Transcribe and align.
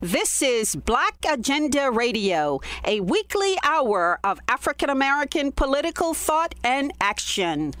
This 0.00 0.42
is 0.42 0.76
Black 0.76 1.16
Agenda 1.28 1.90
Radio, 1.90 2.60
a 2.84 3.00
weekly 3.00 3.56
hour 3.64 4.20
of 4.22 4.38
African 4.46 4.90
American 4.90 5.50
political 5.50 6.14
thought 6.14 6.54
and 6.62 6.92
action. 7.00 7.74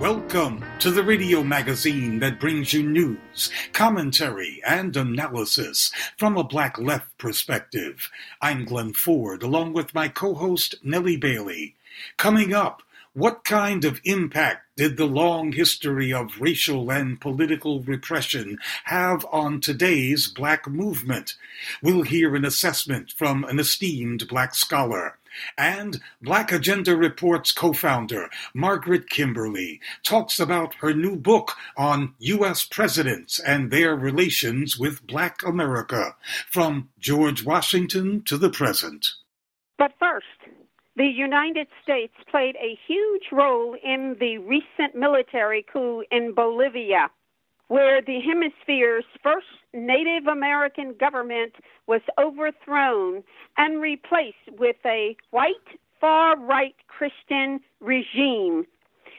Welcome 0.00 0.64
to 0.80 0.90
the 0.90 1.04
radio 1.04 1.44
magazine 1.44 2.18
that 2.18 2.40
brings 2.40 2.72
you 2.72 2.82
news, 2.82 3.52
commentary, 3.72 4.60
and 4.66 4.96
analysis 4.96 5.92
from 6.16 6.36
a 6.36 6.42
black 6.42 6.76
left 6.76 7.16
perspective. 7.18 8.10
I'm 8.40 8.64
Glen 8.64 8.94
Ford, 8.94 9.44
along 9.44 9.74
with 9.74 9.94
my 9.94 10.08
co 10.08 10.34
host 10.34 10.74
Nellie 10.82 11.16
Bailey. 11.16 11.76
Coming 12.16 12.52
up, 12.52 12.82
what 13.14 13.44
kind 13.44 13.84
of 13.84 14.00
impact 14.04 14.64
did 14.76 14.96
the 14.96 15.06
long 15.06 15.52
history 15.52 16.12
of 16.12 16.40
racial 16.40 16.90
and 16.90 17.20
political 17.20 17.80
repression 17.82 18.58
have 18.84 19.26
on 19.30 19.60
today's 19.60 20.28
black 20.28 20.66
movement? 20.66 21.34
We'll 21.82 22.02
hear 22.02 22.34
an 22.34 22.46
assessment 22.46 23.12
from 23.12 23.44
an 23.44 23.58
esteemed 23.58 24.26
black 24.28 24.54
scholar. 24.54 25.18
And 25.56 26.00
Black 26.20 26.52
Agenda 26.52 26.94
Report's 26.96 27.52
co 27.52 27.72
founder, 27.72 28.28
Margaret 28.54 29.08
Kimberley, 29.08 29.80
talks 30.02 30.38
about 30.38 30.74
her 30.76 30.92
new 30.92 31.16
book 31.16 31.52
on 31.76 32.14
U.S. 32.18 32.64
presidents 32.64 33.38
and 33.38 33.70
their 33.70 33.96
relations 33.96 34.78
with 34.78 35.06
Black 35.06 35.42
America, 35.42 36.16
from 36.50 36.90
George 36.98 37.44
Washington 37.44 38.22
to 38.24 38.36
the 38.36 38.50
present. 38.50 39.06
But 39.78 39.92
first, 39.98 40.26
the 40.96 41.06
United 41.06 41.68
States 41.82 42.12
played 42.30 42.56
a 42.56 42.78
huge 42.86 43.32
role 43.32 43.76
in 43.82 44.16
the 44.20 44.38
recent 44.38 44.94
military 44.94 45.64
coup 45.72 46.04
in 46.10 46.34
Bolivia, 46.34 47.10
where 47.68 48.02
the 48.02 48.20
hemisphere's 48.20 49.04
first 49.22 49.46
Native 49.72 50.26
American 50.26 50.94
government 51.00 51.54
was 51.86 52.02
overthrown 52.18 53.24
and 53.56 53.80
replaced 53.80 54.50
with 54.58 54.76
a 54.84 55.16
white, 55.30 55.78
far 55.98 56.38
right 56.38 56.74
Christian 56.88 57.60
regime. 57.80 58.66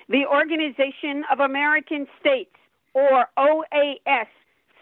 The 0.10 0.26
Organization 0.28 1.24
of 1.32 1.40
American 1.40 2.06
States, 2.20 2.56
or 2.94 3.26
OAS, 3.38 4.28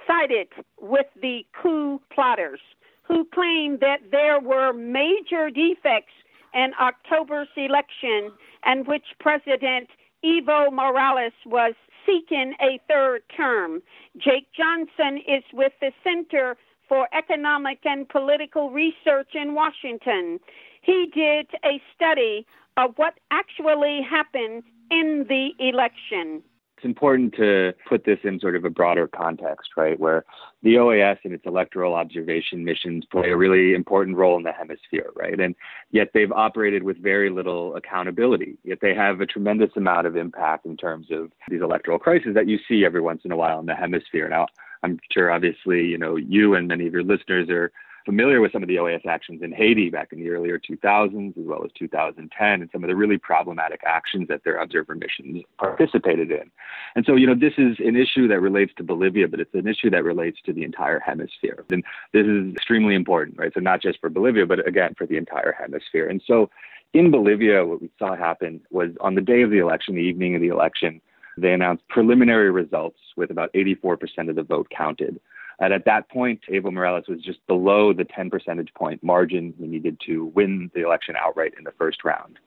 sided 0.05 0.49
with 0.81 1.05
the 1.21 1.45
coup 1.53 2.01
plotters, 2.13 2.59
who 3.03 3.23
claimed 3.33 3.79
that 3.79 3.99
there 4.11 4.41
were 4.41 4.73
major 4.73 5.49
defects 5.49 6.11
in 6.53 6.71
October's 6.79 7.47
election, 7.55 8.31
and 8.63 8.87
which 8.87 9.05
President 9.19 9.87
Evo 10.23 10.71
Morales 10.71 11.33
was 11.45 11.73
seeking 12.05 12.53
a 12.61 12.79
third 12.87 13.21
term. 13.35 13.81
Jake 14.17 14.47
Johnston 14.55 15.17
is 15.27 15.43
with 15.53 15.73
the 15.81 15.91
Center 16.03 16.57
for 16.87 17.07
Economic 17.13 17.79
and 17.85 18.07
Political 18.09 18.69
Research 18.71 19.29
in 19.33 19.53
Washington. 19.53 20.39
He 20.81 21.09
did 21.13 21.47
a 21.63 21.81
study 21.95 22.45
of 22.77 22.93
what 22.97 23.19
actually 23.31 24.01
happened 24.07 24.63
in 24.89 25.25
the 25.29 25.51
election 25.59 26.43
it's 26.81 26.85
important 26.87 27.35
to 27.35 27.73
put 27.87 28.05
this 28.05 28.17
in 28.23 28.39
sort 28.39 28.55
of 28.55 28.65
a 28.65 28.69
broader 28.69 29.07
context, 29.07 29.69
right, 29.77 29.99
where 29.99 30.25
the 30.63 30.75
OAS 30.75 31.17
and 31.23 31.31
its 31.31 31.45
electoral 31.45 31.93
observation 31.93 32.65
missions 32.65 33.05
play 33.11 33.29
a 33.29 33.37
really 33.37 33.75
important 33.75 34.17
role 34.17 34.35
in 34.35 34.41
the 34.41 34.51
hemisphere, 34.51 35.11
right? 35.15 35.39
And 35.39 35.53
yet 35.91 36.09
they've 36.15 36.31
operated 36.31 36.81
with 36.81 36.97
very 36.97 37.29
little 37.29 37.75
accountability. 37.75 38.57
Yet 38.63 38.79
they 38.81 38.95
have 38.95 39.21
a 39.21 39.27
tremendous 39.27 39.69
amount 39.75 40.07
of 40.07 40.15
impact 40.15 40.65
in 40.65 40.75
terms 40.75 41.07
of 41.11 41.31
these 41.49 41.61
electoral 41.61 41.99
crises 41.99 42.33
that 42.33 42.47
you 42.47 42.57
see 42.67 42.83
every 42.83 43.01
once 43.01 43.21
in 43.25 43.31
a 43.31 43.37
while 43.37 43.59
in 43.59 43.67
the 43.67 43.75
hemisphere. 43.75 44.27
Now, 44.27 44.47
I'm 44.81 44.99
sure 45.11 45.31
obviously, 45.31 45.85
you 45.85 45.99
know, 45.99 46.15
you 46.15 46.55
and 46.55 46.67
many 46.67 46.87
of 46.87 46.93
your 46.93 47.03
listeners 47.03 47.47
are 47.49 47.71
familiar 48.05 48.41
with 48.41 48.51
some 48.51 48.63
of 48.63 48.67
the 48.67 48.75
OAS 48.75 49.05
actions 49.05 49.41
in 49.41 49.51
Haiti 49.51 49.89
back 49.89 50.11
in 50.11 50.19
the 50.19 50.29
earlier 50.29 50.59
2000s, 50.59 51.37
as 51.37 51.45
well 51.45 51.63
as 51.63 51.71
2010, 51.77 52.61
and 52.61 52.69
some 52.71 52.83
of 52.83 52.87
the 52.87 52.95
really 52.95 53.17
problematic 53.17 53.81
actions 53.85 54.27
that 54.27 54.43
their 54.43 54.57
observer 54.57 54.95
missions 54.95 55.43
participated 55.57 56.31
in. 56.31 56.51
And 56.95 57.05
so, 57.05 57.15
you 57.15 57.27
know, 57.27 57.35
this 57.35 57.53
is 57.57 57.77
an 57.79 57.95
issue 57.95 58.27
that 58.27 58.39
relates 58.39 58.73
to 58.77 58.83
Bolivia, 58.83 59.27
but 59.27 59.39
it's 59.39 59.53
an 59.53 59.67
issue 59.67 59.89
that 59.91 60.03
relates 60.03 60.39
to 60.45 60.53
the 60.53 60.63
entire 60.63 60.99
hemisphere. 60.99 61.63
And 61.71 61.83
this 62.13 62.25
is 62.25 62.53
extremely 62.53 62.95
important, 62.95 63.37
right? 63.37 63.51
So, 63.53 63.59
not 63.59 63.81
just 63.81 63.99
for 63.99 64.09
Bolivia, 64.09 64.45
but 64.45 64.67
again, 64.67 64.95
for 64.97 65.05
the 65.05 65.17
entire 65.17 65.51
hemisphere. 65.51 66.07
And 66.07 66.21
so, 66.25 66.49
in 66.93 67.11
Bolivia, 67.11 67.65
what 67.65 67.81
we 67.81 67.89
saw 67.97 68.15
happen 68.15 68.61
was 68.69 68.91
on 68.99 69.15
the 69.15 69.21
day 69.21 69.41
of 69.43 69.49
the 69.49 69.59
election, 69.59 69.95
the 69.95 70.01
evening 70.01 70.35
of 70.35 70.41
the 70.41 70.49
election, 70.49 71.01
they 71.37 71.53
announced 71.53 71.87
preliminary 71.87 72.51
results 72.51 72.99
with 73.15 73.31
about 73.31 73.53
84% 73.53 74.29
of 74.29 74.35
the 74.35 74.43
vote 74.43 74.67
counted. 74.75 75.19
And 75.59 75.73
at 75.73 75.85
that 75.85 76.09
point, 76.09 76.41
Evo 76.49 76.71
Morales 76.71 77.05
was 77.07 77.21
just 77.21 77.45
below 77.47 77.93
the 77.93 78.05
10 78.05 78.29
percentage 78.29 78.73
point 78.73 79.03
margin 79.03 79.53
he 79.57 79.67
needed 79.67 79.99
to 80.07 80.25
win 80.27 80.71
the 80.73 80.81
election 80.81 81.15
outright 81.17 81.53
in 81.57 81.63
the 81.63 81.73
first 81.77 82.03
round. 82.03 82.39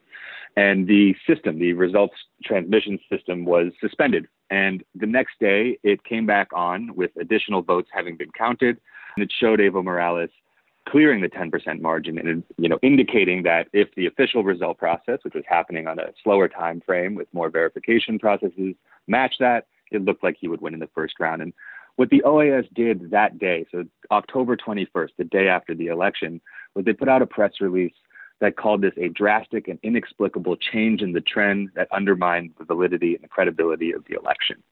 And 0.57 0.87
the 0.87 1.15
system, 1.27 1.59
the 1.59 1.73
results 1.73 2.15
transmission 2.45 2.99
system, 3.11 3.45
was 3.45 3.73
suspended. 3.81 4.27
And 4.51 4.85
the 4.95 5.07
next 5.07 5.39
day, 5.41 5.79
it 5.83 6.05
came 6.05 6.27
back 6.27 6.49
on 6.55 6.95
with 6.95 7.11
additional 7.21 7.63
votes 7.63 7.89
having 7.93 8.17
been 8.17 8.31
counted. 8.31 8.79
And 9.17 9.25
it 9.25 9.33
showed 9.37 9.59
Evo 9.59 9.83
Morales 9.83 10.31
clearing 10.89 11.23
the 11.23 11.29
10% 11.29 11.81
margin 11.81 12.19
and 12.19 12.43
you 12.59 12.69
know 12.69 12.79
indicating 12.83 13.43
that 13.43 13.69
if 13.73 13.89
the 13.97 14.07
official 14.07 14.45
result 14.45 14.79
process 14.79 15.19
which 15.23 15.35
was 15.35 15.45
happening 15.49 15.87
on 15.87 15.99
a 15.99 16.13
slower 16.23 16.47
time 16.47 16.83
frame 16.85 17.15
with 17.15 17.27
more 17.33 17.49
verification 17.49 18.19
processes 18.19 18.75
matched 19.07 19.39
that 19.41 19.67
it 19.91 20.05
looked 20.05 20.23
like 20.23 20.37
he 20.39 20.49
would 20.49 20.61
win 20.61 20.75
in 20.75 20.81
the 20.81 20.89
first 20.95 21.15
round 21.19 21.41
and 21.41 21.55
what 21.97 22.11
the 22.11 22.23
OAS 22.25 22.67
did 22.75 23.11
that 23.11 23.39
day, 23.39 23.67
so 23.71 23.85
October 24.11 24.57
21st, 24.57 25.11
the 25.17 25.25
day 25.25 25.49
after 25.49 25.75
the 25.75 25.89
election, 25.89 26.41
was 26.75 26.85
they 26.85 26.93
put 26.93 27.09
out 27.09 27.23
a 27.23 27.27
press 27.27 27.53
release 27.61 27.95
that 28.41 28.57
called 28.57 28.83
this 28.83 28.93
a 28.97 29.09
drastic 29.09 29.69
and 29.69 29.79
inexplicable 29.83 30.57
change 30.57 31.03
in 31.03 31.13
the 31.13 31.21
trend 31.21 31.71
that 31.75 31.89
undermined 31.93 32.51
the 32.59 32.65
validity 32.65 33.15
and 33.15 33.23
the 33.23 33.29
credibility 33.29 33.93
of 33.93 34.05
the 34.07 34.15
election. 34.15 34.63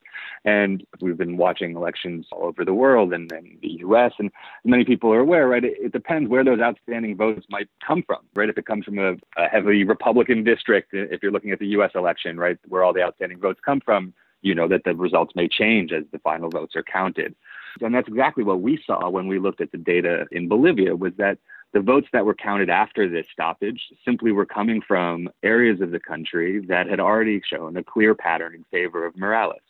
And 0.44 0.84
we've 1.00 1.16
been 1.16 1.36
watching 1.36 1.76
elections 1.76 2.26
all 2.32 2.44
over 2.44 2.64
the 2.64 2.74
world 2.74 3.12
and, 3.12 3.30
in 3.32 3.58
the 3.62 3.78
US, 3.86 4.12
and 4.18 4.30
many 4.64 4.84
people 4.84 5.12
are 5.12 5.20
aware, 5.20 5.48
right? 5.48 5.64
It, 5.64 5.74
it, 5.78 5.92
depends 5.92 6.28
where 6.28 6.44
those 6.44 6.60
outstanding 6.60 7.16
votes 7.16 7.46
might 7.48 7.68
come 7.86 8.02
from, 8.02 8.18
right? 8.34 8.48
If 8.48 8.58
it 8.58 8.66
comes 8.66 8.84
from 8.84 8.98
a, 8.98 9.12
a 9.36 9.48
heavily 9.50 9.84
Republican 9.84 10.42
district, 10.42 10.90
if 10.92 11.22
you're 11.22 11.32
looking 11.32 11.52
at 11.52 11.60
the 11.60 11.68
US 11.68 11.92
election, 11.94 12.38
right, 12.38 12.58
where 12.68 12.82
all 12.82 12.92
the 12.92 13.02
outstanding 13.02 13.38
votes 13.38 13.60
come 13.64 13.80
from, 13.80 14.12
you 14.42 14.54
know, 14.54 14.68
that 14.68 14.84
the 14.84 14.94
results 14.94 15.34
may 15.34 15.48
change 15.48 15.92
as 15.92 16.04
the 16.12 16.18
final 16.18 16.50
votes 16.50 16.76
are 16.76 16.82
counted. 16.82 17.34
And 17.80 17.94
that's 17.94 18.08
exactly 18.08 18.44
what 18.44 18.60
we 18.60 18.82
saw 18.86 19.08
when 19.08 19.28
we 19.28 19.38
looked 19.38 19.60
at 19.60 19.72
the 19.72 19.78
data 19.78 20.26
in 20.30 20.48
Bolivia 20.48 20.94
was 20.94 21.12
that 21.16 21.38
the 21.72 21.80
votes 21.80 22.08
that 22.12 22.26
were 22.26 22.34
counted 22.34 22.68
after 22.68 23.08
this 23.08 23.26
stoppage 23.32 23.80
simply 24.04 24.30
were 24.30 24.44
coming 24.44 24.82
from 24.86 25.30
areas 25.42 25.80
of 25.80 25.90
the 25.90 26.00
country 26.00 26.60
that 26.66 26.86
had 26.86 27.00
already 27.00 27.40
shown 27.48 27.76
a 27.78 27.84
clear 27.84 28.14
pattern 28.14 28.54
in 28.54 28.64
favor 28.70 29.06
of 29.06 29.16
Morales. 29.16 29.60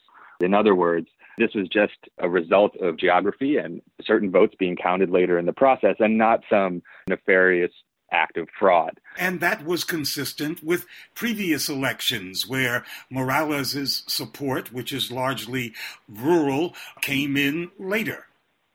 In 0.41 0.53
other 0.53 0.75
words, 0.75 1.07
this 1.39 1.55
was 1.55 1.69
just 1.69 1.97
a 2.19 2.29
result 2.29 2.77
of 2.79 2.99
geography 2.99 3.57
and 3.57 3.81
certain 4.03 4.31
votes 4.31 4.55
being 4.59 4.77
counted 4.77 5.11
later 5.11 5.39
in 5.39 5.47
the 5.47 5.53
process 5.53 5.97
and 6.01 6.19
not 6.19 6.43
some 6.51 6.83
nefarious 7.09 7.73
act 8.13 8.37
of 8.37 8.49
fraud. 8.59 9.01
And 9.19 9.41
that 9.41 9.65
was 9.65 9.85
consistent 9.85 10.63
with 10.63 10.87
previous 11.15 11.69
elections 11.69 12.47
where 12.47 12.85
Morales' 13.11 14.05
support, 14.07 14.73
which 14.73 14.93
is 14.93 15.11
largely 15.11 15.75
rural, 16.09 16.75
came 17.01 17.37
in 17.37 17.71
later. 17.79 18.27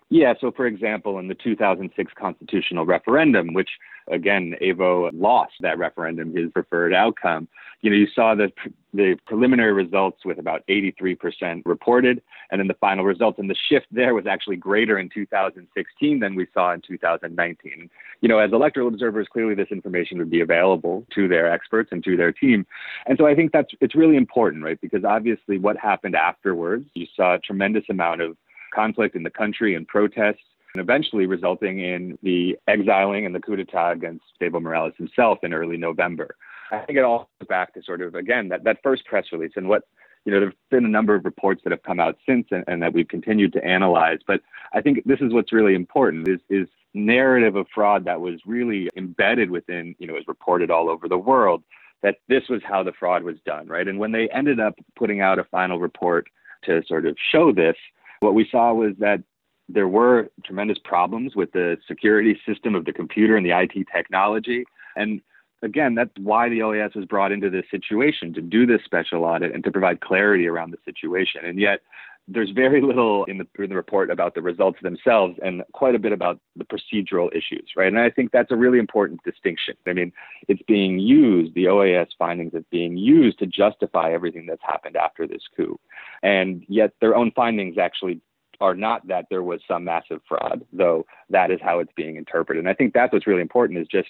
Yeah, 0.09 0.33
so 0.39 0.51
for 0.51 0.65
example, 0.65 1.19
in 1.19 1.27
the 1.27 1.35
2006 1.35 2.13
constitutional 2.17 2.85
referendum, 2.85 3.53
which 3.53 3.69
again, 4.11 4.55
Evo 4.61 5.09
lost 5.13 5.53
that 5.61 5.77
referendum, 5.77 6.35
his 6.35 6.51
preferred 6.51 6.93
outcome. 6.93 7.47
You 7.81 7.91
know, 7.91 7.95
you 7.95 8.07
saw 8.13 8.33
the, 8.33 8.51
the 8.93 9.17
preliminary 9.25 9.73
results 9.73 10.25
with 10.25 10.39
about 10.39 10.63
83% 10.67 11.61
reported, 11.65 12.21
and 12.51 12.59
then 12.59 12.67
the 12.67 12.73
final 12.75 13.05
results. 13.05 13.37
And 13.39 13.49
the 13.49 13.55
shift 13.69 13.87
there 13.91 14.13
was 14.13 14.25
actually 14.25 14.55
greater 14.55 14.97
in 14.97 15.09
2016 15.09 16.19
than 16.19 16.35
we 16.35 16.47
saw 16.53 16.73
in 16.73 16.81
2019. 16.81 17.89
You 18.21 18.29
know, 18.29 18.39
as 18.39 18.51
electoral 18.51 18.87
observers, 18.87 19.27
clearly 19.31 19.53
this 19.53 19.67
information 19.71 20.17
would 20.17 20.31
be 20.31 20.41
available 20.41 21.05
to 21.13 21.27
their 21.27 21.51
experts 21.51 21.89
and 21.91 22.03
to 22.03 22.17
their 22.17 22.31
team. 22.31 22.65
And 23.05 23.17
so 23.17 23.27
I 23.27 23.35
think 23.35 23.51
that's 23.51 23.71
it's 23.79 23.95
really 23.95 24.15
important, 24.15 24.63
right? 24.63 24.79
Because 24.81 25.03
obviously 25.03 25.59
what 25.59 25.77
happened 25.77 26.15
afterwards, 26.15 26.85
you 26.93 27.05
saw 27.15 27.35
a 27.35 27.39
tremendous 27.39 27.83
amount 27.89 28.21
of 28.21 28.35
conflict 28.73 29.15
in 29.15 29.23
the 29.23 29.29
country 29.29 29.75
and 29.75 29.87
protests, 29.87 30.43
and 30.73 30.81
eventually 30.81 31.25
resulting 31.25 31.79
in 31.79 32.17
the 32.23 32.57
exiling 32.67 33.25
and 33.25 33.33
the 33.33 33.39
coup 33.39 33.55
d'etat 33.55 33.91
against 33.91 34.25
Evo 34.41 34.61
Morales 34.61 34.93
himself 34.97 35.39
in 35.43 35.53
early 35.53 35.77
November. 35.77 36.35
I 36.71 36.79
think 36.79 36.97
it 36.97 37.03
all 37.03 37.29
goes 37.39 37.47
back 37.47 37.73
to 37.73 37.83
sort 37.83 38.01
of, 38.01 38.15
again, 38.15 38.49
that, 38.49 38.63
that 38.65 38.79
first 38.83 39.05
press 39.05 39.25
release 39.31 39.53
and 39.55 39.69
what, 39.69 39.83
you 40.25 40.31
know, 40.31 40.39
there 40.39 40.49
have 40.49 40.57
been 40.69 40.85
a 40.85 40.89
number 40.89 41.15
of 41.15 41.23
reports 41.23 41.61
that 41.63 41.71
have 41.71 41.83
come 41.83 41.99
out 41.99 42.17
since 42.27 42.47
and, 42.51 42.63
and 42.67 42.81
that 42.83 42.93
we've 42.93 43.07
continued 43.07 43.53
to 43.53 43.63
analyze. 43.63 44.19
But 44.27 44.41
I 44.73 44.81
think 44.81 45.03
this 45.05 45.21
is 45.21 45.33
what's 45.33 45.53
really 45.53 45.75
important 45.75 46.27
is, 46.27 46.39
is 46.49 46.67
narrative 46.93 47.55
of 47.55 47.67
fraud 47.73 48.03
that 48.05 48.19
was 48.19 48.41
really 48.45 48.89
embedded 48.97 49.49
within, 49.49 49.95
you 49.99 50.07
know, 50.07 50.17
is 50.17 50.27
reported 50.27 50.69
all 50.69 50.89
over 50.89 51.07
the 51.07 51.17
world 51.17 51.63
that 52.03 52.17
this 52.27 52.43
was 52.49 52.61
how 52.67 52.83
the 52.83 52.91
fraud 52.91 53.23
was 53.23 53.37
done, 53.45 53.67
right? 53.67 53.87
And 53.87 53.97
when 53.97 54.11
they 54.11 54.27
ended 54.29 54.59
up 54.59 54.75
putting 54.95 55.21
out 55.21 55.39
a 55.39 55.43
final 55.45 55.79
report 55.79 56.27
to 56.63 56.83
sort 56.87 57.05
of 57.05 57.15
show 57.31 57.51
this, 57.51 57.75
what 58.19 58.33
we 58.33 58.47
saw 58.51 58.73
was 58.73 58.93
that 58.99 59.23
there 59.69 59.87
were 59.87 60.29
tremendous 60.45 60.77
problems 60.83 61.35
with 61.35 61.51
the 61.51 61.77
security 61.87 62.39
system 62.47 62.75
of 62.75 62.85
the 62.85 62.93
computer 62.93 63.35
and 63.35 63.45
the 63.45 63.51
IT 63.51 63.85
technology. 63.93 64.65
And 64.95 65.21
again, 65.61 65.95
that's 65.95 66.11
why 66.17 66.49
the 66.49 66.59
OAS 66.59 66.95
was 66.95 67.05
brought 67.05 67.31
into 67.31 67.49
this 67.49 67.65
situation 67.69 68.33
to 68.33 68.41
do 68.41 68.65
this 68.65 68.81
special 68.85 69.23
audit 69.23 69.53
and 69.53 69.63
to 69.63 69.71
provide 69.71 70.01
clarity 70.01 70.47
around 70.47 70.71
the 70.71 70.77
situation. 70.85 71.41
And 71.45 71.59
yet, 71.59 71.81
there's 72.29 72.49
very 72.49 72.81
little 72.81 73.23
in 73.25 73.37
the, 73.37 73.63
in 73.63 73.69
the 73.69 73.75
report 73.75 74.11
about 74.11 74.35
the 74.35 74.41
results 74.41 74.79
themselves 74.81 75.39
and 75.41 75.63
quite 75.71 75.95
a 75.95 75.99
bit 75.99 76.11
about 76.11 76.39
the 76.57 76.65
procedural 76.65 77.29
issues, 77.33 77.71
right? 77.77 77.87
And 77.87 77.99
I 77.99 78.09
think 78.09 78.31
that's 78.31 78.51
a 78.51 78.55
really 78.55 78.79
important 78.79 79.23
distinction. 79.23 79.75
I 79.87 79.93
mean, 79.93 80.11
it's 80.49 80.61
being 80.67 80.99
used, 80.99 81.55
the 81.55 81.65
OAS 81.65 82.07
findings 82.19 82.53
is 82.53 82.65
being 82.69 82.97
used 82.97 83.39
to 83.39 83.45
justify 83.45 84.11
everything 84.11 84.45
that's 84.45 84.61
happened 84.61 84.97
after 84.97 85.25
this 85.25 85.43
coup. 85.55 85.79
And 86.21 86.65
yet 86.67 86.91
their 86.99 87.15
own 87.15 87.31
findings 87.31 87.77
actually 87.77 88.19
are 88.59 88.75
not 88.75 89.07
that 89.07 89.27
there 89.29 89.43
was 89.43 89.61
some 89.67 89.83
massive 89.83 90.21
fraud, 90.27 90.65
though 90.73 91.05
that 91.29 91.51
is 91.51 91.59
how 91.61 91.79
it's 91.79 91.91
being 91.95 92.15
interpreted. 92.15 92.63
And 92.63 92.69
I 92.69 92.73
think 92.73 92.93
that's 92.93 93.13
what's 93.13 93.27
really 93.27 93.41
important 93.41 93.79
is 93.79 93.87
just 93.87 94.09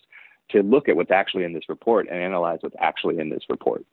to 0.50 0.64
look 0.64 0.88
at 0.88 0.96
what's 0.96 1.12
actually 1.12 1.44
in 1.44 1.54
this 1.54 1.68
report 1.68 2.08
and 2.10 2.22
analyze 2.22 2.60
what's 2.62 2.76
actually 2.80 3.20
in 3.20 3.30
this 3.30 3.44
report 3.50 3.86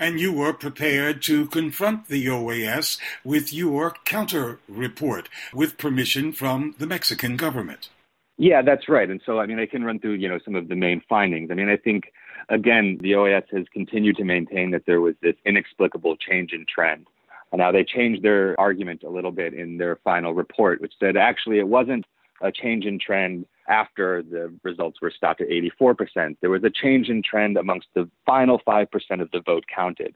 and 0.00 0.18
you 0.18 0.32
were 0.32 0.54
prepared 0.54 1.20
to 1.20 1.46
confront 1.46 2.08
the 2.08 2.26
OAS 2.26 2.98
with 3.22 3.52
your 3.52 3.94
counter 4.06 4.58
report 4.66 5.28
with 5.52 5.76
permission 5.76 6.32
from 6.32 6.74
the 6.78 6.86
Mexican 6.86 7.36
government. 7.36 7.90
Yeah, 8.38 8.62
that's 8.62 8.88
right. 8.88 9.08
And 9.10 9.20
so, 9.26 9.38
I 9.38 9.44
mean, 9.44 9.60
I 9.60 9.66
can 9.66 9.84
run 9.84 10.00
through, 10.00 10.14
you 10.14 10.26
know, 10.26 10.38
some 10.42 10.56
of 10.56 10.68
the 10.68 10.74
main 10.74 11.02
findings. 11.06 11.50
I 11.50 11.54
mean, 11.54 11.68
I 11.68 11.76
think, 11.76 12.04
again, 12.48 12.96
the 13.02 13.12
OAS 13.12 13.44
has 13.54 13.66
continued 13.70 14.16
to 14.16 14.24
maintain 14.24 14.70
that 14.70 14.86
there 14.86 15.02
was 15.02 15.14
this 15.20 15.36
inexplicable 15.44 16.16
change 16.16 16.52
in 16.54 16.64
trend. 16.66 17.06
And 17.52 17.58
now, 17.58 17.72
they 17.72 17.84
changed 17.84 18.22
their 18.22 18.58
argument 18.60 19.02
a 19.02 19.10
little 19.10 19.32
bit 19.32 19.54
in 19.54 19.76
their 19.76 19.96
final 20.04 20.34
report, 20.34 20.80
which 20.80 20.94
said 21.00 21.16
actually 21.16 21.58
it 21.58 21.66
wasn't 21.66 22.06
a 22.40 22.52
change 22.52 22.86
in 22.86 22.98
trend 22.98 23.46
after 23.68 24.22
the 24.22 24.52
results 24.62 25.00
were 25.00 25.10
stopped 25.10 25.40
at 25.40 25.48
84%. 25.48 26.36
There 26.40 26.50
was 26.50 26.64
a 26.64 26.70
change 26.70 27.08
in 27.08 27.22
trend 27.22 27.56
amongst 27.56 27.88
the 27.94 28.08
final 28.24 28.60
5% 28.66 28.86
of 29.20 29.30
the 29.30 29.40
vote 29.40 29.64
counted. 29.74 30.14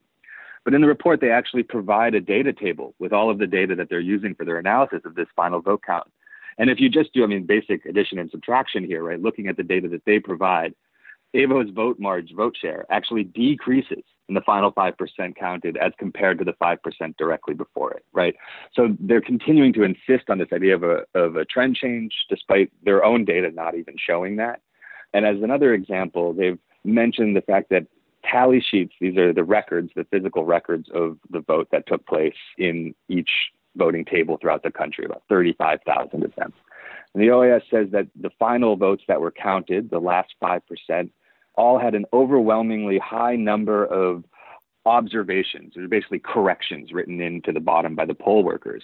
But 0.64 0.74
in 0.74 0.80
the 0.80 0.88
report, 0.88 1.20
they 1.20 1.30
actually 1.30 1.62
provide 1.62 2.14
a 2.14 2.20
data 2.20 2.52
table 2.52 2.94
with 2.98 3.12
all 3.12 3.30
of 3.30 3.38
the 3.38 3.46
data 3.46 3.74
that 3.74 3.90
they're 3.90 4.00
using 4.00 4.34
for 4.34 4.44
their 4.44 4.58
analysis 4.58 5.02
of 5.04 5.14
this 5.14 5.28
final 5.36 5.60
vote 5.60 5.82
count. 5.86 6.10
And 6.56 6.70
if 6.70 6.80
you 6.80 6.88
just 6.88 7.12
do, 7.12 7.22
I 7.22 7.26
mean, 7.26 7.44
basic 7.44 7.84
addition 7.84 8.18
and 8.18 8.30
subtraction 8.30 8.84
here, 8.84 9.02
right, 9.02 9.20
looking 9.20 9.48
at 9.48 9.56
the 9.56 9.62
data 9.62 9.88
that 9.88 10.04
they 10.06 10.18
provide, 10.18 10.74
Evo's 11.34 11.70
vote 11.70 11.98
margin, 11.98 12.36
vote 12.36 12.56
share, 12.60 12.86
actually 12.90 13.24
decreases 13.24 14.04
in 14.28 14.34
the 14.34 14.40
final 14.40 14.72
5% 14.72 15.36
counted 15.36 15.76
as 15.76 15.92
compared 15.98 16.38
to 16.38 16.44
the 16.44 16.54
5% 16.54 17.16
directly 17.16 17.54
before 17.54 17.92
it, 17.92 18.04
right? 18.12 18.34
So 18.72 18.96
they're 19.00 19.20
continuing 19.20 19.72
to 19.74 19.82
insist 19.82 20.30
on 20.30 20.38
this 20.38 20.48
idea 20.52 20.74
of 20.74 20.82
a, 20.82 21.04
of 21.14 21.36
a 21.36 21.44
trend 21.44 21.76
change 21.76 22.12
despite 22.28 22.70
their 22.84 23.04
own 23.04 23.24
data 23.24 23.50
not 23.50 23.74
even 23.74 23.96
showing 23.98 24.36
that. 24.36 24.60
And 25.12 25.26
as 25.26 25.42
another 25.42 25.74
example, 25.74 26.32
they've 26.32 26.58
mentioned 26.84 27.36
the 27.36 27.42
fact 27.42 27.68
that 27.70 27.86
tally 28.24 28.60
sheets, 28.60 28.94
these 29.00 29.16
are 29.18 29.32
the 29.32 29.44
records, 29.44 29.90
the 29.94 30.06
physical 30.10 30.44
records 30.44 30.88
of 30.94 31.18
the 31.30 31.40
vote 31.40 31.68
that 31.72 31.86
took 31.86 32.06
place 32.06 32.34
in 32.56 32.94
each 33.08 33.30
voting 33.76 34.04
table 34.04 34.38
throughout 34.40 34.62
the 34.62 34.70
country, 34.70 35.04
about 35.04 35.22
35,000 35.28 36.24
of 36.24 36.34
them. 36.36 36.52
And 37.12 37.22
the 37.22 37.28
OAS 37.28 37.62
says 37.70 37.88
that 37.92 38.08
the 38.20 38.30
final 38.38 38.76
votes 38.76 39.04
that 39.08 39.20
were 39.20 39.30
counted, 39.30 39.90
the 39.90 40.00
last 40.00 40.34
5%, 40.42 41.10
all 41.56 41.78
had 41.78 41.94
an 41.94 42.04
overwhelmingly 42.12 42.98
high 42.98 43.36
number 43.36 43.84
of 43.86 44.24
observations, 44.86 45.76
or 45.76 45.88
basically 45.88 46.18
corrections 46.18 46.92
written 46.92 47.20
into 47.20 47.52
the 47.52 47.60
bottom 47.60 47.94
by 47.94 48.04
the 48.04 48.14
poll 48.14 48.44
workers. 48.44 48.82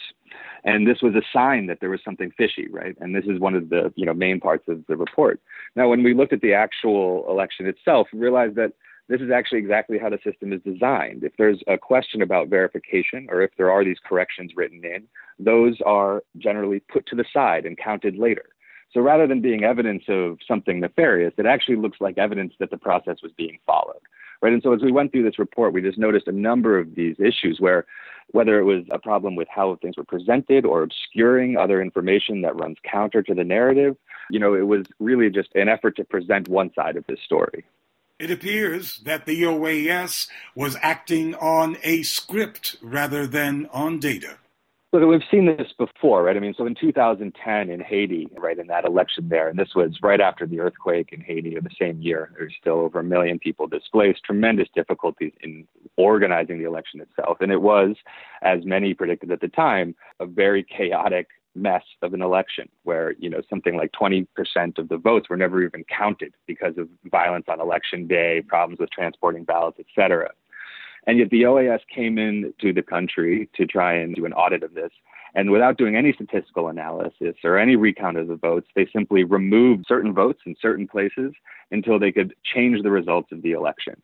And 0.64 0.86
this 0.86 1.02
was 1.02 1.14
a 1.14 1.22
sign 1.32 1.66
that 1.66 1.80
there 1.80 1.90
was 1.90 2.00
something 2.04 2.30
fishy, 2.36 2.68
right? 2.70 2.96
And 3.00 3.14
this 3.14 3.26
is 3.26 3.38
one 3.38 3.54
of 3.54 3.68
the 3.68 3.92
you 3.96 4.06
know 4.06 4.14
main 4.14 4.40
parts 4.40 4.64
of 4.68 4.84
the 4.86 4.96
report. 4.96 5.40
Now, 5.76 5.88
when 5.88 6.02
we 6.02 6.14
looked 6.14 6.32
at 6.32 6.40
the 6.40 6.54
actual 6.54 7.26
election 7.28 7.66
itself, 7.66 8.08
we 8.12 8.18
realized 8.18 8.56
that 8.56 8.72
this 9.08 9.20
is 9.20 9.30
actually 9.30 9.58
exactly 9.58 9.98
how 9.98 10.08
the 10.08 10.20
system 10.24 10.52
is 10.52 10.60
designed. 10.62 11.24
If 11.24 11.32
there's 11.36 11.60
a 11.66 11.76
question 11.76 12.22
about 12.22 12.48
verification 12.48 13.26
or 13.28 13.42
if 13.42 13.50
there 13.58 13.70
are 13.70 13.84
these 13.84 13.98
corrections 14.08 14.52
written 14.54 14.84
in, 14.84 15.02
those 15.38 15.76
are 15.84 16.22
generally 16.38 16.80
put 16.92 17.06
to 17.06 17.16
the 17.16 17.24
side 17.32 17.66
and 17.66 17.76
counted 17.76 18.16
later. 18.16 18.46
So 18.92 19.00
rather 19.00 19.26
than 19.26 19.40
being 19.40 19.64
evidence 19.64 20.04
of 20.08 20.38
something 20.46 20.80
nefarious, 20.80 21.32
it 21.38 21.46
actually 21.46 21.76
looks 21.76 22.00
like 22.00 22.18
evidence 22.18 22.54
that 22.58 22.70
the 22.70 22.76
process 22.76 23.18
was 23.22 23.32
being 23.32 23.58
followed. 23.66 24.00
Right. 24.42 24.52
And 24.52 24.62
so 24.62 24.72
as 24.72 24.80
we 24.80 24.90
went 24.90 25.12
through 25.12 25.24
this 25.24 25.38
report, 25.38 25.74
we 25.74 25.82
just 25.82 25.98
noticed 25.98 26.26
a 26.26 26.32
number 26.32 26.78
of 26.78 26.94
these 26.94 27.16
issues 27.20 27.60
where 27.60 27.84
whether 28.32 28.58
it 28.58 28.64
was 28.64 28.84
a 28.90 28.98
problem 28.98 29.34
with 29.34 29.48
how 29.48 29.76
things 29.76 29.96
were 29.96 30.04
presented 30.04 30.64
or 30.64 30.82
obscuring 30.82 31.56
other 31.56 31.82
information 31.82 32.42
that 32.42 32.56
runs 32.56 32.78
counter 32.90 33.22
to 33.22 33.34
the 33.34 33.44
narrative, 33.44 33.96
you 34.30 34.38
know, 34.38 34.54
it 34.54 34.66
was 34.66 34.86
really 34.98 35.28
just 35.30 35.54
an 35.54 35.68
effort 35.68 35.96
to 35.96 36.04
present 36.04 36.48
one 36.48 36.72
side 36.74 36.96
of 36.96 37.04
this 37.06 37.20
story. 37.24 37.64
It 38.18 38.30
appears 38.30 38.98
that 38.98 39.26
the 39.26 39.42
OAS 39.42 40.28
was 40.54 40.76
acting 40.82 41.34
on 41.34 41.76
a 41.82 42.02
script 42.02 42.76
rather 42.82 43.26
than 43.26 43.66
on 43.72 43.98
data. 43.98 44.36
Look, 44.92 45.08
we've 45.08 45.20
seen 45.30 45.46
this 45.46 45.72
before, 45.78 46.24
right? 46.24 46.36
I 46.36 46.40
mean, 46.40 46.54
so 46.58 46.66
in 46.66 46.74
2010 46.74 47.70
in 47.70 47.78
Haiti, 47.78 48.28
right, 48.36 48.58
in 48.58 48.66
that 48.66 48.84
election 48.84 49.28
there, 49.28 49.48
and 49.48 49.56
this 49.56 49.72
was 49.76 49.96
right 50.02 50.20
after 50.20 50.48
the 50.48 50.58
earthquake 50.58 51.10
in 51.12 51.20
Haiti 51.20 51.54
of 51.54 51.62
the 51.62 51.70
same 51.80 52.02
year, 52.02 52.32
there's 52.36 52.54
still 52.60 52.80
over 52.80 52.98
a 52.98 53.04
million 53.04 53.38
people 53.38 53.68
displaced, 53.68 54.24
tremendous 54.24 54.66
difficulties 54.74 55.32
in 55.44 55.64
organizing 55.96 56.58
the 56.58 56.64
election 56.64 57.00
itself. 57.00 57.36
And 57.40 57.52
it 57.52 57.62
was, 57.62 57.94
as 58.42 58.64
many 58.64 58.92
predicted 58.92 59.30
at 59.30 59.40
the 59.40 59.46
time, 59.46 59.94
a 60.18 60.26
very 60.26 60.64
chaotic 60.64 61.28
mess 61.54 61.84
of 62.02 62.12
an 62.12 62.22
election 62.22 62.68
where, 62.82 63.12
you 63.12 63.30
know, 63.30 63.42
something 63.48 63.76
like 63.76 63.92
20% 63.92 64.26
of 64.76 64.88
the 64.88 64.96
votes 64.96 65.28
were 65.28 65.36
never 65.36 65.62
even 65.62 65.84
counted 65.84 66.34
because 66.48 66.76
of 66.78 66.88
violence 67.04 67.46
on 67.48 67.60
election 67.60 68.08
day, 68.08 68.42
problems 68.48 68.80
with 68.80 68.90
transporting 68.90 69.44
ballots, 69.44 69.78
et 69.78 69.86
cetera. 69.94 70.30
And 71.06 71.18
yet 71.18 71.30
the 71.30 71.42
OAS 71.42 71.80
came 71.94 72.18
into 72.18 72.72
the 72.72 72.82
country 72.82 73.48
to 73.56 73.66
try 73.66 73.94
and 73.94 74.14
do 74.14 74.26
an 74.26 74.32
audit 74.32 74.62
of 74.62 74.74
this. 74.74 74.90
And 75.34 75.50
without 75.50 75.78
doing 75.78 75.96
any 75.96 76.12
statistical 76.12 76.68
analysis 76.68 77.36
or 77.44 77.58
any 77.58 77.76
recount 77.76 78.18
of 78.18 78.28
the 78.28 78.36
votes, 78.36 78.66
they 78.74 78.88
simply 78.92 79.24
removed 79.24 79.84
certain 79.86 80.12
votes 80.12 80.40
in 80.44 80.56
certain 80.60 80.88
places 80.88 81.32
until 81.70 81.98
they 81.98 82.10
could 82.10 82.34
change 82.42 82.82
the 82.82 82.90
results 82.90 83.30
of 83.32 83.42
the 83.42 83.52
election. 83.52 84.00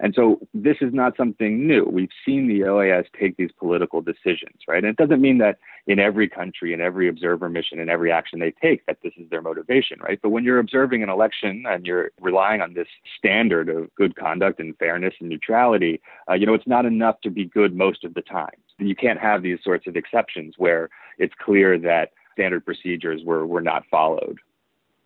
And 0.00 0.14
so 0.14 0.40
this 0.54 0.76
is 0.80 0.92
not 0.94 1.16
something 1.16 1.66
new. 1.66 1.84
We've 1.84 2.10
seen 2.24 2.48
the 2.48 2.60
OAS 2.60 3.04
take 3.18 3.36
these 3.36 3.50
political 3.58 4.00
decisions, 4.00 4.60
right? 4.66 4.82
And 4.82 4.86
it 4.86 4.96
doesn't 4.96 5.20
mean 5.20 5.38
that 5.38 5.58
in 5.86 5.98
every 5.98 6.28
country, 6.28 6.72
in 6.72 6.80
every 6.80 7.08
observer 7.08 7.48
mission, 7.48 7.78
in 7.78 7.88
every 7.88 8.10
action 8.10 8.38
they 8.38 8.52
take, 8.62 8.86
that 8.86 8.98
this 9.02 9.12
is 9.16 9.28
their 9.30 9.42
motivation, 9.42 9.98
right? 10.00 10.18
But 10.22 10.30
when 10.30 10.44
you're 10.44 10.58
observing 10.58 11.02
an 11.02 11.08
election 11.08 11.64
and 11.66 11.86
you're 11.86 12.10
relying 12.20 12.60
on 12.60 12.74
this 12.74 12.88
standard 13.18 13.68
of 13.68 13.94
good 13.94 14.16
conduct 14.16 14.60
and 14.60 14.76
fairness 14.78 15.14
and 15.20 15.28
neutrality, 15.28 16.00
uh, 16.28 16.34
you 16.34 16.46
know, 16.46 16.54
it's 16.54 16.66
not 16.66 16.86
enough 16.86 17.20
to 17.22 17.30
be 17.30 17.44
good 17.44 17.74
most 17.74 18.04
of 18.04 18.14
the 18.14 18.22
time. 18.22 18.54
You 18.78 18.96
can't 18.96 19.20
have 19.20 19.42
these 19.42 19.58
sorts 19.62 19.86
of 19.86 19.96
exceptions 19.96 20.54
where 20.56 20.88
it's 21.18 21.34
clear 21.44 21.78
that 21.78 22.12
standard 22.32 22.64
procedures 22.64 23.22
were, 23.24 23.46
were 23.46 23.60
not 23.60 23.84
followed. 23.90 24.38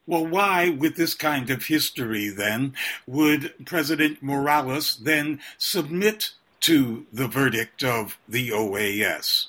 Well, 0.06 0.26
why, 0.26 0.68
with 0.68 0.96
this 0.96 1.14
kind 1.14 1.48
of 1.50 1.64
history, 1.64 2.28
then, 2.28 2.74
would 3.06 3.54
President 3.64 4.22
Morales 4.22 4.96
then 4.96 5.40
submit 5.56 6.30
to 6.60 7.06
the 7.12 7.26
verdict 7.26 7.82
of 7.82 8.18
the 8.28 8.50
OAS? 8.50 9.46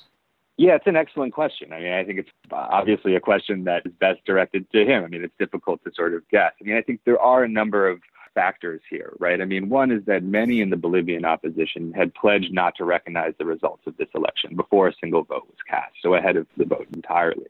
Yeah, 0.56 0.76
it's 0.76 0.86
an 0.86 0.96
excellent 0.96 1.34
question. 1.34 1.74
I 1.74 1.80
mean, 1.80 1.92
I 1.92 2.04
think 2.04 2.20
it's 2.20 2.30
obviously 2.50 3.14
a 3.14 3.20
question 3.20 3.64
that 3.64 3.84
is 3.84 3.92
best 3.92 4.24
directed 4.24 4.70
to 4.72 4.86
him. 4.86 5.04
I 5.04 5.08
mean, 5.08 5.22
it's 5.22 5.36
difficult 5.38 5.84
to 5.84 5.92
sort 5.94 6.14
of 6.14 6.26
guess. 6.30 6.52
I 6.58 6.64
mean, 6.64 6.76
I 6.76 6.80
think 6.80 7.00
there 7.04 7.20
are 7.20 7.44
a 7.44 7.48
number 7.48 7.86
of 7.86 8.00
factors 8.34 8.80
here, 8.88 9.12
right? 9.18 9.42
I 9.42 9.44
mean, 9.44 9.68
one 9.68 9.90
is 9.90 10.04
that 10.06 10.22
many 10.22 10.62
in 10.62 10.70
the 10.70 10.76
Bolivian 10.76 11.26
opposition 11.26 11.92
had 11.92 12.14
pledged 12.14 12.52
not 12.52 12.74
to 12.76 12.84
recognize 12.84 13.34
the 13.38 13.44
results 13.44 13.86
of 13.86 13.98
this 13.98 14.08
election 14.14 14.56
before 14.56 14.88
a 14.88 14.94
single 14.98 15.24
vote 15.24 15.46
was 15.46 15.58
cast, 15.68 15.94
so 16.00 16.14
ahead 16.14 16.36
of 16.36 16.46
the 16.56 16.64
vote 16.64 16.86
entirely 16.94 17.48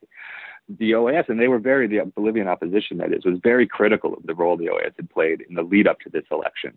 the 0.69 0.93
OAS, 0.93 1.29
and 1.29 1.41
they 1.41 1.49
were 1.49 1.59
very, 1.59 1.87
the 1.87 2.01
Bolivian 2.15 2.49
opposition, 2.49 2.99
that 2.99 3.13
is, 3.13 3.25
was 3.25 3.39
very 3.43 3.67
critical 3.67 4.15
of 4.15 4.25
the 4.25 4.35
role 4.35 4.57
the 4.57 4.67
OAS 4.67 4.93
had 4.97 5.09
played 5.11 5.45
in 5.49 5.55
the 5.55 5.63
lead 5.63 5.87
up 5.87 6.01
to 6.01 6.11
this 6.11 6.25
election. 6.31 6.77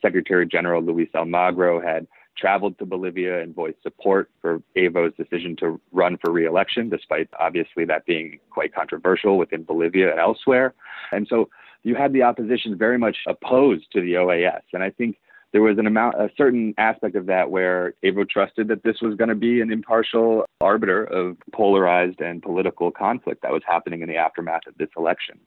Secretary 0.00 0.46
General 0.46 0.82
Luis 0.82 1.08
Almagro 1.14 1.82
had 1.82 2.06
traveled 2.36 2.78
to 2.78 2.86
Bolivia 2.86 3.40
and 3.40 3.54
voiced 3.54 3.82
support 3.82 4.30
for 4.40 4.60
Evo's 4.76 5.14
decision 5.16 5.56
to 5.56 5.80
run 5.92 6.18
for 6.18 6.32
reelection, 6.32 6.88
despite 6.88 7.28
obviously 7.38 7.84
that 7.84 8.04
being 8.06 8.38
quite 8.50 8.74
controversial 8.74 9.38
within 9.38 9.62
Bolivia 9.62 10.10
and 10.10 10.20
elsewhere. 10.20 10.74
And 11.12 11.26
so 11.28 11.48
you 11.84 11.94
had 11.94 12.12
the 12.12 12.22
opposition 12.22 12.76
very 12.76 12.98
much 12.98 13.18
opposed 13.26 13.90
to 13.92 14.00
the 14.00 14.14
OAS. 14.14 14.62
And 14.72 14.82
I 14.82 14.90
think 14.90 15.16
there 15.54 15.62
was 15.62 15.78
an 15.78 15.86
amount, 15.86 16.16
a 16.16 16.28
certain 16.36 16.74
aspect 16.78 17.14
of 17.14 17.26
that 17.26 17.48
where 17.48 17.94
Evo 18.04 18.28
trusted 18.28 18.66
that 18.66 18.82
this 18.82 18.96
was 19.00 19.14
going 19.14 19.28
to 19.28 19.36
be 19.36 19.60
an 19.60 19.70
impartial 19.70 20.44
arbiter 20.60 21.04
of 21.04 21.36
polarized 21.52 22.20
and 22.20 22.42
political 22.42 22.90
conflict 22.90 23.40
that 23.42 23.52
was 23.52 23.62
happening 23.64 24.02
in 24.02 24.08
the 24.08 24.16
aftermath 24.16 24.66
of 24.66 24.76
this 24.78 24.88
election. 24.96 25.38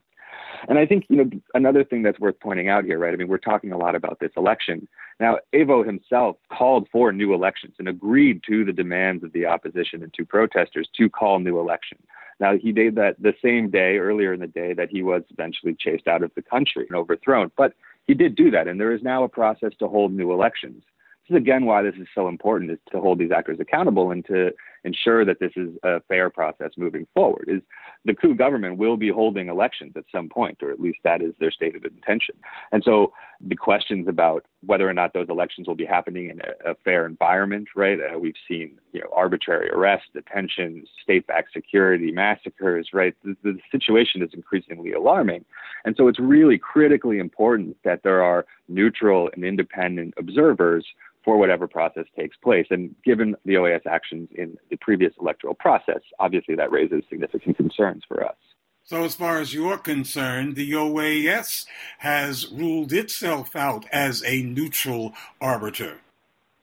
And 0.66 0.78
I 0.78 0.86
think, 0.86 1.04
you 1.10 1.16
know, 1.16 1.30
another 1.52 1.84
thing 1.84 2.02
that's 2.02 2.18
worth 2.18 2.40
pointing 2.40 2.70
out 2.70 2.86
here, 2.86 2.98
right? 2.98 3.12
I 3.12 3.16
mean, 3.16 3.28
we're 3.28 3.36
talking 3.36 3.70
a 3.70 3.76
lot 3.76 3.94
about 3.94 4.18
this 4.18 4.30
election. 4.34 4.88
Now, 5.20 5.40
Evo 5.54 5.84
himself 5.84 6.36
called 6.50 6.88
for 6.90 7.12
new 7.12 7.34
elections 7.34 7.74
and 7.78 7.86
agreed 7.86 8.40
to 8.48 8.64
the 8.64 8.72
demands 8.72 9.22
of 9.22 9.34
the 9.34 9.44
opposition 9.44 10.02
and 10.02 10.14
to 10.14 10.24
protesters 10.24 10.88
to 10.96 11.10
call 11.10 11.38
new 11.38 11.60
elections. 11.60 12.00
Now, 12.40 12.56
he 12.56 12.72
did 12.72 12.94
that 12.94 13.16
the 13.20 13.34
same 13.42 13.68
day, 13.68 13.98
earlier 13.98 14.32
in 14.32 14.40
the 14.40 14.46
day, 14.46 14.72
that 14.72 14.88
he 14.90 15.02
was 15.02 15.22
eventually 15.28 15.76
chased 15.78 16.08
out 16.08 16.22
of 16.22 16.30
the 16.34 16.42
country 16.42 16.86
and 16.88 16.96
overthrown. 16.96 17.50
But 17.58 17.74
he 18.08 18.14
did 18.14 18.34
do 18.34 18.50
that, 18.50 18.66
and 18.66 18.80
there 18.80 18.92
is 18.92 19.02
now 19.02 19.22
a 19.22 19.28
process 19.28 19.72
to 19.78 19.86
hold 19.86 20.12
new 20.12 20.32
elections. 20.32 20.82
This 21.28 21.36
is 21.36 21.42
again 21.42 21.66
why 21.66 21.82
this 21.82 21.94
is 22.00 22.08
so 22.14 22.26
important 22.26 22.70
is 22.70 22.78
to 22.90 23.00
hold 23.00 23.18
these 23.18 23.30
actors 23.30 23.58
accountable 23.60 24.10
and 24.10 24.24
to 24.26 24.50
ensure 24.84 25.24
that 25.24 25.40
this 25.40 25.52
is 25.56 25.70
a 25.82 26.00
fair 26.02 26.30
process 26.30 26.70
moving 26.76 27.06
forward. 27.14 27.44
Is 27.48 27.62
the 28.04 28.14
coup 28.14 28.34
government 28.34 28.78
will 28.78 28.96
be 28.96 29.10
holding 29.10 29.48
elections 29.48 29.92
at 29.96 30.04
some 30.12 30.28
point, 30.28 30.62
or 30.62 30.70
at 30.70 30.80
least 30.80 30.98
that 31.04 31.22
is 31.22 31.34
their 31.40 31.50
stated 31.50 31.84
intention. 31.84 32.34
And 32.72 32.82
so 32.84 33.12
the 33.40 33.56
questions 33.56 34.08
about 34.08 34.44
whether 34.64 34.88
or 34.88 34.92
not 34.92 35.12
those 35.12 35.28
elections 35.28 35.68
will 35.68 35.74
be 35.74 35.84
happening 35.84 36.30
in 36.30 36.40
a, 36.40 36.72
a 36.72 36.74
fair 36.84 37.06
environment, 37.06 37.68
right? 37.76 37.98
Uh, 38.00 38.18
we've 38.18 38.34
seen 38.48 38.78
you 38.92 39.00
know 39.00 39.08
arbitrary 39.14 39.70
arrests, 39.70 40.08
detentions, 40.12 40.88
state-backed 41.02 41.52
security, 41.52 42.10
massacres, 42.10 42.88
right? 42.92 43.14
The, 43.24 43.36
the 43.42 43.58
situation 43.70 44.22
is 44.22 44.30
increasingly 44.32 44.92
alarming, 44.92 45.44
and 45.84 45.94
so 45.96 46.08
it's 46.08 46.18
really 46.18 46.58
critically 46.58 47.18
important 47.18 47.76
that 47.84 48.02
there 48.02 48.22
are 48.22 48.46
neutral 48.68 49.30
and 49.34 49.44
independent 49.44 50.14
observers 50.18 50.84
for 51.24 51.36
whatever 51.36 51.68
process 51.68 52.06
takes 52.18 52.36
place. 52.38 52.66
And 52.70 52.94
given 53.04 53.36
the 53.44 53.54
OAS 53.54 53.86
actions 53.86 54.28
in 54.34 54.56
the 54.70 54.76
previous 54.76 55.12
electoral 55.20 55.54
process, 55.54 56.00
obviously 56.18 56.54
that 56.56 56.70
raises 56.70 57.02
significant 57.08 57.56
concerns 57.56 58.02
for 58.06 58.24
us. 58.24 58.36
So, 58.84 59.04
as 59.04 59.14
far 59.14 59.38
as 59.38 59.52
you're 59.52 59.76
concerned, 59.76 60.56
the 60.56 60.72
OAS 60.72 61.66
has 61.98 62.50
ruled 62.50 62.92
itself 62.92 63.54
out 63.54 63.84
as 63.92 64.24
a 64.24 64.42
neutral 64.42 65.12
arbiter. 65.42 65.98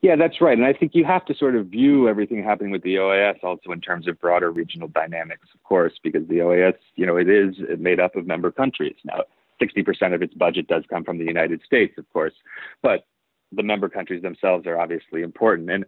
Yeah, 0.02 0.16
that's 0.16 0.42
right. 0.42 0.58
And 0.58 0.66
I 0.66 0.74
think 0.74 0.94
you 0.94 1.06
have 1.06 1.26
to 1.26 1.36
sort 1.36 1.56
of 1.56 1.68
view 1.68 2.08
everything 2.08 2.44
happening 2.44 2.72
with 2.72 2.84
the 2.84 2.96
OAS 2.96 3.44
also 3.44 3.72
in 3.72 3.82
terms 3.82 4.08
of 4.08 4.20
broader 4.20 4.52
regional 4.52 4.88
dynamics, 4.88 5.48
of 5.54 5.64
course, 5.64 5.94
because 6.04 6.28
the 6.28 6.38
OAS, 6.38 6.76
you 6.96 7.06
know, 7.06 7.18
it 7.18 7.30
is 7.30 7.56
made 7.80 8.00
up 8.00 8.16
of 8.16 8.28
member 8.28 8.52
countries. 8.52 8.96
Now, 9.04 9.24
60% 9.62 10.14
of 10.14 10.22
its 10.22 10.34
budget 10.34 10.68
does 10.68 10.84
come 10.90 11.04
from 11.04 11.18
the 11.18 11.26
United 11.26 11.62
States, 11.66 11.98
of 11.98 12.12
course. 12.12 12.34
But 12.82 13.06
the 13.52 13.64
member 13.64 13.90
countries 13.90 14.22
themselves 14.22 14.66
are 14.68 14.80
obviously 14.80 15.22
important. 15.22 15.70
And 15.70 15.86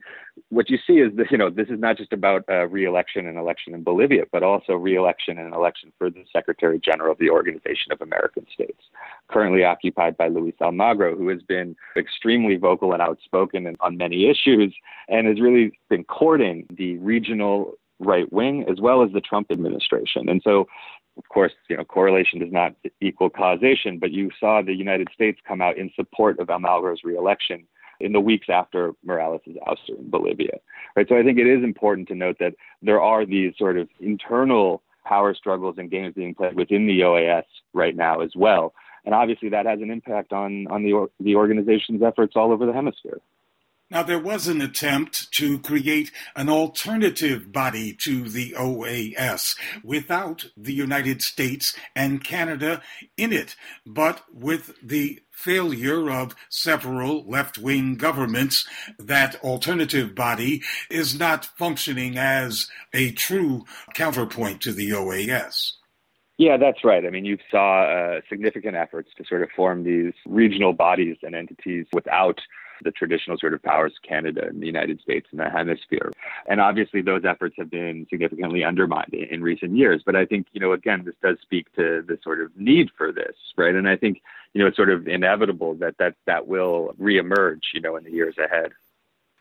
what 0.49 0.69
you 0.69 0.77
see 0.85 0.93
is 0.93 1.15
that, 1.17 1.31
you 1.31 1.37
know, 1.37 1.49
this 1.49 1.67
is 1.69 1.79
not 1.79 1.97
just 1.97 2.13
about 2.13 2.43
uh, 2.49 2.67
re-election 2.67 3.27
and 3.27 3.37
election 3.37 3.73
in 3.73 3.83
Bolivia, 3.83 4.23
but 4.31 4.43
also 4.43 4.73
re-election 4.73 5.37
and 5.37 5.53
election 5.53 5.91
for 5.97 6.09
the 6.09 6.23
Secretary 6.31 6.79
General 6.79 7.11
of 7.11 7.17
the 7.17 7.29
Organization 7.29 7.91
of 7.91 8.01
American 8.01 8.45
States, 8.53 8.83
currently 9.27 9.63
occupied 9.63 10.15
by 10.17 10.27
Luis 10.27 10.55
Almagro, 10.61 11.17
who 11.17 11.29
has 11.29 11.41
been 11.41 11.75
extremely 11.97 12.55
vocal 12.55 12.93
and 12.93 13.01
outspoken 13.01 13.75
on 13.79 13.97
many 13.97 14.29
issues 14.29 14.73
and 15.07 15.27
has 15.27 15.41
really 15.41 15.71
been 15.89 16.03
courting 16.03 16.65
the 16.69 16.97
regional 16.97 17.73
right 17.99 18.31
wing 18.31 18.63
as 18.69 18.79
well 18.79 19.01
as 19.03 19.11
the 19.11 19.21
Trump 19.21 19.47
administration. 19.51 20.29
And 20.29 20.41
so 20.43 20.67
of 21.17 21.27
course, 21.29 21.51
you 21.69 21.77
know, 21.77 21.83
correlation 21.83 22.39
does 22.39 22.51
not 22.51 22.75
equal 23.01 23.29
causation, 23.29 23.99
but 23.99 24.11
you 24.11 24.29
saw 24.39 24.61
the 24.61 24.73
United 24.73 25.09
States 25.13 25.39
come 25.47 25.61
out 25.61 25.77
in 25.77 25.91
support 25.95 26.39
of 26.39 26.47
Almagro's 26.47 27.01
reelection 27.03 27.65
in 27.99 28.11
the 28.11 28.19
weeks 28.19 28.47
after 28.49 28.93
Morales' 29.03 29.41
ouster 29.67 29.97
in 29.97 30.09
Bolivia. 30.09 30.59
Right. 30.95 31.07
So 31.09 31.17
I 31.17 31.23
think 31.23 31.39
it 31.39 31.47
is 31.47 31.63
important 31.63 32.07
to 32.09 32.15
note 32.15 32.37
that 32.39 32.53
there 32.81 33.01
are 33.01 33.25
these 33.25 33.53
sort 33.57 33.77
of 33.77 33.89
internal 33.99 34.83
power 35.05 35.33
struggles 35.33 35.75
and 35.77 35.89
games 35.89 36.13
being 36.15 36.35
played 36.35 36.55
within 36.55 36.85
the 36.85 36.99
OAS 36.99 37.43
right 37.73 37.95
now 37.95 38.21
as 38.21 38.31
well. 38.35 38.73
And 39.05 39.15
obviously 39.15 39.49
that 39.49 39.65
has 39.65 39.79
an 39.81 39.89
impact 39.89 40.33
on, 40.33 40.67
on 40.67 40.83
the, 40.83 41.07
the 41.19 41.35
organization's 41.35 42.03
efforts 42.03 42.33
all 42.35 42.51
over 42.51 42.65
the 42.65 42.73
hemisphere. 42.73 43.21
Now, 43.89 44.03
there 44.03 44.19
was 44.19 44.49
an 44.49 44.59
attempt 44.59 45.31
to 45.33 45.59
create 45.59 46.11
an 46.35 46.49
alternative 46.49 47.53
body 47.53 47.93
to 48.01 48.27
the 48.27 48.51
OAS 48.51 49.55
without 49.81 50.47
the 50.57 50.73
United 50.73 51.21
States 51.21 51.73
and 51.95 52.21
Canada 52.21 52.81
in 53.15 53.31
it, 53.31 53.55
but 53.85 54.23
with 54.33 54.73
the 54.83 55.21
failure 55.31 56.11
of 56.11 56.35
several 56.49 57.23
left 57.29 57.57
wing 57.57 57.95
governments, 57.95 58.67
that 58.99 59.41
alternative 59.41 60.13
body 60.13 60.63
is 60.89 61.17
not 61.17 61.45
functioning 61.45 62.17
as 62.17 62.69
a 62.93 63.11
true 63.11 63.63
counterpoint 63.93 64.59
to 64.61 64.73
the 64.73 64.89
OAS. 64.89 65.73
Yeah, 66.37 66.57
that's 66.57 66.83
right. 66.83 67.03
I 67.03 67.09
mean, 67.09 67.25
you 67.25 67.37
saw 67.49 67.83
uh, 67.83 68.21
significant 68.29 68.75
efforts 68.75 69.09
to 69.17 69.23
sort 69.25 69.41
of 69.41 69.49
form 69.55 69.83
these 69.83 70.13
regional 70.27 70.71
bodies 70.71 71.17
and 71.23 71.33
entities 71.33 71.87
without 71.93 72.39
the 72.83 72.91
traditional 72.91 73.37
sort 73.37 73.53
of 73.53 73.61
powers 73.63 73.93
Canada 74.07 74.45
and 74.47 74.61
the 74.61 74.65
United 74.65 75.01
States 75.01 75.27
in 75.31 75.37
the 75.37 75.49
hemisphere. 75.49 76.11
And 76.47 76.59
obviously, 76.61 77.01
those 77.01 77.25
efforts 77.25 77.55
have 77.57 77.69
been 77.69 78.07
significantly 78.09 78.63
undermined 78.63 79.13
in, 79.13 79.25
in 79.25 79.41
recent 79.41 79.75
years. 79.75 80.01
But 80.05 80.15
I 80.15 80.25
think, 80.25 80.47
you 80.53 80.59
know, 80.59 80.73
again, 80.73 81.03
this 81.05 81.15
does 81.21 81.37
speak 81.41 81.73
to 81.75 82.03
the 82.07 82.17
sort 82.23 82.41
of 82.41 82.55
need 82.55 82.89
for 82.97 83.11
this, 83.11 83.35
right? 83.57 83.75
And 83.75 83.87
I 83.87 83.95
think, 83.95 84.21
you 84.53 84.61
know, 84.61 84.67
it's 84.67 84.77
sort 84.77 84.89
of 84.89 85.07
inevitable 85.07 85.75
that 85.75 85.97
that, 85.99 86.15
that 86.25 86.47
will 86.47 86.93
reemerge, 86.99 87.61
you 87.73 87.81
know, 87.81 87.95
in 87.95 88.03
the 88.03 88.11
years 88.11 88.35
ahead. 88.37 88.71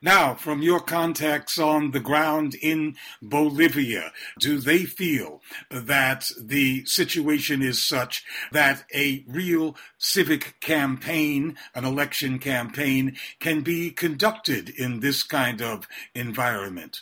Now, 0.02 0.34
from 0.34 0.60
your 0.60 0.80
contacts 0.80 1.58
on 1.58 1.92
the 1.92 2.00
ground 2.00 2.54
in 2.54 2.96
Bolivia, 3.22 4.12
do 4.38 4.58
they 4.58 4.84
feel 4.84 5.40
that 5.70 6.30
the 6.38 6.84
situation 6.84 7.62
is 7.62 7.82
such 7.82 8.22
that 8.52 8.84
a 8.94 9.24
real 9.26 9.74
civic 9.96 10.60
campaign, 10.60 11.56
an 11.74 11.86
election 11.86 12.38
campaign, 12.38 13.16
can 13.40 13.62
be 13.62 13.90
conducted 13.90 14.68
in 14.68 15.00
this 15.00 15.22
kind 15.22 15.62
of 15.62 15.88
environment? 16.14 17.00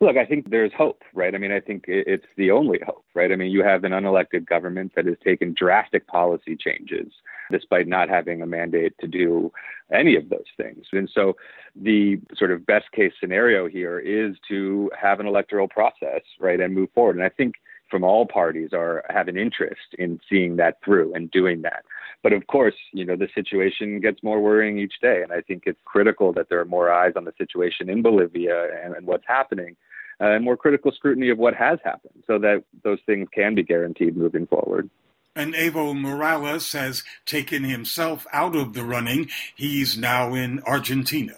Look, 0.00 0.16
I 0.16 0.26
think 0.26 0.50
there's 0.50 0.72
hope, 0.76 1.02
right? 1.14 1.34
I 1.34 1.38
mean, 1.38 1.52
I 1.52 1.60
think 1.60 1.84
it's 1.86 2.26
the 2.36 2.50
only 2.50 2.80
hope, 2.84 3.04
right? 3.14 3.30
I 3.30 3.36
mean, 3.36 3.50
you 3.50 3.62
have 3.62 3.84
an 3.84 3.92
unelected 3.92 4.46
government 4.46 4.92
that 4.96 5.06
has 5.06 5.16
taken 5.24 5.54
drastic 5.56 6.06
policy 6.08 6.56
changes 6.56 7.12
despite 7.50 7.86
not 7.86 8.08
having 8.08 8.42
a 8.42 8.46
mandate 8.46 8.94
to 9.00 9.06
do 9.06 9.52
any 9.92 10.16
of 10.16 10.28
those 10.28 10.44
things. 10.56 10.86
And 10.92 11.08
so 11.12 11.36
the 11.74 12.20
sort 12.36 12.50
of 12.50 12.66
best 12.66 12.90
case 12.92 13.12
scenario 13.20 13.68
here 13.68 13.98
is 13.98 14.36
to 14.48 14.90
have 15.00 15.20
an 15.20 15.26
electoral 15.26 15.68
process, 15.68 16.22
right, 16.38 16.60
and 16.60 16.74
move 16.74 16.90
forward. 16.94 17.16
And 17.16 17.24
I 17.24 17.30
think 17.30 17.54
from 17.90 18.04
all 18.04 18.26
parties 18.26 18.70
are 18.72 19.04
have 19.08 19.28
an 19.28 19.38
interest 19.38 19.94
in 19.98 20.20
seeing 20.28 20.56
that 20.56 20.78
through 20.84 21.14
and 21.14 21.30
doing 21.30 21.62
that. 21.62 21.84
But 22.22 22.32
of 22.32 22.46
course, 22.46 22.74
you 22.92 23.04
know, 23.04 23.16
the 23.16 23.28
situation 23.34 24.00
gets 24.00 24.22
more 24.22 24.40
worrying 24.40 24.78
each 24.78 24.94
day. 25.00 25.22
And 25.22 25.32
I 25.32 25.40
think 25.40 25.62
it's 25.66 25.80
critical 25.84 26.32
that 26.34 26.48
there 26.48 26.60
are 26.60 26.66
more 26.66 26.92
eyes 26.92 27.14
on 27.16 27.24
the 27.24 27.32
situation 27.38 27.88
in 27.88 28.02
Bolivia 28.02 28.68
and, 28.84 28.94
and 28.94 29.06
what's 29.06 29.24
happening 29.26 29.76
uh, 30.20 30.26
and 30.26 30.44
more 30.44 30.56
critical 30.56 30.92
scrutiny 30.92 31.30
of 31.30 31.38
what 31.38 31.54
has 31.54 31.78
happened 31.84 32.22
so 32.26 32.38
that 32.38 32.64
those 32.82 32.98
things 33.06 33.28
can 33.32 33.54
be 33.54 33.62
guaranteed 33.62 34.16
moving 34.16 34.46
forward. 34.46 34.90
And 35.38 35.54
Evo 35.54 35.96
Morales 35.96 36.72
has 36.72 37.04
taken 37.24 37.62
himself 37.62 38.26
out 38.32 38.56
of 38.56 38.74
the 38.74 38.82
running. 38.82 39.30
He's 39.54 39.96
now 39.96 40.34
in 40.34 40.60
Argentina. 40.66 41.34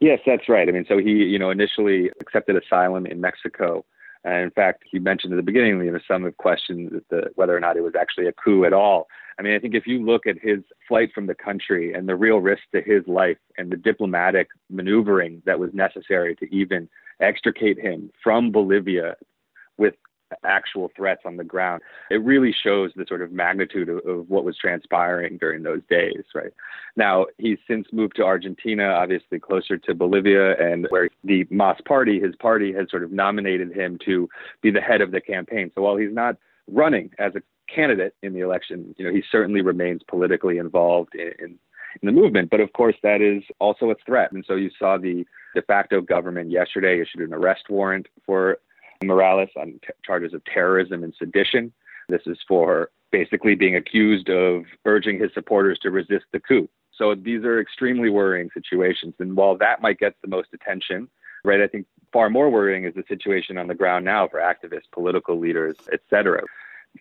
Yes, 0.00 0.18
that's 0.26 0.48
right. 0.48 0.68
I 0.68 0.72
mean, 0.72 0.84
so 0.88 0.98
he, 0.98 1.10
you 1.10 1.38
know, 1.38 1.50
initially 1.50 2.10
accepted 2.20 2.56
asylum 2.56 3.06
in 3.06 3.20
Mexico. 3.20 3.84
And 4.24 4.42
in 4.42 4.50
fact, 4.50 4.82
he 4.90 4.98
mentioned 4.98 5.32
at 5.32 5.36
the 5.36 5.44
beginning, 5.44 5.80
you 5.84 5.92
know, 5.92 6.00
some 6.08 6.24
have 6.24 6.36
questioned 6.36 7.00
the, 7.10 7.30
whether 7.36 7.56
or 7.56 7.60
not 7.60 7.76
it 7.76 7.82
was 7.82 7.94
actually 7.94 8.26
a 8.26 8.32
coup 8.32 8.64
at 8.64 8.72
all. 8.72 9.06
I 9.38 9.42
mean, 9.42 9.54
I 9.54 9.60
think 9.60 9.76
if 9.76 9.86
you 9.86 10.04
look 10.04 10.26
at 10.26 10.36
his 10.42 10.58
flight 10.88 11.10
from 11.14 11.28
the 11.28 11.34
country 11.36 11.92
and 11.92 12.08
the 12.08 12.16
real 12.16 12.38
risk 12.38 12.62
to 12.74 12.80
his 12.80 13.06
life 13.06 13.38
and 13.56 13.70
the 13.70 13.76
diplomatic 13.76 14.48
maneuvering 14.68 15.42
that 15.46 15.60
was 15.60 15.72
necessary 15.72 16.34
to 16.36 16.52
even 16.52 16.88
extricate 17.20 17.78
him 17.78 18.10
from 18.20 18.50
Bolivia 18.50 19.14
with 19.76 19.94
actual 20.44 20.90
threats 20.96 21.22
on 21.24 21.36
the 21.36 21.44
ground. 21.44 21.82
It 22.10 22.22
really 22.22 22.52
shows 22.52 22.90
the 22.96 23.06
sort 23.06 23.22
of 23.22 23.32
magnitude 23.32 23.88
of, 23.88 23.98
of, 24.06 24.28
what 24.28 24.44
was 24.44 24.56
transpiring 24.56 25.38
during 25.38 25.62
those 25.62 25.80
days, 25.88 26.24
right? 26.34 26.52
Now, 26.96 27.26
he's 27.38 27.58
since 27.66 27.86
moved 27.92 28.16
to 28.16 28.24
Argentina, 28.24 28.84
obviously 28.84 29.38
closer 29.38 29.78
to 29.78 29.94
Bolivia, 29.94 30.56
and 30.58 30.86
where 30.90 31.08
the 31.24 31.46
MAS 31.50 31.80
party, 31.86 32.20
his 32.20 32.34
party, 32.36 32.72
has 32.72 32.90
sort 32.90 33.04
of 33.04 33.12
nominated 33.12 33.72
him 33.72 33.98
to 34.04 34.28
be 34.62 34.70
the 34.70 34.80
head 34.80 35.00
of 35.00 35.10
the 35.10 35.20
campaign. 35.20 35.70
So 35.74 35.82
while 35.82 35.96
he's 35.96 36.12
not 36.12 36.36
running 36.70 37.10
as 37.18 37.34
a 37.34 37.42
candidate 37.72 38.14
in 38.22 38.34
the 38.34 38.40
election, 38.40 38.94
you 38.98 39.04
know, 39.04 39.12
he 39.12 39.22
certainly 39.30 39.60
remains 39.60 40.02
politically 40.08 40.58
involved 40.58 41.14
in, 41.14 41.32
in 41.38 41.58
in 42.02 42.06
the 42.06 42.12
movement. 42.12 42.50
But 42.50 42.60
of 42.60 42.72
course, 42.72 42.96
that 43.02 43.20
is 43.20 43.42
also 43.58 43.90
a 43.90 43.94
threat. 44.06 44.32
And 44.32 44.44
so 44.46 44.54
you 44.54 44.70
saw 44.78 44.98
the 44.98 45.24
de 45.54 45.62
facto 45.62 46.00
government 46.00 46.50
yesterday 46.50 47.00
issued 47.00 47.26
an 47.26 47.34
arrest 47.34 47.64
warrant 47.68 48.06
for 48.24 48.58
Morales 49.02 49.50
on 49.56 49.72
t- 49.84 49.92
charges 50.04 50.34
of 50.34 50.44
terrorism 50.44 51.04
and 51.04 51.14
sedition. 51.18 51.72
This 52.08 52.22
is 52.26 52.38
for 52.46 52.90
basically 53.10 53.54
being 53.54 53.76
accused 53.76 54.28
of 54.28 54.64
urging 54.84 55.18
his 55.20 55.32
supporters 55.34 55.78
to 55.80 55.90
resist 55.90 56.24
the 56.32 56.40
coup. 56.40 56.68
So 56.96 57.14
these 57.14 57.44
are 57.44 57.60
extremely 57.60 58.10
worrying 58.10 58.50
situations. 58.52 59.14
And 59.18 59.36
while 59.36 59.56
that 59.58 59.80
might 59.80 59.98
get 59.98 60.14
the 60.20 60.28
most 60.28 60.48
attention, 60.52 61.08
right, 61.44 61.60
I 61.60 61.68
think 61.68 61.86
far 62.12 62.28
more 62.28 62.50
worrying 62.50 62.84
is 62.84 62.94
the 62.94 63.04
situation 63.06 63.56
on 63.56 63.68
the 63.68 63.74
ground 63.74 64.04
now 64.04 64.26
for 64.26 64.40
activists, 64.40 64.90
political 64.92 65.38
leaders, 65.38 65.76
et 65.92 66.00
cetera. 66.10 66.42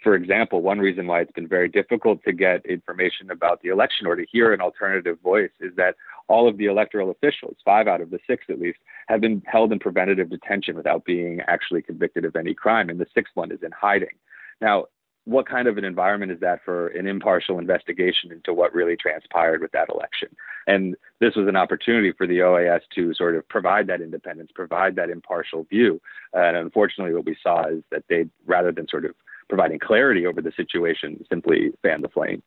For 0.03 0.15
example, 0.15 0.61
one 0.61 0.79
reason 0.79 1.07
why 1.07 1.21
it's 1.21 1.31
been 1.31 1.47
very 1.47 1.67
difficult 1.67 2.23
to 2.23 2.33
get 2.33 2.65
information 2.65 3.31
about 3.31 3.61
the 3.61 3.69
election 3.69 4.05
or 4.05 4.15
to 4.15 4.25
hear 4.31 4.53
an 4.53 4.61
alternative 4.61 5.17
voice 5.21 5.51
is 5.59 5.75
that 5.75 5.95
all 6.27 6.47
of 6.47 6.57
the 6.57 6.65
electoral 6.65 7.09
officials, 7.09 7.55
five 7.63 7.87
out 7.87 8.01
of 8.01 8.09
the 8.09 8.19
six 8.27 8.45
at 8.49 8.59
least, 8.59 8.79
have 9.07 9.21
been 9.21 9.41
held 9.45 9.71
in 9.71 9.79
preventative 9.79 10.29
detention 10.29 10.75
without 10.75 11.05
being 11.05 11.41
actually 11.47 11.81
convicted 11.81 12.25
of 12.25 12.35
any 12.35 12.53
crime, 12.53 12.89
and 12.89 12.99
the 12.99 13.07
sixth 13.13 13.35
one 13.35 13.51
is 13.51 13.63
in 13.63 13.71
hiding. 13.71 14.15
Now, 14.61 14.85
what 15.27 15.47
kind 15.47 15.67
of 15.67 15.77
an 15.77 15.83
environment 15.83 16.31
is 16.31 16.39
that 16.39 16.63
for 16.63 16.87
an 16.87 17.05
impartial 17.05 17.59
investigation 17.59 18.31
into 18.31 18.53
what 18.53 18.73
really 18.73 18.95
transpired 18.95 19.59
with 19.59 19.73
that 19.73 19.89
election? 19.89 20.29
And 20.67 20.95
this 21.19 21.35
was 21.35 21.49
an 21.49 21.57
opportunity 21.57 22.13
for 22.13 22.25
the 22.25 22.39
OAS 22.39 22.79
to 22.95 23.13
sort 23.13 23.35
of 23.35 23.47
provide 23.49 23.87
that 23.87 23.99
independence, 23.99 24.51
provide 24.55 24.95
that 24.95 25.09
impartial 25.09 25.65
view. 25.65 25.99
and 26.33 26.55
unfortunately, 26.55 27.13
what 27.13 27.25
we 27.25 27.35
saw 27.43 27.67
is 27.67 27.83
that 27.91 28.03
they, 28.07 28.27
rather 28.45 28.71
than 28.71 28.87
sort 28.87 29.03
of 29.03 29.15
providing 29.49 29.79
clarity 29.79 30.25
over 30.25 30.41
the 30.41 30.51
situation, 30.55 31.23
simply 31.29 31.71
fan 31.81 32.01
the 32.01 32.09
flames. 32.09 32.43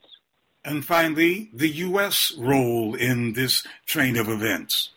And 0.65 0.85
finally, 0.85 1.51
the 1.55 1.69
U.S. 1.69 2.33
role 2.37 2.95
in 2.95 3.33
this 3.33 3.67
train 3.87 4.17
of 4.17 4.29
events. 4.29 4.91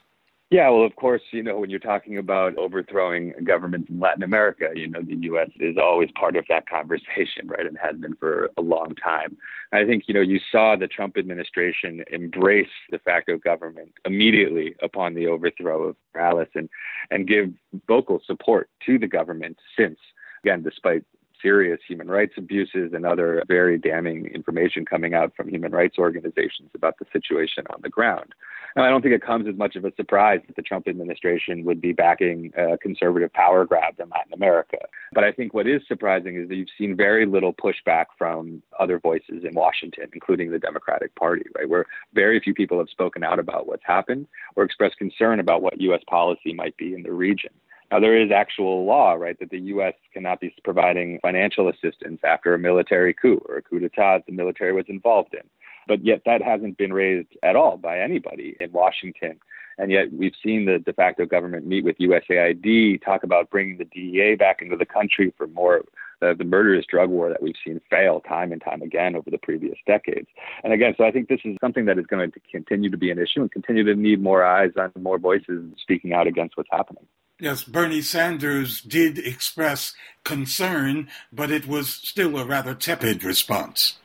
Yeah, 0.54 0.70
well, 0.70 0.86
of 0.86 0.96
course, 0.96 1.24
you 1.32 1.42
know, 1.42 1.58
when 1.58 1.72
you're 1.72 1.80
talking 1.80 2.20
about 2.20 2.56
overthrowing 2.58 3.34
governments 3.44 3.90
in 3.90 4.00
Latin 4.00 4.22
America, 4.22 4.70
you 4.76 4.88
know, 4.88 5.02
the 5.02 5.16
U.S. 5.16 5.50
is 5.60 5.78
always 5.82 6.12
part 6.12 6.36
of 6.36 6.46
that 6.48 6.70
conversation, 6.70 7.48
right, 7.48 7.66
and 7.66 7.76
has 7.82 7.96
been 7.96 8.16
for 8.18 8.52
a 8.56 8.62
long 8.62 8.94
time. 9.04 9.36
I 9.72 9.84
think, 9.84 10.04
you 10.06 10.14
know, 10.14 10.22
you 10.22 10.40
saw 10.52 10.76
the 10.76 10.88
Trump 10.88 11.18
administration 11.18 12.04
embrace 12.12 12.68
de 12.92 13.00
facto 13.00 13.40
government 13.40 13.94
immediately 14.06 14.76
upon 14.84 15.16
the 15.16 15.26
overthrow 15.26 15.86
of 15.86 15.96
Morales 16.14 16.50
and, 16.54 16.70
and 17.10 17.28
give 17.28 17.50
vocal 17.88 18.22
support 18.24 18.70
to 18.86 19.00
the 19.00 19.08
government 19.08 19.58
since, 19.76 19.98
again, 20.44 20.62
despite 20.62 21.04
serious 21.44 21.80
human 21.88 22.08
rights 22.08 22.34
abuses 22.38 22.94
and 22.94 23.06
other 23.06 23.44
very 23.48 23.78
damning 23.78 24.26
information 24.28 24.86
coming 24.86 25.14
out 25.14 25.34
from 25.36 25.50
human 25.50 25.72
rights 25.72 25.98
organizations 26.00 26.70
about 26.74 26.98
the 26.98 27.06
situation 27.14 27.66
on 27.70 27.80
the 27.84 27.90
ground. 27.90 28.34
Now, 28.76 28.86
I 28.86 28.90
don't 28.90 29.04
think 29.04 29.14
it 29.14 29.22
comes 29.22 29.48
as 29.48 29.56
much 29.56 29.76
of 29.76 29.86
a 29.86 29.94
surprise 29.96 30.40
that 30.48 30.56
the 30.56 30.64
Trump 30.64 30.88
administration 30.88 31.64
would 31.66 31.80
be 31.80 31.94
backing 31.94 32.52
a 32.58 32.78
conservative 32.78 33.32
power 33.32 33.66
grab 33.66 34.00
in 34.00 34.10
Latin 34.10 34.34
America. 34.34 34.78
But 35.14 35.24
I 35.24 35.32
think 35.32 35.54
what 35.54 35.68
is 35.68 35.82
surprising 35.88 36.38
is 36.38 36.50
that 36.50 36.56
you've 36.56 36.70
seen 36.76 36.96
very 36.96 37.28
little 37.28 37.54
pushback 37.54 38.06
from 38.18 38.64
other 38.80 39.00
voices 39.00 39.44
in 39.44 39.54
Washington, 39.54 40.06
including 40.12 40.50
the 40.50 40.58
Democratic 40.58 41.14
Party, 41.14 41.46
right? 41.56 41.70
Where 41.70 41.86
very 42.14 42.40
few 42.40 42.56
people 42.56 42.80
have 42.80 42.90
spoken 42.90 43.24
out 43.24 43.38
about 43.38 43.68
what's 43.68 43.86
happened 43.86 44.26
or 44.56 44.64
expressed 44.64 44.98
concern 44.98 45.40
about 45.40 45.62
what 45.62 45.80
U.S. 45.82 46.02
policy 46.08 46.54
might 46.54 46.76
be 46.78 46.96
in 46.96 47.04
the 47.04 47.12
region. 47.12 47.52
Now, 47.94 48.00
there 48.00 48.20
is 48.20 48.32
actual 48.32 48.86
law, 48.86 49.14
right, 49.14 49.38
that 49.40 49.52
the 49.52 49.60
U.S. 49.60 49.94
cannot 50.12 50.40
be 50.40 50.52
providing 50.64 51.20
financial 51.22 51.70
assistance 51.70 52.20
after 52.24 52.56
a 52.56 52.58
military 52.58 53.14
coup 53.14 53.40
or 53.48 53.58
a 53.58 53.62
coup 53.62 53.80
d'etat 53.80 54.18
that 54.18 54.26
the 54.26 54.32
military 54.32 54.74
was 54.74 54.86
involved 54.88 55.36
in. 55.36 55.48
But 55.88 56.04
yet, 56.04 56.24
that 56.26 56.42
hasn't 56.42 56.80
been 56.80 56.92
raised 56.92 57.38
at 57.44 57.56
all 57.56 57.78
by 57.78 58.00
anybody 58.00 58.58
in 58.60 58.72
Washington. 58.72 59.40
And 59.78 59.92
yet, 59.92 60.12
we've 60.12 60.34
seen 60.44 60.66
the 60.66 60.80
de 60.80 60.92
facto 60.92 61.28
government 61.28 61.68
meet 61.68 61.84
with 61.84 62.00
USAID, 62.00 63.06
talk 63.06 63.24
about 63.24 63.52
bringing 63.52 63.78
the 63.78 63.86
DEA 63.86 64.38
back 64.40 64.64
into 64.64 64.76
the 64.76 64.88
country 64.88 65.32
for 65.38 65.46
more 65.46 65.84
uh, 66.24 66.34
the 66.34 66.46
murderous 66.46 66.88
drug 66.88 67.12
war 67.12 67.30
that 67.30 67.44
we've 67.44 67.54
seen 67.64 67.80
fail 67.92 68.22
time 68.22 68.52
and 68.52 68.64
time 68.64 68.82
again 68.82 69.16
over 69.16 69.30
the 69.30 69.38
previous 69.38 69.78
decades. 69.86 70.30
And 70.64 70.74
again, 70.74 70.96
so 70.98 71.04
I 71.04 71.12
think 71.12 71.30
this 71.30 71.42
is 71.46 71.58
something 71.62 71.86
that 71.86 72.00
is 72.00 72.08
going 72.08 72.32
to 72.32 72.40
continue 72.52 72.90
to 72.90 72.98
be 72.98 73.12
an 73.12 73.20
issue 73.20 73.42
and 73.42 73.52
continue 73.52 73.84
to 73.84 73.94
need 73.94 74.20
more 74.20 74.44
eyes 74.44 74.72
on 74.80 74.92
more 75.00 75.20
voices 75.20 75.72
speaking 75.80 76.12
out 76.12 76.26
against 76.26 76.58
what's 76.58 76.70
happening. 76.72 77.06
Yes, 77.40 77.64
Bernie 77.64 78.02
Sanders 78.02 78.82
did 78.82 79.18
express 79.18 79.94
concern, 80.24 81.10
but 81.32 81.52
it 81.52 81.68
was 81.68 81.90
still 81.90 82.38
a 82.38 82.46
rather 82.46 82.76
tepid 82.76 83.24
response. 83.24 83.98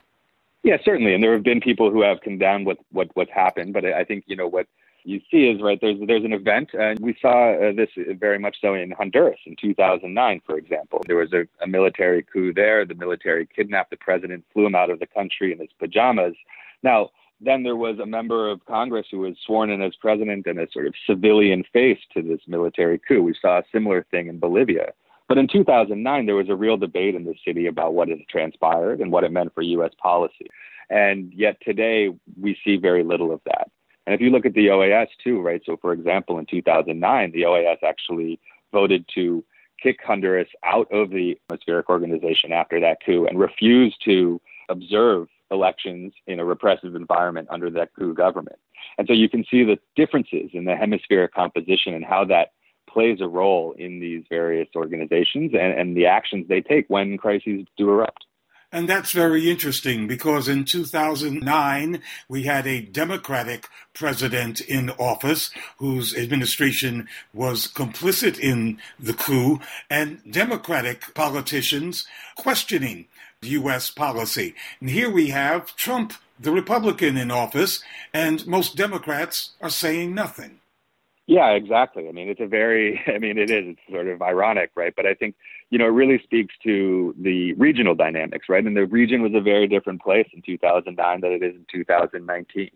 Yeah, 0.63 0.77
certainly, 0.83 1.13
and 1.13 1.23
there 1.23 1.33
have 1.33 1.43
been 1.43 1.61
people 1.61 1.89
who 1.89 2.01
have 2.01 2.21
condemned 2.21 2.65
what 2.65 2.77
what 2.91 3.09
what's 3.13 3.31
happened, 3.31 3.73
but 3.73 3.85
I 3.85 4.03
think 4.03 4.25
you 4.27 4.35
know 4.35 4.47
what 4.47 4.67
you 5.05 5.21
see 5.31 5.47
is 5.47 5.61
right. 5.61 5.79
There's 5.79 5.97
there's 6.05 6.25
an 6.25 6.33
event, 6.33 6.71
and 6.73 6.99
we 6.99 7.15
saw 7.21 7.53
uh, 7.53 7.71
this 7.71 7.89
very 8.19 8.39
much 8.39 8.57
so 8.59 8.73
in 8.73 8.91
Honduras 8.91 9.39
in 9.45 9.55
2009, 9.59 10.41
for 10.45 10.57
example. 10.57 11.01
There 11.07 11.15
was 11.15 11.31
a, 11.31 11.47
a 11.63 11.67
military 11.67 12.23
coup 12.23 12.53
there. 12.53 12.85
The 12.85 12.95
military 12.95 13.47
kidnapped 13.47 13.91
the 13.91 13.97
president, 13.97 14.43
flew 14.51 14.65
him 14.65 14.75
out 14.75 14.89
of 14.89 14.99
the 14.99 15.07
country 15.07 15.53
in 15.53 15.59
his 15.59 15.69
pajamas. 15.79 16.35
Now, 16.83 17.09
then 17.41 17.63
there 17.63 17.75
was 17.75 17.99
a 17.99 18.05
member 18.05 18.49
of 18.49 18.65
Congress 18.65 19.07
who 19.09 19.19
was 19.19 19.35
sworn 19.45 19.69
in 19.69 19.81
as 19.81 19.95
president 19.95 20.45
and 20.45 20.59
a 20.59 20.67
sort 20.71 20.87
of 20.87 20.93
civilian 21.07 21.63
face 21.71 21.99
to 22.13 22.21
this 22.21 22.41
military 22.47 22.99
coup. 22.99 23.21
We 23.21 23.35
saw 23.41 23.59
a 23.59 23.63
similar 23.71 24.05
thing 24.11 24.27
in 24.27 24.39
Bolivia. 24.39 24.93
But 25.27 25.37
in 25.37 25.47
2009, 25.47 26.25
there 26.25 26.35
was 26.35 26.49
a 26.49 26.55
real 26.55 26.75
debate 26.75 27.15
in 27.15 27.23
the 27.23 27.35
city 27.45 27.67
about 27.67 27.93
what 27.93 28.09
had 28.09 28.17
transpired 28.29 28.99
and 28.99 29.11
what 29.11 29.23
it 29.23 29.31
meant 29.31 29.53
for 29.53 29.61
U.S. 29.61 29.91
policy. 30.01 30.47
And 30.89 31.31
yet 31.33 31.57
today, 31.61 32.09
we 32.39 32.57
see 32.65 32.77
very 32.77 33.03
little 33.03 33.31
of 33.31 33.39
that. 33.45 33.69
And 34.05 34.15
if 34.15 34.21
you 34.21 34.31
look 34.31 34.47
at 34.47 34.53
the 34.53 34.67
OAS 34.67 35.07
too, 35.23 35.39
right? 35.39 35.61
So, 35.65 35.77
for 35.77 35.93
example, 35.93 36.39
in 36.39 36.47
2009, 36.47 37.31
the 37.31 37.43
OAS 37.43 37.77
actually 37.87 38.39
voted 38.73 39.05
to 39.13 39.43
kick 39.81 39.99
Honduras 40.03 40.47
out 40.63 40.91
of 40.91 41.11
the 41.11 41.39
Hemispheric 41.47 41.89
Organization 41.89 42.51
after 42.51 42.79
that 42.79 42.97
coup 43.05 43.27
and 43.27 43.39
refused 43.39 44.03
to 44.05 44.41
observe 44.67 45.27
elections 45.51 46.13
in 46.27 46.39
a 46.39 46.45
repressive 46.45 46.95
environment 46.95 47.47
under 47.51 47.69
that 47.69 47.89
coup 47.97 48.13
government. 48.13 48.59
And 48.97 49.07
so 49.07 49.13
you 49.13 49.29
can 49.29 49.45
see 49.49 49.63
the 49.63 49.79
differences 49.95 50.51
in 50.53 50.65
the 50.65 50.75
hemispheric 50.75 51.33
composition 51.33 51.93
and 51.93 52.05
how 52.05 52.25
that 52.25 52.49
plays 52.89 53.21
a 53.21 53.27
role 53.27 53.73
in 53.77 53.99
these 53.99 54.23
various 54.29 54.67
organizations 54.75 55.51
and, 55.53 55.73
and 55.73 55.95
the 55.95 56.07
actions 56.07 56.47
they 56.47 56.61
take 56.61 56.85
when 56.87 57.17
crises 57.17 57.65
do 57.77 57.89
erupt. 57.89 58.25
And 58.71 58.87
that's 58.87 59.13
very 59.13 59.49
interesting 59.49 60.07
because 60.07 60.47
in 60.47 60.63
2009, 60.63 62.03
we 62.27 62.43
had 62.43 62.67
a 62.67 62.81
Democratic 62.81 63.67
president 63.95 64.61
in 64.61 64.91
office 64.91 65.49
whose 65.77 66.15
administration 66.15 67.07
was 67.33 67.67
complicit 67.67 68.37
in 68.37 68.79
the 68.99 69.13
coup, 69.13 69.59
and 69.89 70.21
Democratic 70.29 71.15
politicians 71.15 72.05
questioning 72.35 73.07
U.S. 73.43 73.89
policy. 73.89 74.53
And 74.81 74.89
here 74.89 75.09
we 75.09 75.27
have 75.27 75.75
Trump, 75.75 76.13
the 76.39 76.51
Republican, 76.51 77.15
in 77.15 77.31
office, 77.31 77.81
and 78.13 78.45
most 78.45 78.75
Democrats 78.75 79.51
are 79.61 79.69
saying 79.69 80.13
nothing. 80.13 80.59
Yeah, 81.25 81.51
exactly. 81.51 82.09
I 82.09 82.11
mean, 82.11 82.27
it's 82.27 82.41
a 82.41 82.47
very, 82.47 83.01
I 83.07 83.17
mean, 83.17 83.37
it 83.37 83.49
is, 83.49 83.65
it's 83.67 83.79
sort 83.89 84.07
of 84.07 84.21
ironic, 84.21 84.71
right? 84.75 84.93
But 84.95 85.05
I 85.05 85.13
think, 85.13 85.35
you 85.69 85.77
know, 85.77 85.85
it 85.85 85.89
really 85.89 86.21
speaks 86.23 86.55
to 86.63 87.15
the 87.17 87.53
regional 87.53 87.95
dynamics, 87.95 88.47
right? 88.49 88.65
And 88.65 88.75
the 88.75 88.85
region 88.85 89.21
was 89.21 89.33
a 89.33 89.41
very 89.41 89.67
different 89.67 90.01
place 90.01 90.27
in 90.33 90.41
2009 90.41 91.21
than 91.21 91.31
it 91.31 91.43
is 91.43 91.55
in 91.55 91.65
2019 91.71 92.71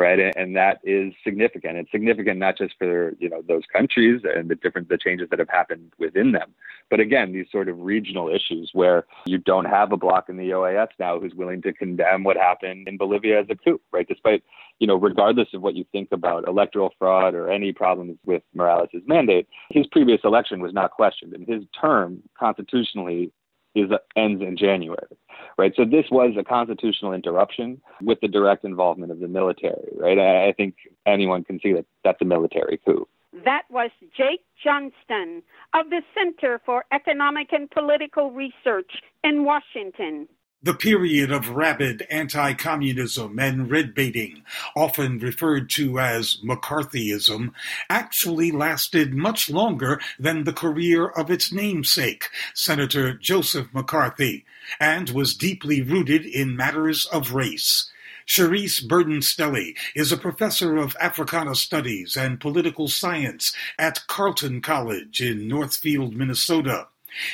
right? 0.00 0.18
And 0.34 0.56
that 0.56 0.80
is 0.82 1.12
significant. 1.22 1.76
It's 1.76 1.90
significant 1.92 2.38
not 2.38 2.56
just 2.56 2.74
for 2.78 3.14
you 3.18 3.28
know 3.28 3.42
those 3.46 3.62
countries 3.70 4.22
and 4.24 4.48
the 4.50 4.54
different 4.54 4.88
the 4.88 4.96
changes 4.96 5.28
that 5.30 5.38
have 5.38 5.50
happened 5.50 5.92
within 5.98 6.32
them, 6.32 6.54
but 6.88 6.98
again 6.98 7.32
these 7.32 7.46
sort 7.52 7.68
of 7.68 7.78
regional 7.78 8.28
issues 8.28 8.70
where 8.72 9.04
you 9.26 9.36
don't 9.36 9.66
have 9.66 9.92
a 9.92 9.98
bloc 9.98 10.30
in 10.30 10.38
the 10.38 10.50
OAS 10.50 10.88
now 10.98 11.20
who's 11.20 11.34
willing 11.34 11.60
to 11.62 11.72
condemn 11.74 12.24
what 12.24 12.38
happened 12.38 12.88
in 12.88 12.96
Bolivia 12.96 13.40
as 13.40 13.46
a 13.50 13.54
coup, 13.54 13.78
right? 13.92 14.08
Despite 14.08 14.42
you 14.78 14.86
know 14.86 14.96
regardless 14.96 15.48
of 15.52 15.60
what 15.60 15.76
you 15.76 15.84
think 15.92 16.08
about 16.12 16.48
electoral 16.48 16.94
fraud 16.98 17.34
or 17.34 17.50
any 17.50 17.72
problems 17.72 18.16
with 18.24 18.42
Morales' 18.54 18.88
mandate, 19.06 19.46
his 19.70 19.86
previous 19.88 20.20
election 20.24 20.60
was 20.60 20.72
not 20.72 20.92
questioned, 20.92 21.34
and 21.34 21.46
his 21.46 21.62
term 21.78 22.22
constitutionally 22.38 23.30
is 23.74 23.90
ends 24.16 24.42
in 24.42 24.56
January, 24.56 25.16
right? 25.56 25.72
So 25.76 25.84
this 25.84 26.06
was 26.10 26.34
a 26.38 26.44
constitutional 26.44 27.12
interruption 27.12 27.80
with 28.02 28.20
the 28.20 28.28
direct 28.28 28.64
involvement 28.64 29.12
of 29.12 29.20
the 29.20 29.28
military, 29.28 29.88
right? 29.96 30.18
I, 30.18 30.48
I 30.48 30.52
think 30.52 30.74
anyone 31.06 31.44
can 31.44 31.60
see 31.60 31.72
that 31.72 31.86
that's 32.04 32.20
a 32.20 32.24
military 32.24 32.80
coup. 32.84 33.06
That 33.44 33.62
was 33.70 33.90
Jake 34.16 34.44
Johnston 34.62 35.42
of 35.72 35.88
the 35.90 36.02
Center 36.14 36.60
for 36.66 36.84
Economic 36.92 37.52
and 37.52 37.70
Political 37.70 38.32
Research 38.32 38.90
in 39.22 39.44
Washington. 39.44 40.28
The 40.62 40.74
period 40.74 41.32
of 41.32 41.48
rabid 41.48 42.06
anti 42.10 42.52
communism 42.52 43.38
and 43.38 43.70
red 43.70 43.94
baiting, 43.94 44.42
often 44.76 45.18
referred 45.18 45.70
to 45.70 45.98
as 45.98 46.36
McCarthyism, 46.44 47.52
actually 47.88 48.50
lasted 48.50 49.14
much 49.14 49.48
longer 49.48 49.98
than 50.18 50.44
the 50.44 50.52
career 50.52 51.06
of 51.08 51.30
its 51.30 51.50
namesake, 51.50 52.28
Senator 52.52 53.14
Joseph 53.14 53.68
McCarthy, 53.72 54.44
and 54.78 55.08
was 55.08 55.34
deeply 55.34 55.80
rooted 55.80 56.26
in 56.26 56.58
matters 56.58 57.06
of 57.06 57.32
race. 57.32 57.90
Charisse 58.26 58.86
Burden 58.86 59.20
Stelly 59.20 59.78
is 59.94 60.12
a 60.12 60.18
professor 60.18 60.76
of 60.76 60.94
Africana 61.00 61.54
Studies 61.54 62.18
and 62.18 62.38
Political 62.38 62.88
Science 62.88 63.54
at 63.78 64.06
Carleton 64.08 64.60
College 64.60 65.22
in 65.22 65.48
Northfield, 65.48 66.14
Minnesota. 66.14 66.88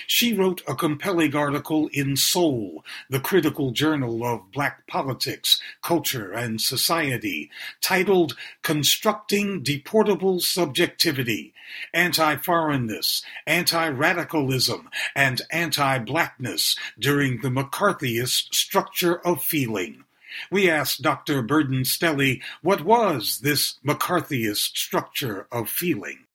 She 0.06 0.32
wrote 0.32 0.62
a 0.66 0.74
compelling 0.74 1.34
article 1.34 1.88
in 1.92 2.16
Soul, 2.16 2.84
the 3.10 3.20
critical 3.20 3.72
journal 3.72 4.24
of 4.24 4.50
Black 4.52 4.86
politics, 4.86 5.60
culture, 5.82 6.32
and 6.32 6.60
society, 6.60 7.50
titled 7.80 8.36
Constructing 8.62 9.62
Deportable 9.62 10.40
Subjectivity 10.40 11.52
Anti 11.92 12.36
Foreignness, 12.36 13.22
Anti 13.46 13.88
Radicalism, 13.88 14.88
and 15.14 15.42
Anti 15.50 15.98
Blackness 15.98 16.76
During 16.98 17.40
the 17.40 17.48
McCarthyist 17.48 18.54
Structure 18.54 19.18
of 19.26 19.42
Feeling. 19.42 20.04
We 20.50 20.68
asked 20.68 21.02
Dr. 21.02 21.42
Burden 21.42 21.82
Stelly 21.82 22.42
what 22.62 22.84
was 22.84 23.40
this 23.40 23.78
McCarthyist 23.84 24.76
structure 24.76 25.46
of 25.50 25.68
feeling. 25.68 26.25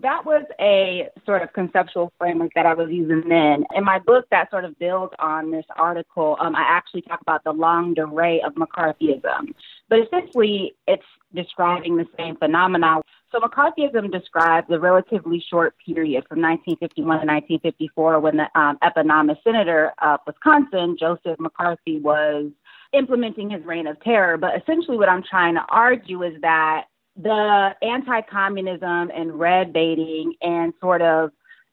That 0.00 0.26
was 0.26 0.44
a 0.60 1.08
sort 1.24 1.42
of 1.42 1.54
conceptual 1.54 2.12
framework 2.18 2.52
that 2.54 2.66
I 2.66 2.74
was 2.74 2.90
using 2.90 3.26
then. 3.28 3.64
In 3.74 3.82
my 3.82 3.98
book, 3.98 4.26
that 4.30 4.50
sort 4.50 4.66
of 4.66 4.78
builds 4.78 5.14
on 5.18 5.50
this 5.50 5.64
article. 5.74 6.36
Um, 6.38 6.54
I 6.54 6.64
actually 6.68 7.00
talk 7.00 7.22
about 7.22 7.44
the 7.44 7.52
longue 7.52 7.96
durée 7.96 8.44
of 8.46 8.52
McCarthyism, 8.54 9.54
but 9.88 9.98
essentially, 10.00 10.74
it's 10.86 11.02
describing 11.34 11.96
the 11.96 12.04
same 12.18 12.36
phenomenon. 12.36 13.00
So, 13.32 13.40
McCarthyism 13.40 14.12
describes 14.12 14.66
a 14.70 14.78
relatively 14.78 15.42
short 15.48 15.74
period 15.84 16.24
from 16.28 16.42
1951 16.42 17.06
to 17.20 17.26
1954 17.26 18.20
when 18.20 18.36
the 18.36 18.60
um, 18.60 18.76
eponymous 18.82 19.38
senator 19.44 19.94
of 20.02 20.20
Wisconsin, 20.26 20.98
Joseph 21.00 21.40
McCarthy, 21.40 22.00
was 22.00 22.50
implementing 22.92 23.48
his 23.48 23.64
reign 23.64 23.86
of 23.86 23.98
terror. 24.02 24.36
But 24.36 24.60
essentially, 24.60 24.98
what 24.98 25.08
I'm 25.08 25.22
trying 25.22 25.54
to 25.54 25.64
argue 25.70 26.22
is 26.22 26.38
that 26.42 26.84
the 27.20 27.70
anti 27.82 28.20
communism 28.22 29.10
and 29.14 29.38
red 29.38 29.72
baiting 29.72 30.34
and 30.42 30.72
sort 30.80 31.02
of 31.02 31.30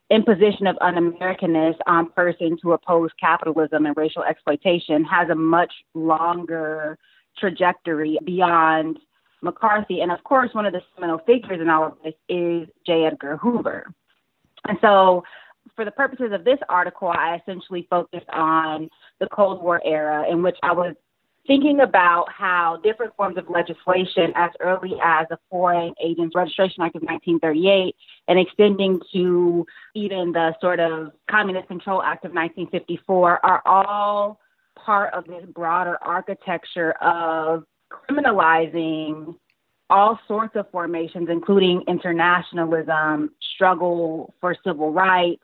imposition 0.10 0.68
of 0.68 0.78
un 0.82 0.96
Americanness 0.96 1.76
on 1.88 2.12
persons 2.12 2.60
who 2.62 2.72
oppose 2.72 3.10
capitalism 3.20 3.86
and 3.86 3.98
racial 3.98 4.24
exploitation 4.24 5.04
has 5.04 5.30
a 5.30 5.36
much 5.36 5.74
longer 5.94 6.98
trajectory 7.38 8.18
beyond 8.26 9.00
McCarthy. 9.42 10.02
And 10.02 10.12
of 10.12 10.24
course, 10.24 10.50
one 10.54 10.66
of 10.66 10.74
the 10.74 10.82
seminal 10.96 11.20
figures 11.26 11.60
in 11.60 11.70
all 11.70 11.86
of 11.86 11.94
this 12.04 12.14
is 12.30 12.68
J. 12.86 13.06
Edgar 13.06 13.38
Hoover. 13.38 13.92
And 14.68 14.78
so, 14.82 15.24
for 15.76 15.86
the 15.86 15.92
purposes 15.92 16.32
of 16.32 16.44
this 16.44 16.60
article, 16.70 17.08
I 17.08 17.38
essentially 17.42 17.88
focused 17.90 18.30
on 18.32 18.90
the 19.20 19.28
Cold 19.28 19.64
War 19.64 19.82
era 19.86 20.30
in 20.30 20.44
which 20.44 20.58
I 20.62 20.74
was 20.74 20.96
thinking 21.46 21.82
about 21.82 22.32
how 22.32 22.80
different 22.84 23.16
forms 23.16 23.38
of 23.38 23.50
legislation, 23.50 24.32
as 24.36 24.52
early 24.60 24.94
as 25.04 25.28
the 25.30 25.38
Foreign 25.50 25.94
Agents 26.02 26.36
Registration 26.36 26.84
Act 26.84 26.96
of 26.96 27.02
1938 27.02 27.96
and 28.28 28.40
extending 28.40 29.00
to 29.12 29.66
even 29.94 30.32
the 30.32 30.56
sort 30.62 30.80
of 30.80 31.12
Communist 31.30 31.68
Control 31.68 32.02
Act 32.02 32.26
of 32.26 32.32
1954, 32.32 33.46
are 33.46 33.62
all 33.66 34.40
part 34.76 35.14
of 35.14 35.26
this 35.26 35.46
broader 35.54 35.98
architecture 36.02 36.92
of 37.02 37.64
criminalizing 37.92 39.36
all 39.90 40.18
sorts 40.28 40.56
of 40.56 40.70
formations, 40.72 41.28
including 41.30 41.84
internationalism, 41.88 43.30
struggle 43.54 44.34
for 44.40 44.56
civil 44.66 44.92
rights, 44.92 45.44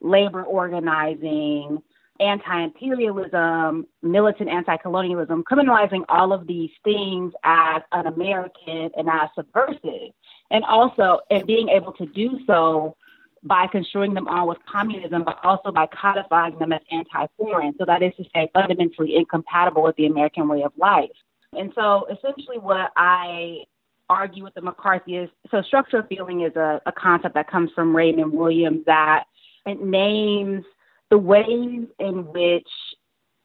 labor 0.00 0.44
organizing, 0.44 1.82
anti 2.20 2.62
imperialism, 2.62 3.86
militant 4.02 4.48
anti 4.48 4.76
colonialism, 4.76 5.42
criminalizing 5.50 6.04
all 6.08 6.32
of 6.32 6.46
these 6.46 6.70
things 6.84 7.32
as 7.44 7.82
un 7.92 8.06
American 8.06 8.90
and 8.96 9.08
as 9.08 9.28
subversive. 9.34 10.12
And 10.50 10.64
also, 10.64 11.20
and 11.30 11.46
being 11.46 11.68
able 11.68 11.92
to 11.92 12.06
do 12.06 12.38
so 12.46 12.96
by 13.42 13.66
construing 13.68 14.12
them 14.14 14.28
all 14.28 14.48
with 14.48 14.58
communism, 14.70 15.24
but 15.24 15.38
also 15.42 15.72
by 15.72 15.86
codifying 15.86 16.58
them 16.58 16.72
as 16.72 16.82
anti 16.90 17.26
foreign. 17.36 17.74
So, 17.78 17.84
that 17.86 18.02
is 18.02 18.12
to 18.16 18.24
say, 18.34 18.50
fundamentally 18.52 19.16
incompatible 19.16 19.82
with 19.82 19.96
the 19.96 20.06
American 20.06 20.48
way 20.48 20.62
of 20.62 20.72
life. 20.76 21.10
And 21.52 21.72
so, 21.74 22.06
essentially, 22.10 22.58
what 22.58 22.92
I 22.96 23.64
argue 24.10 24.42
with 24.42 24.54
the 24.54 24.60
McCarthyist 24.60 25.30
so 25.50 25.62
structural 25.62 26.02
feeling 26.08 26.42
is 26.42 26.54
a, 26.56 26.80
a 26.84 26.92
concept 26.92 27.34
that 27.34 27.48
comes 27.48 27.70
from 27.74 27.94
Raymond 27.94 28.32
Williams 28.32 28.84
that 28.86 29.24
it 29.66 29.80
names 29.80 30.64
the 31.10 31.18
ways 31.18 31.86
in 31.98 32.24
which 32.32 32.68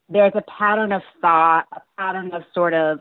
there's 0.09 0.33
a 0.35 0.43
pattern 0.43 0.91
of 0.91 1.01
thought, 1.21 1.65
a 1.73 1.81
pattern 1.97 2.31
of 2.33 2.43
sort 2.53 2.73
of 2.73 2.99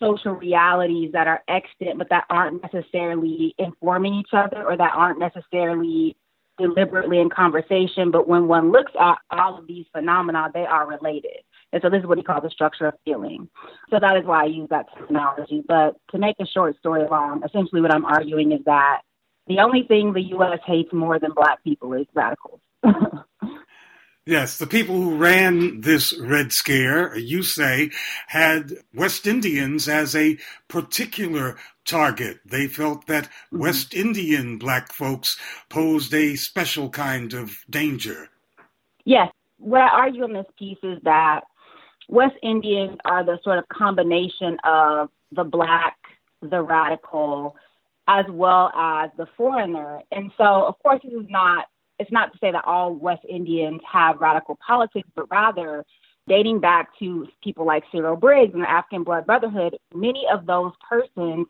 social 0.00 0.32
realities 0.32 1.10
that 1.12 1.26
are 1.26 1.42
extant, 1.48 1.98
but 1.98 2.08
that 2.10 2.24
aren't 2.30 2.62
necessarily 2.62 3.54
informing 3.58 4.14
each 4.14 4.30
other 4.32 4.64
or 4.64 4.76
that 4.76 4.92
aren't 4.94 5.18
necessarily 5.18 6.16
deliberately 6.58 7.18
in 7.18 7.30
conversation. 7.30 8.10
But 8.10 8.28
when 8.28 8.46
one 8.46 8.70
looks 8.70 8.92
at 8.98 9.16
all 9.30 9.58
of 9.58 9.66
these 9.66 9.86
phenomena, 9.92 10.50
they 10.52 10.64
are 10.64 10.86
related. 10.86 11.38
And 11.72 11.82
so 11.82 11.90
this 11.90 12.00
is 12.00 12.06
what 12.06 12.18
he 12.18 12.24
calls 12.24 12.44
the 12.44 12.50
structure 12.50 12.86
of 12.86 12.94
feeling. 13.04 13.48
So 13.90 13.98
that 13.98 14.16
is 14.16 14.24
why 14.24 14.44
I 14.44 14.46
use 14.46 14.68
that 14.70 14.86
terminology. 14.96 15.64
But 15.66 15.96
to 16.12 16.18
make 16.18 16.36
a 16.40 16.46
short 16.46 16.76
story 16.78 17.04
long, 17.10 17.42
essentially 17.44 17.80
what 17.80 17.92
I'm 17.92 18.04
arguing 18.04 18.52
is 18.52 18.60
that 18.66 19.00
the 19.48 19.58
only 19.58 19.82
thing 19.82 20.12
the 20.12 20.22
U.S. 20.22 20.60
hates 20.64 20.92
more 20.92 21.18
than 21.18 21.32
black 21.34 21.62
people 21.64 21.92
is 21.94 22.06
radicals. 22.14 22.60
Yes, 24.26 24.56
the 24.56 24.66
people 24.66 24.94
who 24.94 25.16
ran 25.16 25.82
this 25.82 26.18
Red 26.18 26.50
Scare, 26.50 27.14
you 27.18 27.42
say, 27.42 27.90
had 28.26 28.72
West 28.94 29.26
Indians 29.26 29.86
as 29.86 30.16
a 30.16 30.38
particular 30.66 31.56
target. 31.84 32.40
They 32.46 32.66
felt 32.66 33.06
that 33.06 33.24
mm-hmm. 33.24 33.58
West 33.58 33.92
Indian 33.92 34.56
black 34.56 34.92
folks 34.92 35.38
posed 35.68 36.14
a 36.14 36.36
special 36.36 36.88
kind 36.88 37.34
of 37.34 37.58
danger. 37.68 38.30
Yes. 39.04 39.30
What 39.58 39.82
I 39.82 39.88
argue 39.88 40.24
in 40.24 40.32
this 40.32 40.46
piece 40.58 40.78
is 40.82 40.98
that 41.02 41.42
West 42.08 42.36
Indians 42.42 42.96
are 43.04 43.24
the 43.24 43.38
sort 43.44 43.58
of 43.58 43.68
combination 43.68 44.56
of 44.64 45.10
the 45.32 45.44
black, 45.44 45.96
the 46.40 46.62
radical, 46.62 47.56
as 48.08 48.24
well 48.30 48.70
as 48.74 49.10
the 49.18 49.26
foreigner. 49.36 50.00
And 50.10 50.30
so, 50.38 50.44
of 50.44 50.78
course, 50.82 51.00
this 51.04 51.12
is 51.12 51.26
not 51.28 51.66
it's 51.98 52.12
not 52.12 52.32
to 52.32 52.38
say 52.38 52.50
that 52.50 52.64
all 52.64 52.94
West 52.94 53.24
Indians 53.28 53.80
have 53.90 54.20
radical 54.20 54.58
politics, 54.66 55.08
but 55.14 55.30
rather 55.30 55.84
dating 56.26 56.60
back 56.60 56.88
to 56.98 57.28
people 57.42 57.66
like 57.66 57.84
Cyril 57.92 58.16
Briggs 58.16 58.54
and 58.54 58.62
the 58.62 58.70
African 58.70 59.04
Blood 59.04 59.26
Brotherhood, 59.26 59.76
many 59.94 60.24
of 60.32 60.46
those 60.46 60.72
persons 60.88 61.46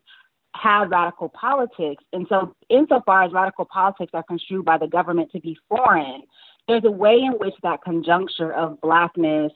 have 0.57 0.91
radical 0.91 1.29
politics. 1.29 2.03
And 2.13 2.27
so, 2.29 2.55
insofar 2.69 3.25
as 3.25 3.33
radical 3.33 3.65
politics 3.65 4.11
are 4.15 4.23
construed 4.23 4.65
by 4.65 4.79
the 4.79 4.87
government 4.87 5.31
to 5.33 5.41
be 5.41 5.57
foreign, 5.69 6.23
there's 6.69 6.85
a 6.85 6.91
way 6.91 7.15
in 7.15 7.33
which 7.33 7.55
that 7.63 7.83
conjuncture 7.83 8.53
of 8.53 8.81
blackness, 8.81 9.53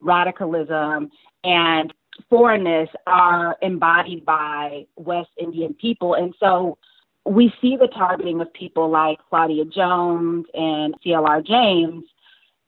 radicalism, 0.00 1.10
and 1.44 1.92
foreignness 2.28 2.88
are 3.06 3.56
embodied 3.62 4.24
by 4.24 4.86
West 4.96 5.30
Indian 5.38 5.74
people. 5.74 6.14
And 6.14 6.34
so, 6.38 6.78
we 7.24 7.52
see 7.60 7.76
the 7.76 7.88
targeting 7.88 8.40
of 8.40 8.52
people 8.52 8.90
like 8.90 9.18
Claudia 9.28 9.64
Jones 9.64 10.46
and 10.54 10.94
CLR 11.04 11.46
James 11.46 12.04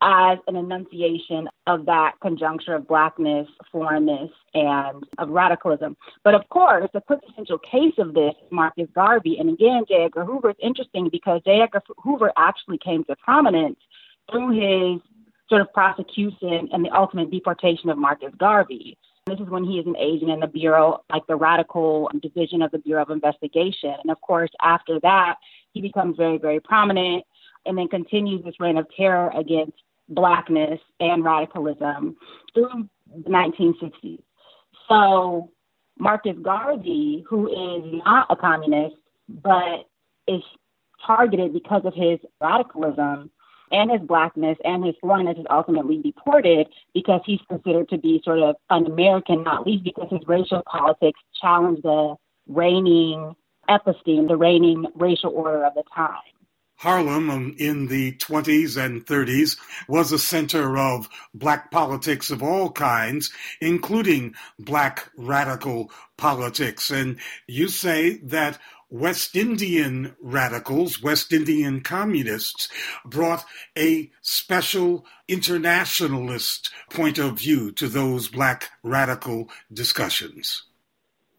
as 0.01 0.37
an 0.47 0.55
enunciation 0.55 1.49
of 1.67 1.85
that 1.85 2.13
conjuncture 2.21 2.75
of 2.75 2.87
blackness, 2.87 3.47
foreignness, 3.71 4.29
and 4.53 5.03
of 5.17 5.29
radicalism. 5.29 5.95
But 6.23 6.35
of 6.35 6.47
course, 6.49 6.89
the 6.93 7.01
quintessential 7.01 7.57
case 7.59 7.93
of 7.97 8.13
this 8.13 8.33
is 8.43 8.51
Marcus 8.51 8.87
Garvey. 8.93 9.37
And 9.39 9.49
again, 9.49 9.83
J. 9.87 10.05
Edgar 10.05 10.25
Hoover 10.25 10.51
is 10.51 10.57
interesting 10.61 11.09
because 11.11 11.41
J. 11.45 11.61
Edgar 11.61 11.81
Hoover 12.03 12.31
actually 12.37 12.77
came 12.77 13.03
to 13.05 13.15
prominence 13.15 13.79
through 14.29 14.51
his 14.51 15.01
sort 15.49 15.61
of 15.61 15.71
prosecution 15.73 16.69
and 16.71 16.83
the 16.83 16.89
ultimate 16.89 17.31
deportation 17.31 17.89
of 17.89 17.97
Marcus 17.97 18.33
Garvey. 18.37 18.97
This 19.27 19.39
is 19.39 19.49
when 19.49 19.63
he 19.63 19.79
is 19.79 19.87
an 19.87 19.97
agent 19.97 20.29
in 20.29 20.39
the 20.39 20.45
Bureau, 20.45 21.03
like 21.11 21.25
the 21.25 21.35
radical 21.35 22.11
division 22.21 22.61
of 22.61 22.69
the 22.69 22.77
Bureau 22.77 23.01
of 23.01 23.09
Investigation. 23.09 23.95
And 24.03 24.11
of 24.11 24.21
course, 24.21 24.51
after 24.61 24.99
that, 24.99 25.37
he 25.71 25.81
becomes 25.81 26.15
very, 26.15 26.37
very 26.37 26.59
prominent 26.59 27.23
and 27.65 27.75
then 27.75 27.87
continues 27.87 28.43
this 28.43 28.59
reign 28.59 28.77
of 28.77 28.85
terror 28.95 29.31
against 29.35 29.73
blackness 30.09 30.79
and 30.99 31.23
radicalism 31.23 32.15
through 32.53 32.87
the 33.23 33.29
1960s. 33.31 34.21
So 34.87 35.49
Marcus 35.97 36.37
Garvey, 36.43 37.25
who 37.27 37.47
is 37.47 38.01
not 38.05 38.27
a 38.29 38.35
communist, 38.35 38.97
but 39.27 39.89
is 40.27 40.43
targeted 41.03 41.51
because 41.51 41.81
of 41.83 41.95
his 41.95 42.19
radicalism, 42.39 43.31
and 43.71 43.91
his 43.91 44.01
blackness 44.01 44.57
and 44.63 44.85
his 44.85 44.95
foreignness 45.01 45.37
is 45.37 45.45
ultimately 45.49 45.97
deported 46.01 46.67
because 46.93 47.21
he's 47.25 47.39
considered 47.47 47.89
to 47.89 47.97
be 47.97 48.21
sort 48.23 48.39
of 48.39 48.55
an 48.69 48.85
American, 48.85 49.43
not 49.43 49.65
least 49.65 49.83
because 49.83 50.07
his 50.09 50.21
racial 50.27 50.63
politics 50.65 51.19
challenge 51.41 51.81
the 51.81 52.15
reigning 52.47 53.35
episteme, 53.69 54.27
the 54.27 54.37
reigning 54.37 54.85
racial 54.95 55.31
order 55.31 55.65
of 55.65 55.73
the 55.73 55.83
time. 55.95 56.21
Harlem 56.77 57.55
in 57.57 57.87
the 57.87 58.11
20s 58.17 58.77
and 58.77 59.05
30s 59.05 59.57
was 59.87 60.11
a 60.11 60.19
center 60.19 60.77
of 60.77 61.07
black 61.33 61.71
politics 61.71 62.29
of 62.29 62.43
all 62.43 62.69
kinds, 62.69 63.31
including 63.61 64.35
black 64.59 65.09
radical 65.15 65.89
politics. 66.17 66.91
And 66.91 67.17
you 67.47 67.69
say 67.69 68.17
that 68.17 68.59
West 68.89 69.35
Indian 69.35 70.15
radicals, 70.21 71.01
West 71.01 71.33
Indian 71.33 71.81
communists, 71.81 72.69
brought 73.05 73.43
a 73.77 74.11
special 74.21 75.05
internationalist 75.27 76.71
point 76.89 77.17
of 77.17 77.39
view 77.39 77.71
to 77.71 77.87
those 77.87 78.27
black 78.27 78.69
radical 78.83 79.49
discussions. 79.73 80.63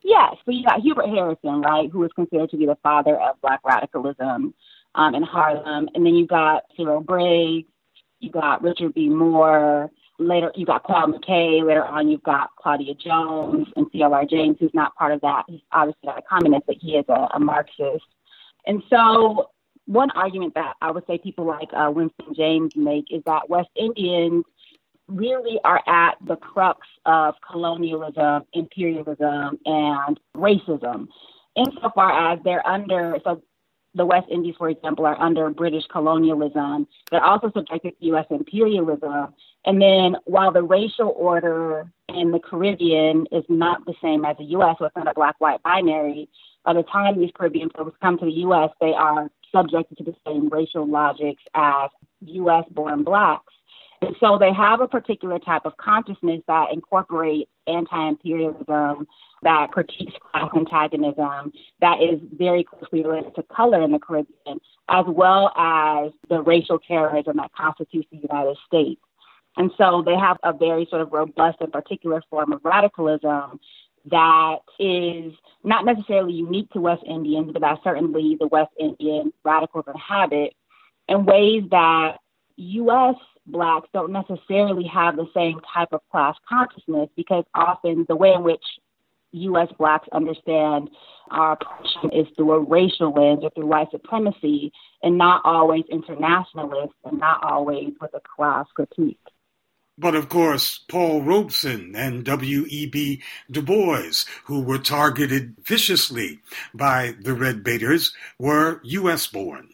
Yes, 0.03 0.37
so 0.45 0.53
you 0.53 0.65
got 0.65 0.81
Hubert 0.81 1.09
Harrison, 1.09 1.63
right, 1.63 1.91
who 1.91 2.05
is 2.05 2.13
considered 2.13 2.51
to 2.51 2.57
be 2.57 2.67
the 2.67 2.79
father 2.83 3.21
of 3.21 3.41
black 3.41 3.61
radicalism 3.65 4.55
um, 4.95 5.15
in 5.15 5.23
Harlem. 5.23 5.89
And 5.95 6.07
then 6.07 6.15
you 6.15 6.27
got 6.27 6.65
Cyril 6.77 7.01
Briggs, 7.01 7.69
you 8.21 8.31
got 8.31 8.63
Richard 8.63 8.95
B. 8.95 9.09
Moore, 9.09 9.91
later 10.19 10.53
you 10.55 10.67
got 10.67 10.85
Claude 10.85 11.13
McKay. 11.13 11.65
Later 11.67 11.85
on, 11.85 12.09
you've 12.09 12.23
got 12.23 12.51
Claudia 12.57 12.95
Jones 12.95 13.67
and 13.77 13.87
C.L.R. 13.93 14.25
James, 14.25 14.57
who's 14.61 14.75
not 14.75 14.95
part 14.97 15.13
of 15.13 15.21
that. 15.23 15.45
He's 15.49 15.61
obviously 15.73 16.01
not 16.05 16.19
a 16.19 16.23
communist, 16.23 16.67
but 16.67 16.77
he 16.81 16.93
is 16.93 17.05
a, 17.09 17.29
a 17.35 17.41
Marxist. 17.41 18.05
And 18.67 18.83
so, 18.91 19.51
one 19.87 20.11
argument 20.13 20.55
that 20.55 20.75
I 20.81 20.91
would 20.91 21.05
say 21.07 21.19
people 21.19 21.47
like 21.47 21.69
uh, 21.73 21.91
Winston 21.91 22.35
James 22.35 22.73
make 22.75 23.07
is 23.11 23.23
that 23.27 23.49
West 23.49 23.69
Indians 23.77 24.45
really 25.09 25.61
are 25.65 25.81
at 25.87 26.17
the 26.27 26.37
crux 26.37 26.81
of 27.05 27.35
colonialism, 27.49 28.43
imperialism, 28.53 29.59
and 29.65 30.19
racism. 30.37 31.07
Insofar 31.55 32.33
as 32.33 32.41
they're 32.45 32.67
under, 32.67 33.19
so 33.23 33.41
the 33.97 34.07
West 34.07 34.29
Indies, 34.31 34.55
for 34.59 34.69
example, 34.69 35.07
are 35.07 35.21
under 35.21 35.49
British 35.51 35.85
colonialism. 35.91 36.87
They're 37.11 37.25
also 37.25 37.51
subjected 37.51 37.99
to 37.99 38.07
U.S. 38.07 38.27
imperialism. 38.31 39.35
And 39.65 39.81
then 39.81 40.17
while 40.25 40.53
the 40.53 40.63
racial 40.63 41.13
order 41.17 41.91
in 42.09 42.31
the 42.31 42.39
Caribbean 42.39 43.27
is 43.33 43.45
not 43.49 43.85
the 43.87 43.95
same 44.03 44.25
as 44.25 44.37
the 44.37 44.45
U.S., 44.45 44.77
so 44.79 44.85
it's 44.85 44.97
not 44.97 45.09
a 45.09 45.15
black 45.15 45.37
white 45.41 45.63
binary, 45.63 46.29
by 46.65 46.75
the 46.75 46.83
time 46.83 47.19
these 47.19 47.31
Caribbean 47.35 47.71
folks 47.71 47.97
come 48.03 48.19
to 48.19 48.25
the 48.25 48.33
U.S., 48.33 48.71
they 48.81 48.93
are 48.93 49.31
subjected 49.55 49.99
to 49.99 50.05
the 50.05 50.15
same 50.27 50.49
racial 50.51 50.87
logics 50.87 51.43
as 51.55 51.91
U.S. 52.21 52.65
born 52.71 53.03
blacks. 53.03 53.53
And 54.03 54.15
so 54.21 54.39
they 54.39 54.53
have 54.53 54.81
a 54.81 54.89
particular 54.89 55.39
type 55.39 55.63
of 55.65 55.77
consciousness 55.79 56.43
that 56.47 56.73
incorporates 56.73 57.51
anti 57.67 58.09
imperialism, 58.09 59.07
that 59.43 59.71
critiques 59.73 60.13
class 60.31 60.51
antagonism, 60.55 61.53
that 61.81 62.03
is 62.03 62.21
very 62.33 62.65
closely 62.65 63.03
related 63.03 63.35
to 63.37 63.43
color 63.45 63.83
in 63.83 63.93
the 63.93 63.99
Caribbean, 63.99 64.61
as 64.89 65.05
well 65.09 65.53
as 65.57 66.13
the 66.29 66.43
racial 66.43 66.79
terrorism 66.79 67.37
that 67.39 67.53
constitutes 67.53 68.09
the 68.11 68.19
United 68.19 68.57
States. 68.67 69.01
And 69.57 69.71
so 69.79 70.03
they 70.05 70.17
have 70.17 70.37
a 70.43 70.53
very 70.53 70.87
sort 70.91 71.01
of 71.01 71.13
robust 71.13 71.59
and 71.61 71.73
particular 71.73 72.23
form 72.29 72.53
of 72.53 72.61
radicalism 72.65 73.59
that 74.11 74.59
is 74.79 75.33
not 75.65 75.85
necessarily 75.85 76.35
unique 76.35 76.71
to 76.71 76.81
West 76.81 77.03
Indians, 77.07 77.51
but 77.53 77.63
that 77.63 77.79
certainly 77.83 78.37
the 78.39 78.47
West 78.47 78.73
Indian 78.79 79.33
radicals 79.45 79.87
inhabit 79.89 80.55
in 81.09 81.25
ways 81.25 81.65
that 81.71 82.19
U.S. 82.57 83.17
blacks 83.47 83.89
don't 83.93 84.13
necessarily 84.13 84.85
have 84.85 85.17
the 85.17 85.29
same 85.35 85.61
type 85.73 85.89
of 85.93 86.01
class 86.11 86.35
consciousness 86.49 87.09
because 87.17 87.45
often 87.55 88.07
the 88.09 88.17
way 88.17 88.33
in 88.33 88.43
which 88.43 88.65
U.S. 89.33 89.69
blacks 89.79 90.09
understand 90.13 90.89
our 91.31 91.53
oppression 91.53 92.11
is 92.13 92.27
through 92.37 92.53
a 92.53 92.61
racial 92.61 93.13
lens 93.13 93.41
or 93.43 93.51
through 93.51 93.67
white 93.67 93.91
supremacy 93.91 94.73
and 95.03 95.19
not 95.19 95.43
always 95.45 95.85
internationalist 95.91 96.95
and 97.05 97.19
not 97.19 97.45
always 97.45 97.93
with 98.01 98.15
a 98.15 98.21
class 98.21 98.67
critique. 98.75 99.19
But 99.99 100.15
of 100.15 100.29
course, 100.29 100.79
Paul 100.89 101.23
Robeson 101.23 101.95
and 101.97 102.25
W.E.B. 102.25 103.23
Du 103.51 103.63
Bois, 103.63 104.25
who 104.45 104.61
were 104.61 104.79
targeted 104.79 105.57
viciously 105.63 106.41
by 106.75 107.15
the 107.21 107.33
Red 107.33 107.65
Baiters, 107.65 108.13
were 108.39 108.81
U.S. 108.85 109.27
born. 109.27 109.71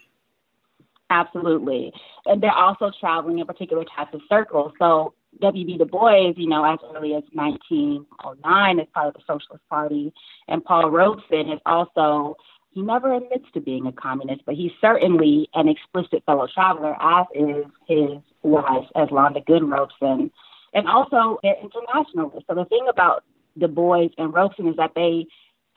Absolutely. 1.10 1.92
And 2.26 2.42
they're 2.42 2.52
also 2.52 2.90
traveling 3.00 3.38
in 3.38 3.46
particular 3.46 3.84
types 3.84 4.14
of 4.14 4.20
circles. 4.28 4.72
So 4.78 5.14
W.B. 5.40 5.78
Du 5.78 5.84
Bois, 5.84 6.32
you 6.36 6.48
know, 6.48 6.64
as 6.64 6.78
early 6.94 7.14
as 7.14 7.22
1909 7.32 8.80
as 8.80 8.86
part 8.94 9.08
of 9.08 9.14
the 9.14 9.20
Socialist 9.20 9.66
Party, 9.68 10.12
and 10.48 10.64
Paul 10.64 10.90
Robeson 10.90 11.50
is 11.50 11.60
also, 11.66 12.36
he 12.70 12.82
never 12.82 13.14
admits 13.14 13.46
to 13.54 13.60
being 13.60 13.86
a 13.86 13.92
communist, 13.92 14.42
but 14.44 14.54
he's 14.54 14.72
certainly 14.80 15.48
an 15.54 15.68
explicit 15.68 16.22
fellow 16.26 16.46
traveler, 16.52 16.96
as 17.00 17.26
is 17.34 17.64
his 17.86 18.18
wife, 18.42 18.86
as 18.94 19.08
Eslanda 19.08 19.44
Goode 19.44 19.64
Robeson. 19.64 20.30
And 20.74 20.86
also, 20.86 21.38
they're 21.42 21.56
internationalists. 21.60 22.44
So 22.48 22.54
the 22.54 22.64
thing 22.66 22.86
about 22.88 23.24
Du 23.58 23.68
Bois 23.68 24.08
and 24.18 24.32
Robeson 24.32 24.68
is 24.68 24.76
that 24.76 24.92
they 24.94 25.26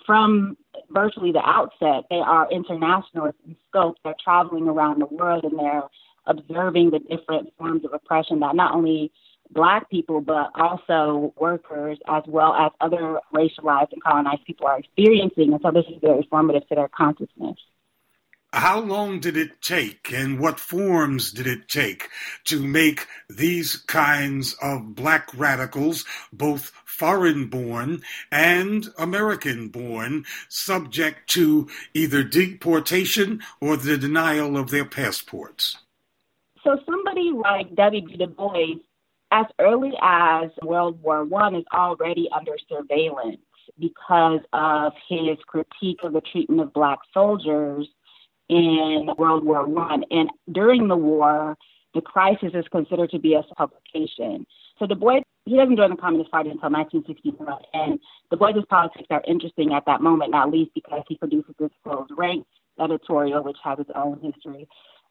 from 0.06 0.58
virtually 0.90 1.32
the 1.32 1.42
outset, 1.44 2.04
they 2.10 2.18
are 2.18 2.50
internationalists 2.52 3.40
in 3.46 3.56
scope. 3.68 3.98
They're 4.04 4.16
traveling 4.24 4.68
around 4.68 5.02
the 5.02 5.08
world 5.08 5.44
and 5.44 5.58
they're 5.58 5.84
observing 6.28 6.92
the 6.92 7.00
different 7.00 7.54
forms 7.58 7.86
of 7.86 7.94
oppression 7.94 8.40
that 8.40 8.56
not 8.56 8.74
only 8.74 9.12
Black 9.52 9.90
people, 9.90 10.22
but 10.22 10.50
also 10.56 11.34
workers, 11.38 12.00
as 12.08 12.24
well 12.28 12.54
as 12.54 12.72
other 12.82 13.20
racialized 13.34 13.92
and 13.92 14.04
colonized 14.04 14.44
people 14.46 14.66
are 14.66 14.80
experiencing. 14.80 15.54
And 15.54 15.62
so 15.62 15.72
this 15.72 15.86
is 15.88 16.02
very 16.02 16.28
formative 16.30 16.68
to 16.70 16.76
their 16.76 16.88
consciousness. 16.88 17.58
How 18.54 18.80
long 18.80 19.20
did 19.20 19.36
it 19.36 19.62
take 19.62 20.14
and 20.14 20.40
what 20.40 20.62
forms 20.62 21.32
did 21.34 21.46
it 21.46 21.68
take 21.68 22.10
to 22.46 22.66
make 22.66 23.06
these 23.30 23.76
kinds 23.76 24.56
of 24.62 24.96
black 24.96 25.28
radicals, 25.36 26.06
both 26.32 26.72
foreign 26.86 27.48
born 27.48 28.02
and 28.32 28.88
American 28.98 29.68
born, 29.68 30.24
subject 30.48 31.30
to 31.32 31.68
either 31.94 32.24
deportation 32.24 33.42
or 33.60 33.76
the 33.76 33.98
denial 33.98 34.56
of 34.56 34.72
their 34.72 34.86
passports? 34.86 35.78
So, 36.66 36.80
somebody 36.84 37.32
like 37.32 37.76
W.B. 37.76 38.18
Du 38.18 38.26
Bois, 38.26 38.80
as 39.32 39.46
early 39.60 39.92
as 40.02 40.50
World 40.64 41.00
War 41.04 41.24
One, 41.24 41.56
is 41.56 41.64
already 41.72 42.28
under 42.36 42.58
surveillance 42.68 43.38
because 43.80 44.40
of 44.52 44.94
his 45.08 45.38
critique 45.46 46.00
of 46.04 46.14
the 46.14 46.22
treatment 46.22 46.62
of 46.62 46.74
black 46.74 46.98
soldiers 47.14 47.88
in 48.50 49.10
World 49.18 49.46
War 49.46 49.68
One, 49.68 50.04
and 50.10 50.30
during 50.52 50.88
the 50.88 50.98
war, 50.98 51.56
the 51.94 52.02
crisis 52.02 52.52
is 52.56 52.66
considered 52.72 53.12
to 53.12 53.20
be 53.20 53.36
a 53.36 53.44
publication. 53.56 54.46
So 54.80 54.88
Du 54.88 54.96
Bois 54.96 55.22
he 55.46 55.56
doesn't 55.58 55.78
join 55.78 55.92
the 55.92 55.96
Communist 55.96 56.32
Party 56.32 56.50
until 56.50 56.72
1961, 56.72 57.62
and 57.74 58.00
Du 58.32 58.38
Bois' 58.38 58.66
politics 58.68 59.06
are 59.12 59.22
interesting 59.28 59.74
at 59.74 59.86
that 59.86 60.02
moment, 60.02 60.32
not 60.32 60.50
least 60.50 60.72
because 60.74 61.04
he 61.08 61.18
produces 61.18 61.54
this 61.60 61.70
closed 61.84 62.12
rank 62.18 62.46
editorial, 62.80 63.44
which 63.44 63.58
has 63.64 63.78
its 63.78 63.92
own 63.96 64.20
history. 64.22 64.68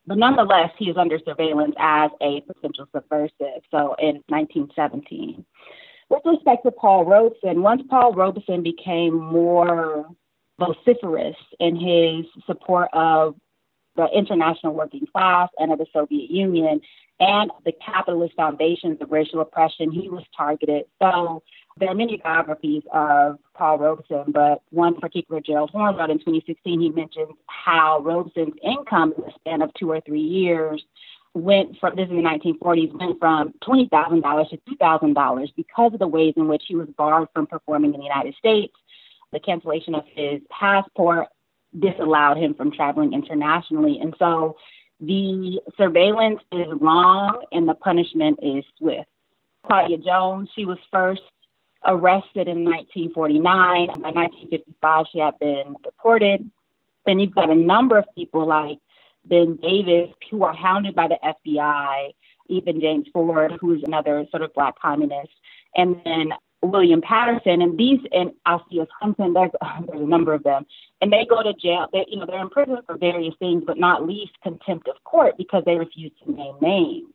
But 0.07 0.19
nonetheless, 0.19 0.71
he 0.79 0.91
is 0.91 0.97
under 0.97 1.19
surveillance 1.25 1.75
as 1.79 2.11
a 2.21 2.43
potential 2.43 2.87
subversive. 2.95 3.63
So 3.71 3.95
in 3.99 4.23
1917. 4.29 5.45
With 6.11 6.23
respect 6.27 6.65
to 6.65 6.71
Paul 6.71 7.07
Robeson, 7.07 7.63
once 7.63 7.83
Paul 7.89 8.13
Robeson 8.13 8.63
became 8.63 9.15
more 9.15 10.07
vociferous 10.59 11.37
in 11.59 11.77
his 11.77 12.27
support 12.47 12.89
of 12.93 13.35
the 13.97 14.07
international 14.15 14.75
working 14.75 15.07
class 15.13 15.49
and 15.59 15.73
of 15.73 15.79
the 15.79 15.87
Soviet 15.93 16.31
Union 16.31 16.81
and 17.21 17.51
the 17.65 17.73
capitalist 17.85 18.35
foundations 18.35 18.99
of 19.01 19.11
racial 19.11 19.41
oppression. 19.41 19.91
He 19.91 20.09
was 20.09 20.25
targeted. 20.37 20.85
So 21.01 21.43
there 21.77 21.89
are 21.89 21.95
many 21.95 22.21
biographies 22.23 22.83
of 22.93 23.39
Paul 23.55 23.79
Robeson, 23.79 24.33
but 24.33 24.63
one 24.71 24.99
particular, 25.01 25.41
Gerald 25.41 25.71
Horne, 25.71 25.97
wrote 25.97 26.11
in 26.11 26.19
2016, 26.19 26.81
he 26.81 26.91
mentions 26.91 27.31
how 27.47 28.01
Robeson's 28.01 28.55
income 28.63 29.13
in 29.17 29.25
the 29.25 29.33
span 29.35 29.63
of 29.63 29.73
two 29.75 29.91
or 29.91 30.01
three 30.01 30.21
years 30.21 30.85
went 31.35 31.77
from, 31.81 31.97
this 31.97 32.05
is 32.05 32.11
the 32.11 32.17
1940s, 32.17 32.97
went 32.99 33.19
from 33.19 33.53
$20,000 33.65 34.51
to 34.51 34.57
$2,000 34.57 35.53
because 35.57 35.93
of 35.93 35.99
the 35.99 36.07
ways 36.07 36.35
in 36.37 36.47
which 36.47 36.63
he 36.69 36.77
was 36.77 36.89
barred 36.97 37.29
from 37.35 37.47
performing 37.47 37.93
in 37.93 37.99
the 37.99 38.07
United 38.07 38.35
States 38.37 38.73
the 39.35 39.41
cancellation 39.41 39.95
of 39.95 40.05
his 40.15 40.41
passport 40.49 41.27
disallowed 41.79 42.39
him 42.39 42.55
from 42.55 42.71
traveling 42.71 43.13
internationally. 43.13 43.99
And 44.01 44.15
so 44.19 44.57
the 45.01 45.61
surveillance 45.77 46.41
is 46.53 46.69
long 46.81 47.45
and 47.53 47.69
the 47.69 47.75
punishment 47.75 48.39
is 48.43 48.65
swift. 48.79 49.09
Claudia 49.67 49.99
Jones, 49.99 50.49
she 50.55 50.65
was 50.65 50.79
first 50.93 51.23
arrested 51.87 52.49
in 52.49 52.65
1949. 52.65 53.43
By 53.87 54.11
1955, 54.11 55.07
she 55.13 55.19
had 55.19 55.39
been 55.39 55.77
deported. 55.83 56.51
Then 57.07 57.19
you've 57.19 57.35
got 57.35 57.51
a 57.51 57.55
number 57.55 57.99
of 57.99 58.05
people 58.17 58.47
like 58.47 58.79
Ben 59.25 59.57
Davis 59.57 60.11
who 60.31 60.45
are 60.45 60.55
hounded 60.55 60.95
by 60.95 61.09
the 61.09 61.19
FBI, 61.23 62.11
even 62.49 62.81
James 62.81 63.07
Ford, 63.13 63.53
who's 63.61 63.83
another 63.87 64.27
sort 64.31 64.43
of 64.43 64.53
black 64.55 64.79
communist. 64.81 65.33
And 65.77 65.97
then 66.05 66.33
William 66.63 67.01
Patterson, 67.03 67.63
and 67.63 67.79
these 67.79 68.01
and 68.13 68.33
Alpheus 68.47 68.89
Hunton, 69.01 69.35
there's, 69.35 69.51
there's 69.87 70.01
a 70.01 70.07
number 70.07 70.33
of 70.33 70.43
them, 70.43 70.65
and 71.01 71.13
they 71.13 71.27
go 71.29 71.43
to 71.43 71.53
jail. 71.55 71.87
They, 71.93 72.07
you 72.09 72.19
know, 72.19 72.27
they're 72.27 72.41
in 72.41 72.51
prison 72.51 72.79
for 72.87 72.97
various 72.97 73.35
things, 73.39 73.65
but 73.67 73.79
not 73.79 74.07
least 74.07 74.33
contempt 74.43 74.89
of 74.89 75.03
court 75.05 75.35
because 75.37 75.63
they 75.67 75.77
refuse 75.77 76.13
to 76.25 76.33
name 76.33 76.57
names. 76.61 77.09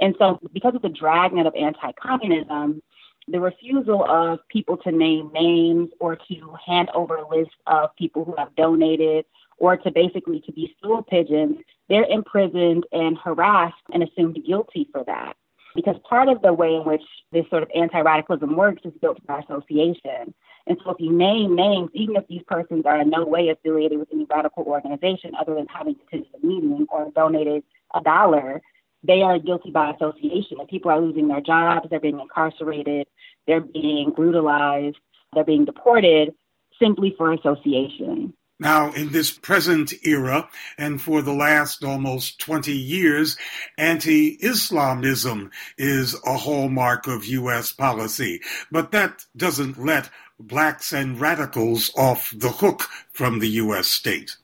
And 0.00 0.14
so, 0.18 0.38
because 0.52 0.74
of 0.74 0.82
the 0.82 0.88
dragnet 0.88 1.46
of 1.46 1.54
anti-communism, 1.54 2.82
the 3.28 3.40
refusal 3.40 4.04
of 4.04 4.38
people 4.48 4.76
to 4.78 4.92
name 4.92 5.30
names 5.32 5.90
or 5.98 6.16
to 6.16 6.56
hand 6.64 6.90
over 6.94 7.20
lists 7.30 7.54
of 7.66 7.94
people 7.96 8.24
who 8.24 8.34
have 8.36 8.54
donated 8.56 9.24
or 9.58 9.76
to 9.76 9.90
basically 9.90 10.40
to 10.42 10.52
be 10.52 10.74
stool 10.78 11.02
pigeons, 11.02 11.56
they're 11.88 12.04
imprisoned 12.04 12.84
and 12.92 13.18
harassed 13.18 13.74
and 13.92 14.02
assumed 14.02 14.38
guilty 14.46 14.88
for 14.92 15.02
that. 15.04 15.36
Because 15.74 15.96
part 16.08 16.28
of 16.28 16.40
the 16.40 16.52
way 16.52 16.74
in 16.74 16.84
which 16.84 17.02
this 17.32 17.44
sort 17.50 17.62
of 17.62 17.70
anti 17.74 18.00
radicalism 18.00 18.56
works 18.56 18.82
is 18.84 18.92
built 19.00 19.24
by 19.26 19.40
association. 19.40 20.32
And 20.66 20.78
so 20.82 20.90
if 20.90 20.96
you 20.98 21.12
name 21.12 21.54
names, 21.54 21.90
even 21.94 22.16
if 22.16 22.26
these 22.28 22.42
persons 22.46 22.86
are 22.86 23.00
in 23.00 23.10
no 23.10 23.24
way 23.24 23.50
affiliated 23.50 23.98
with 23.98 24.08
any 24.12 24.26
radical 24.28 24.64
organization 24.64 25.34
other 25.38 25.54
than 25.54 25.66
having 25.66 25.96
attended 26.06 26.30
a 26.42 26.46
meeting 26.46 26.86
or 26.90 27.10
donated 27.14 27.62
a 27.94 28.00
dollar, 28.00 28.62
they 29.02 29.22
are 29.22 29.38
guilty 29.38 29.70
by 29.70 29.92
association. 29.92 30.58
And 30.58 30.68
people 30.68 30.90
are 30.90 31.00
losing 31.00 31.28
their 31.28 31.40
jobs, 31.40 31.88
they're 31.90 32.00
being 32.00 32.20
incarcerated, 32.20 33.06
they're 33.46 33.60
being 33.60 34.12
brutalized, 34.14 34.96
they're 35.32 35.44
being 35.44 35.64
deported 35.64 36.34
simply 36.80 37.14
for 37.16 37.32
association. 37.32 38.34
Now, 38.58 38.90
in 38.92 39.12
this 39.12 39.30
present 39.30 39.92
era, 40.02 40.48
and 40.78 41.00
for 41.00 41.20
the 41.20 41.34
last 41.34 41.84
almost 41.84 42.40
20 42.40 42.72
years, 42.72 43.36
anti 43.76 44.38
Islamism 44.40 45.50
is 45.76 46.16
a 46.24 46.38
hallmark 46.38 47.06
of 47.06 47.26
U.S. 47.26 47.72
policy. 47.72 48.40
But 48.72 48.92
that 48.92 49.26
doesn't 49.36 49.78
let 49.78 50.08
blacks 50.40 50.94
and 50.94 51.20
radicals 51.20 51.90
off 51.96 52.32
the 52.34 52.48
hook 52.48 52.88
from 53.12 53.40
the 53.40 53.48
U.S. 53.48 53.88
state. 53.88 54.36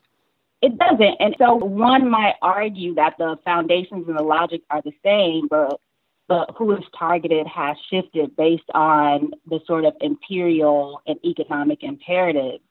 It 0.62 0.78
doesn't. 0.78 1.16
And 1.18 1.34
so 1.38 1.56
one 1.56 2.08
might 2.08 2.36
argue 2.40 2.94
that 2.94 3.14
the 3.18 3.36
foundations 3.44 4.06
and 4.06 4.16
the 4.16 4.22
logic 4.22 4.62
are 4.70 4.80
the 4.82 4.92
same, 5.04 5.48
but 5.48 5.80
but 6.28 6.50
who 6.56 6.72
is 6.72 6.84
targeted 6.96 7.46
has 7.46 7.76
shifted 7.90 8.34
based 8.36 8.70
on 8.72 9.32
the 9.50 9.60
sort 9.66 9.84
of 9.84 9.92
imperial 10.00 11.02
and 11.06 11.18
economic 11.24 11.82
imperatives. 11.82 12.62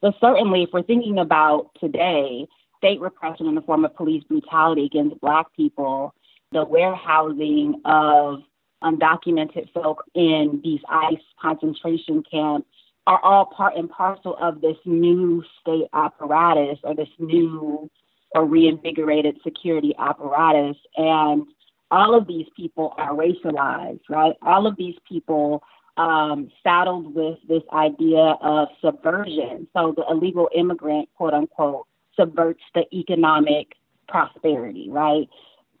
But 0.00 0.14
certainly, 0.20 0.64
if 0.64 0.70
we're 0.72 0.82
thinking 0.82 1.18
about 1.18 1.70
today, 1.78 2.46
state 2.78 3.00
repression 3.00 3.46
in 3.46 3.54
the 3.54 3.60
form 3.60 3.84
of 3.84 3.94
police 3.94 4.24
brutality 4.24 4.86
against 4.86 5.20
Black 5.20 5.46
people, 5.54 6.14
the 6.50 6.64
warehousing 6.64 7.80
of 7.84 8.40
undocumented 8.82 9.70
folk 9.72 10.04
in 10.14 10.60
these 10.64 10.80
ICE 10.88 11.22
concentration 11.40 12.22
camps 12.28 12.68
are 13.06 13.20
all 13.22 13.46
part 13.46 13.76
and 13.76 13.88
parcel 13.90 14.36
of 14.40 14.60
this 14.60 14.76
new 14.84 15.42
state 15.60 15.86
apparatus 15.92 16.78
or 16.84 16.94
this 16.94 17.08
new 17.18 17.90
or 18.34 18.46
reinvigorated 18.46 19.38
security 19.42 19.94
apparatus. 19.98 20.76
And 20.96 21.46
all 21.90 22.14
of 22.14 22.26
these 22.26 22.46
people 22.56 22.94
are 22.96 23.12
racialized, 23.12 24.00
right? 24.08 24.34
All 24.42 24.66
of 24.66 24.76
these 24.76 24.96
people 25.08 25.62
um, 25.96 26.50
saddled 26.62 27.14
with 27.14 27.38
this 27.48 27.62
idea 27.72 28.36
of 28.40 28.68
subversion. 28.82 29.68
So 29.74 29.94
the 29.96 30.04
illegal 30.10 30.48
immigrant, 30.54 31.08
quote 31.16 31.34
unquote, 31.34 31.86
subverts 32.16 32.62
the 32.74 32.84
economic 32.92 33.74
prosperity, 34.08 34.88
right? 34.90 35.28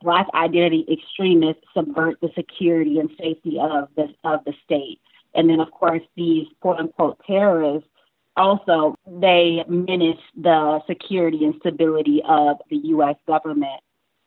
Black 0.02 0.26
identity 0.34 0.86
extremists 0.92 1.64
subvert 1.72 2.20
the 2.20 2.30
security 2.34 2.98
and 2.98 3.10
safety 3.18 3.58
of 3.60 3.88
the 3.96 4.08
of 4.24 4.44
the 4.44 4.52
state. 4.64 5.00
And 5.34 5.48
then, 5.48 5.60
of 5.60 5.70
course, 5.70 6.02
these 6.16 6.46
quote 6.60 6.78
unquote 6.78 7.20
terrorists 7.26 7.88
also 8.36 8.96
they 9.06 9.64
menace 9.68 10.18
the 10.36 10.80
security 10.86 11.44
and 11.44 11.54
stability 11.60 12.22
of 12.28 12.56
the 12.70 12.76
U.S. 12.76 13.16
government. 13.26 13.80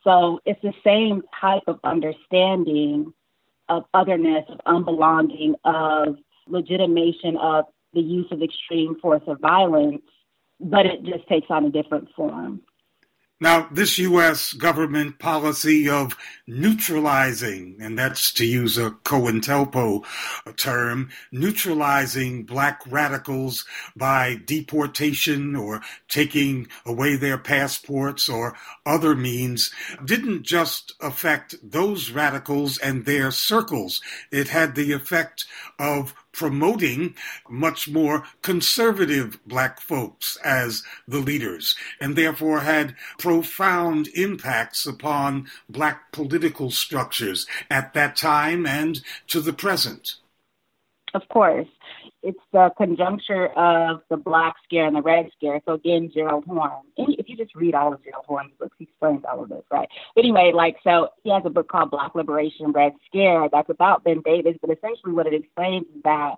So 0.04 0.40
it's 0.46 0.62
the 0.62 0.74
same 0.84 1.24
type 1.40 1.64
of 1.68 1.80
understanding 1.84 3.14
of 3.70 3.84
otherness, 3.94 4.46
of 4.48 4.60
unbelonging, 4.66 5.56
of 5.66 6.16
legitimation 6.48 7.36
of 7.38 7.66
the 7.94 8.02
use 8.02 8.28
of 8.32 8.42
extreme 8.42 8.98
force 9.02 9.24
or 9.28 9.38
violence, 9.38 10.02
but 10.60 10.86
it 10.86 11.04
just 11.04 11.28
takes 11.28 11.48
on 11.50 11.66
a 11.66 11.70
different 11.70 12.08
form. 12.16 12.62
Now, 13.40 13.68
this 13.72 14.00
U.S. 14.00 14.54
government 14.54 15.20
policy 15.20 15.88
of 15.88 16.18
neutralizing, 16.48 17.78
and 17.80 17.98
that's 17.98 18.32
to 18.34 18.46
use 18.46 18.80
a 18.80 18.92
COINTELPRO 18.92 20.04
term, 20.56 21.10
neutralizing 21.32 22.46
black 22.46 22.82
radicals 22.88 23.64
by 23.96 24.40
deportation 24.44 25.56
or 25.56 25.82
taking 26.08 26.68
away 26.84 27.16
their 27.16 27.38
passports 27.38 28.28
or 28.28 28.56
other 28.88 29.16
means, 29.16 29.72
didn't 30.04 30.42
just 30.42 30.96
affect 31.00 31.56
those 31.62 32.10
radicals 32.10 32.80
and 32.80 33.06
their 33.06 33.30
circles. 33.30 34.02
It 34.32 34.48
had 34.48 34.74
the 34.74 34.94
effect 34.94 35.46
of 35.78 36.16
promoting 36.38 37.16
much 37.50 37.90
more 37.90 38.24
conservative 38.44 39.40
black 39.48 39.82
folks 39.82 40.38
as 40.46 40.84
the 41.08 41.20
leaders, 41.20 41.76
and 42.00 42.16
therefore 42.16 42.60
had 42.60 42.96
profound 43.18 44.08
impacts 44.10 44.86
upon 44.86 45.48
black 45.68 46.12
political 46.12 46.70
structures 46.70 47.48
at 47.72 47.94
that 47.96 48.16
time 48.16 48.68
and 48.68 49.02
to 49.26 49.42
the 49.42 49.52
present. 49.52 50.18
Of 51.18 51.28
course 51.30 51.68
it's 52.24 52.40
the 52.52 52.70
conjuncture 52.78 53.48
of 53.58 54.02
the 54.10 54.18
Black 54.18 54.56
Scare 54.66 54.86
and 54.86 54.96
the 54.96 55.02
Red 55.02 55.30
Scare. 55.38 55.62
So 55.66 55.74
again, 55.74 56.12
Gerald 56.14 56.46
Horne. 56.46 56.84
If 56.98 57.30
you 57.30 57.38
just 57.38 57.56
read 57.56 57.74
all 57.76 57.94
of 57.94 58.04
Gerald 58.04 58.26
Horne's 58.26 58.52
books, 58.60 58.76
he 58.78 58.84
explains 58.84 59.24
all 59.30 59.44
of 59.44 59.50
this, 59.50 59.64
right? 59.72 59.88
But 60.16 60.26
anyway, 60.26 60.52
like 60.54 60.76
so, 60.84 61.10
he 61.24 61.30
has 61.30 61.44
a 61.46 61.50
book 61.50 61.70
called 61.70 61.92
Black 61.92 62.16
Liberation, 62.16 62.72
Red 62.72 62.94
Scare 63.08 63.48
that's 63.52 63.70
about 63.70 64.04
Ben 64.04 64.22
Davis. 64.26 64.58
But 64.62 64.76
essentially, 64.76 65.14
what 65.14 65.28
it 65.28 65.34
explains 65.34 65.86
is 65.96 66.04
that 66.04 66.36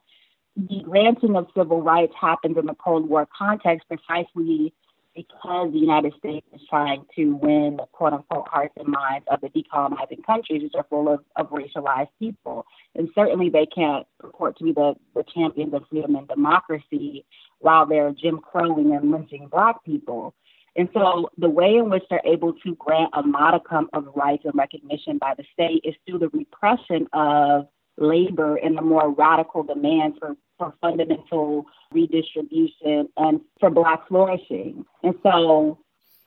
the 0.56 0.82
granting 0.84 1.36
of 1.36 1.48
civil 1.56 1.82
rights 1.82 2.14
happens 2.20 2.58
in 2.58 2.66
the 2.66 2.76
Cold 2.76 3.10
War 3.10 3.28
context 3.36 3.88
precisely 3.88 4.74
because 5.16 5.72
the 5.72 5.80
United 5.80 6.14
States 6.20 6.46
trying 6.70 7.06
to 7.16 7.36
win 7.36 7.78
the 7.78 7.86
quote 7.92 8.14
unquote 8.14 8.48
hearts 8.48 8.74
and 8.78 8.88
minds 8.88 9.26
of 9.32 9.42
the 9.42 9.50
decolonizing 9.50 10.26
countries, 10.26 10.64
which 10.64 10.74
are 10.76 10.86
full 10.90 11.12
of, 11.12 11.24
of 11.36 11.50
racialized 11.50 12.10
people. 12.20 12.66
And 12.96 13.10
certainly 13.16 13.50
they 13.50 13.66
can't 13.66 14.06
purport 14.20 14.58
to 14.58 14.64
be 14.66 14.72
the, 14.72 14.96
the 15.16 15.24
champions 15.34 15.74
of 15.74 15.84
freedom 15.90 16.16
and 16.16 16.28
democracy 16.28 17.26
while 17.60 17.86
they're 17.86 18.12
Jim 18.12 18.40
Crowing 18.40 18.94
and 18.96 19.12
lynching 19.12 19.48
black 19.48 19.84
people. 19.84 20.34
And 20.76 20.88
so 20.94 21.30
the 21.38 21.50
way 21.50 21.76
in 21.76 21.90
which 21.90 22.04
they're 22.10 22.22
able 22.24 22.54
to 22.54 22.76
grant 22.76 23.10
a 23.14 23.24
modicum 23.24 23.90
of 23.94 24.08
rights 24.16 24.44
and 24.46 24.56
recognition 24.56 25.18
by 25.18 25.34
the 25.36 25.44
state 25.52 25.82
is 25.84 25.96
through 26.06 26.20
the 26.20 26.30
repression 26.30 27.08
of 27.14 27.68
labor 27.98 28.56
and 28.56 28.78
the 28.78 28.82
more 28.82 29.12
radical 29.12 29.64
demands 29.64 30.18
for, 30.20 30.36
for 30.58 30.74
fundamental 30.80 31.66
redistribution 31.92 33.10
and 33.18 33.42
for 33.60 33.70
Black 33.70 34.08
flourishing. 34.08 34.86
And 35.04 35.16
so 35.22 35.80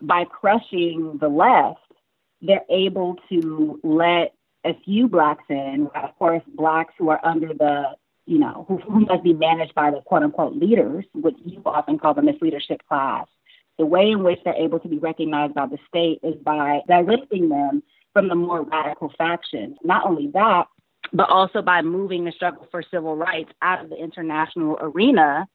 by 0.03 0.25
crushing 0.25 1.19
the 1.21 1.29
left, 1.29 1.81
they're 2.41 2.65
able 2.69 3.17
to 3.31 3.81
let 3.83 4.35
a 4.65 4.75
few 4.85 5.09
Blacks 5.09 5.45
in, 5.49 5.89
of 5.95 6.17
course, 6.19 6.43
Blacks 6.55 6.95
who 6.99 7.09
are 7.09 7.25
under 7.25 7.55
the 7.55 7.97
you 8.27 8.39
know, 8.39 8.65
who, 8.69 8.79
who 8.79 9.01
must 9.01 9.25
be 9.25 9.33
managed 9.33 9.75
by 9.75 9.91
the 9.91 10.01
quote 10.01 10.23
unquote 10.23 10.55
leaders, 10.55 11.05
which 11.15 11.37
you 11.45 11.61
often 11.67 11.99
call 11.99 12.15
the 12.15 12.23
misleadership 12.23 12.79
class. 12.89 13.27
The 13.79 13.87
way 13.87 14.11
in 14.11 14.23
which 14.23 14.39
they're 14.45 14.55
able 14.55 14.79
to 14.81 14.89
be 14.89 14.99
recognized 14.99 15.55
by 15.55 15.67
the 15.67 15.79
state 15.89 16.21
is 16.23 16.37
by 16.43 16.81
divesting 16.87 17.49
them 17.49 17.83
from 18.13 18.29
the 18.29 18.35
more 18.35 18.63
radical 18.63 19.13
factions. 19.17 19.77
Not 19.83 20.07
only 20.07 20.29
that, 20.35 20.67
but 21.13 21.31
also 21.31 21.63
by 21.63 21.83
moving 21.83 22.25
the 22.25 22.33
struggle 22.33 22.69
for 22.71 22.83
civil 22.91 23.17
rights 23.17 23.51
out 23.61 23.83
of 23.83 23.91
the 23.91 23.97
international 23.97 24.79
arena, 24.81 25.49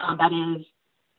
um, 0.00 0.18
that 0.18 0.32
is, 0.32 0.66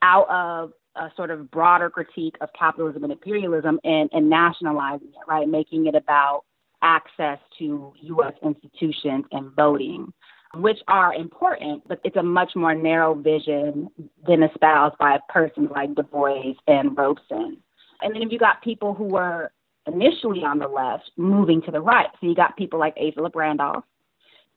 out 0.02 0.30
of 0.30 0.74
a 0.96 1.12
sort 1.16 1.32
of 1.32 1.50
broader 1.50 1.90
critique 1.90 2.36
of 2.42 2.50
capitalism 2.58 3.04
and 3.04 3.12
imperialism 3.12 3.80
and, 3.84 4.10
and 4.14 4.30
nationalizing 4.30 5.08
it, 5.08 5.28
right? 5.28 5.48
Making 5.48 5.88
it 5.88 5.96
about 5.96 6.44
access 6.82 7.40
to 7.60 7.94
U.S. 8.02 8.34
institutions 8.44 9.26
and 9.32 9.52
voting, 9.56 10.12
which 10.56 10.80
are 10.88 11.14
important, 11.14 11.84
but 11.88 12.00
it's 12.04 12.18
a 12.18 12.24
much 12.24 12.52
more 12.56 12.76
narrow 12.76 13.16
vision 13.16 13.90
than 14.28 14.44
espoused 14.44 14.98
by 15.00 15.18
persons 15.30 15.70
like 15.74 15.96
Du 15.96 16.04
Bois 16.04 16.54
and 16.68 16.96
Robeson. 16.98 17.58
And 18.02 18.14
then 18.14 18.22
if 18.22 18.32
you 18.32 18.38
got 18.38 18.62
people 18.62 18.94
who 18.94 19.06
were 19.06 19.52
initially 19.88 20.44
on 20.44 20.60
the 20.60 20.68
left 20.68 21.12
moving 21.18 21.62
to 21.64 21.72
the 21.72 21.82
right. 21.82 22.08
So 22.20 22.28
you 22.28 22.36
got 22.36 22.58
people 22.58 22.80
like 22.80 22.96
Asa 22.98 23.14
Philip 23.16 23.36
Randolph, 23.36 23.84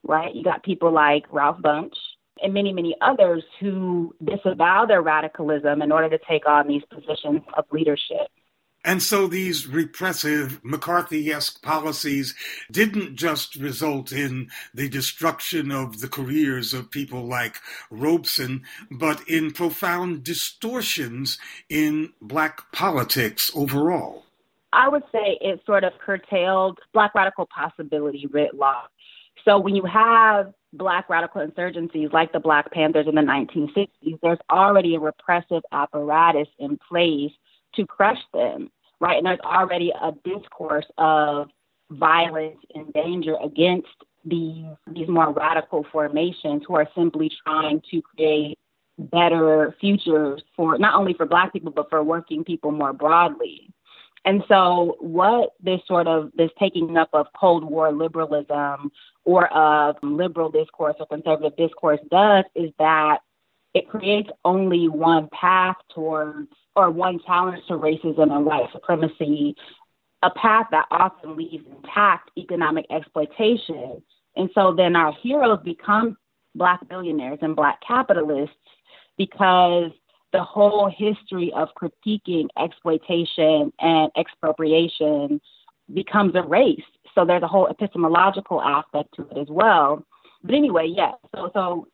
right? 0.03 0.33
You 0.33 0.43
got 0.43 0.63
people 0.63 0.91
like 0.91 1.25
Ralph 1.31 1.57
Bunche 1.61 1.95
and 2.41 2.53
many, 2.53 2.73
many 2.73 2.95
others 3.01 3.43
who 3.59 4.15
disavow 4.23 4.85
their 4.85 5.01
radicalism 5.01 5.81
in 5.81 5.91
order 5.91 6.09
to 6.09 6.23
take 6.27 6.47
on 6.47 6.67
these 6.67 6.83
positions 6.91 7.41
of 7.55 7.65
leadership. 7.71 8.29
And 8.87 9.03
so 9.03 9.27
these 9.27 9.67
repressive 9.67 10.63
McCarthy 10.63 11.29
esque 11.29 11.61
policies 11.61 12.35
didn't 12.71 13.17
just 13.17 13.57
result 13.57 14.13
in 14.13 14.49
the 14.73 14.87
destruction 14.87 15.71
of 15.71 15.99
the 15.99 16.07
careers 16.07 16.73
of 16.73 16.89
people 16.89 17.27
like 17.27 17.57
Robeson, 17.91 18.63
but 18.89 19.27
in 19.27 19.51
profound 19.51 20.23
distortions 20.23 21.37
in 21.67 22.13
black 22.21 22.71
politics 22.71 23.51
overall. 23.53 24.23
I 24.71 24.87
would 24.87 25.03
say 25.11 25.37
it 25.41 25.61
sort 25.65 25.83
of 25.83 25.93
curtailed 25.99 26.79
black 26.93 27.13
radical 27.13 27.45
possibility 27.47 28.27
writ 28.31 28.55
large. 28.55 28.89
So 29.47 29.57
when 29.57 29.75
you 29.75 29.85
have 29.85 30.53
black 30.73 31.09
radical 31.09 31.45
insurgencies 31.45 32.11
like 32.11 32.33
the 32.33 32.39
Black 32.39 32.69
Panthers 32.71 33.07
in 33.07 33.15
the 33.15 33.21
1960s, 33.21 34.19
there's 34.21 34.39
already 34.51 34.95
a 34.95 34.99
repressive 34.99 35.63
apparatus 35.71 36.49
in 36.59 36.77
place 36.89 37.31
to 37.75 37.85
crush 37.85 38.19
them, 38.33 38.69
right? 38.99 39.17
And 39.17 39.25
there's 39.25 39.39
already 39.39 39.93
a 40.01 40.11
discourse 40.25 40.85
of 40.97 41.47
violence 41.91 42.57
and 42.75 42.91
danger 42.91 43.35
against 43.41 43.87
these 44.25 44.65
these 44.93 45.07
more 45.07 45.31
radical 45.31 45.85
formations 45.93 46.63
who 46.67 46.75
are 46.75 46.89
simply 46.93 47.31
trying 47.45 47.81
to 47.89 48.01
create 48.01 48.59
better 48.99 49.73
futures 49.79 50.41
for 50.53 50.77
not 50.77 50.95
only 50.95 51.13
for 51.13 51.25
black 51.25 51.53
people 51.53 51.71
but 51.71 51.89
for 51.89 52.03
working 52.03 52.43
people 52.43 52.71
more 52.71 52.91
broadly. 52.91 53.69
And 54.25 54.43
so 54.49 54.97
what 54.99 55.53
this 55.63 55.79
sort 55.87 56.07
of 56.07 56.31
this 56.35 56.51
taking 56.59 56.97
up 56.97 57.09
of 57.13 57.27
Cold 57.39 57.63
War 57.63 57.93
liberalism 57.93 58.91
or 59.27 59.53
of 59.53 59.97
liberal 60.01 60.49
discourse 60.49 60.95
or 61.01 61.05
conservative 61.05 61.57
discourse 61.57 61.99
does 62.09 62.45
is 62.55 62.71
that 62.79 63.17
it 63.73 63.89
creates 63.89 64.29
only 64.45 64.87
one 64.87 65.27
path 65.37 65.75
towards 65.93 66.47
or 66.77 66.89
one 66.89 67.19
challenge 67.25 67.61
to 67.67 67.73
racism 67.73 68.31
and 68.31 68.45
white 68.45 68.71
supremacy, 68.71 69.53
a 70.23 70.29
path 70.29 70.67
that 70.71 70.85
often 70.91 71.35
leaves 71.35 71.65
intact 71.69 72.31
economic 72.37 72.85
exploitation. 72.89 74.01
And 74.37 74.49
so 74.55 74.73
then 74.73 74.95
our 74.95 75.11
heroes 75.21 75.59
become 75.61 76.15
black 76.55 76.87
billionaires 76.87 77.39
and 77.41 77.53
black 77.53 77.79
capitalists 77.85 78.55
because 79.17 79.91
the 80.31 80.41
whole 80.41 80.89
history 80.89 81.51
of 81.53 81.67
critiquing 81.79 82.47
exploitation 82.57 83.73
and 83.81 84.09
expropriation 84.17 85.41
becomes 85.93 86.33
erased. 86.33 86.83
So 87.17 87.25
there's 87.25 87.41
a 87.41 87.47
whole 87.47 87.67
epistemological 87.67 88.61
aspect 88.61 89.15
to 89.15 89.27
it 89.31 89.39
as 89.39 89.47
well. 89.49 90.05
But 90.43 90.53
anyway, 90.53 90.93
yeah. 90.95 91.13
So 91.33 91.49
so 91.51 91.87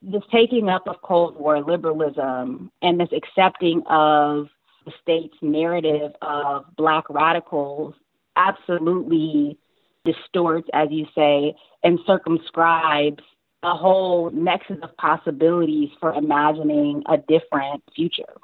this 0.00 0.22
taking 0.30 0.68
up 0.68 0.86
of 0.86 1.02
Cold 1.02 1.34
War 1.36 1.60
liberalism 1.60 2.70
and 2.80 3.00
this 3.00 3.08
accepting 3.12 3.82
of 3.88 4.46
the 4.86 4.92
state's 5.02 5.34
narrative 5.42 6.12
of 6.22 6.64
black 6.76 7.10
radicals 7.10 7.94
absolutely 8.36 9.58
distorts, 10.04 10.68
as 10.72 10.88
you 10.92 11.06
say, 11.12 11.56
and 11.82 11.98
circumscribes 12.06 13.24
a 13.64 13.74
whole 13.74 14.30
nexus 14.30 14.78
of 14.84 14.96
possibilities 14.96 15.90
for 15.98 16.14
imagining 16.14 17.02
a 17.08 17.16
different 17.16 17.82
future. 17.96 18.36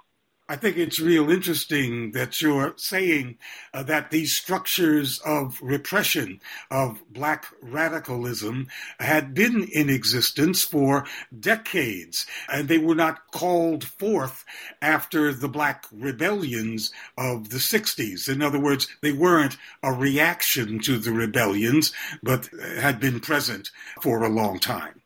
I 0.47 0.57
think 0.57 0.77
it's 0.77 1.01
real 1.01 1.31
interesting 1.31 2.13
that 2.13 2.43
you're 2.43 2.75
saying 2.77 3.39
uh, 3.73 3.83
that 3.85 4.11
these 4.11 4.37
structures 4.37 5.19
of 5.25 5.59
repression 5.63 6.41
of 6.71 7.03
black 7.11 7.47
radicalism 7.63 8.69
had 9.01 9.33
been 9.33 9.67
in 9.73 9.89
existence 9.89 10.63
for 10.63 11.07
decades, 11.39 12.27
and 12.53 12.69
they 12.69 12.77
were 12.77 12.95
not 12.95 13.31
called 13.33 13.85
forth 13.85 14.45
after 14.83 15.33
the 15.33 15.49
black 15.49 15.87
rebellions 15.91 16.93
of 17.17 17.49
the 17.49 17.57
60s. 17.57 18.29
In 18.29 18.43
other 18.43 18.61
words, 18.61 18.87
they 19.01 19.13
weren't 19.13 19.57
a 19.83 19.95
reaction 19.95 20.79
to 20.81 20.99
the 20.99 21.13
rebellions, 21.13 21.91
but 22.23 22.51
had 22.79 23.01
been 23.01 23.19
present 23.19 23.71
for 24.03 24.23
a 24.23 24.29
long 24.29 24.59
time. 24.59 25.01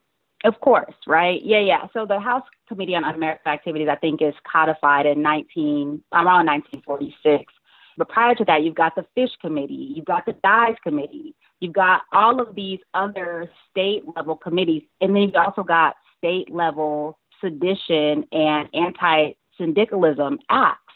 Of 0.45 0.61
course, 0.61 0.95
right? 1.07 1.41
Yeah, 1.45 1.61
yeah. 1.61 1.87
So 1.93 2.07
the 2.07 2.21
House 2.21 2.45
Committee 2.69 2.95
on 2.95 3.05
Un-American 3.05 3.53
Activities, 3.53 3.89
I 3.91 3.97
think, 3.97 4.23
is 4.23 4.35
codified 4.51 5.05
in 5.05 5.21
19 5.21 6.03
around 6.13 6.47
1946. 6.47 7.53
But 7.97 8.09
prior 8.09 8.37
to 8.37 8.45
that, 8.45 8.63
you've 8.63 8.77
got 8.77 8.95
the 8.95 9.05
Fish 9.17 9.33
Committee, 9.41 9.93
you've 9.97 10.05
got 10.05 10.25
the 10.25 10.35
Dies 10.45 10.77
Committee, 10.85 11.35
you've 11.59 11.73
got 11.73 12.03
all 12.13 12.41
of 12.41 12.55
these 12.55 12.79
other 12.95 13.51
state 13.69 14.05
level 14.15 14.37
committees, 14.37 14.85
and 15.01 15.15
then 15.15 15.23
you've 15.25 15.35
also 15.35 15.65
got 15.65 15.97
state 16.17 16.49
level 16.55 17.19
sedition 17.41 18.25
and 18.31 18.69
anti 18.73 19.33
syndicalism 19.59 20.39
acts 20.49 20.95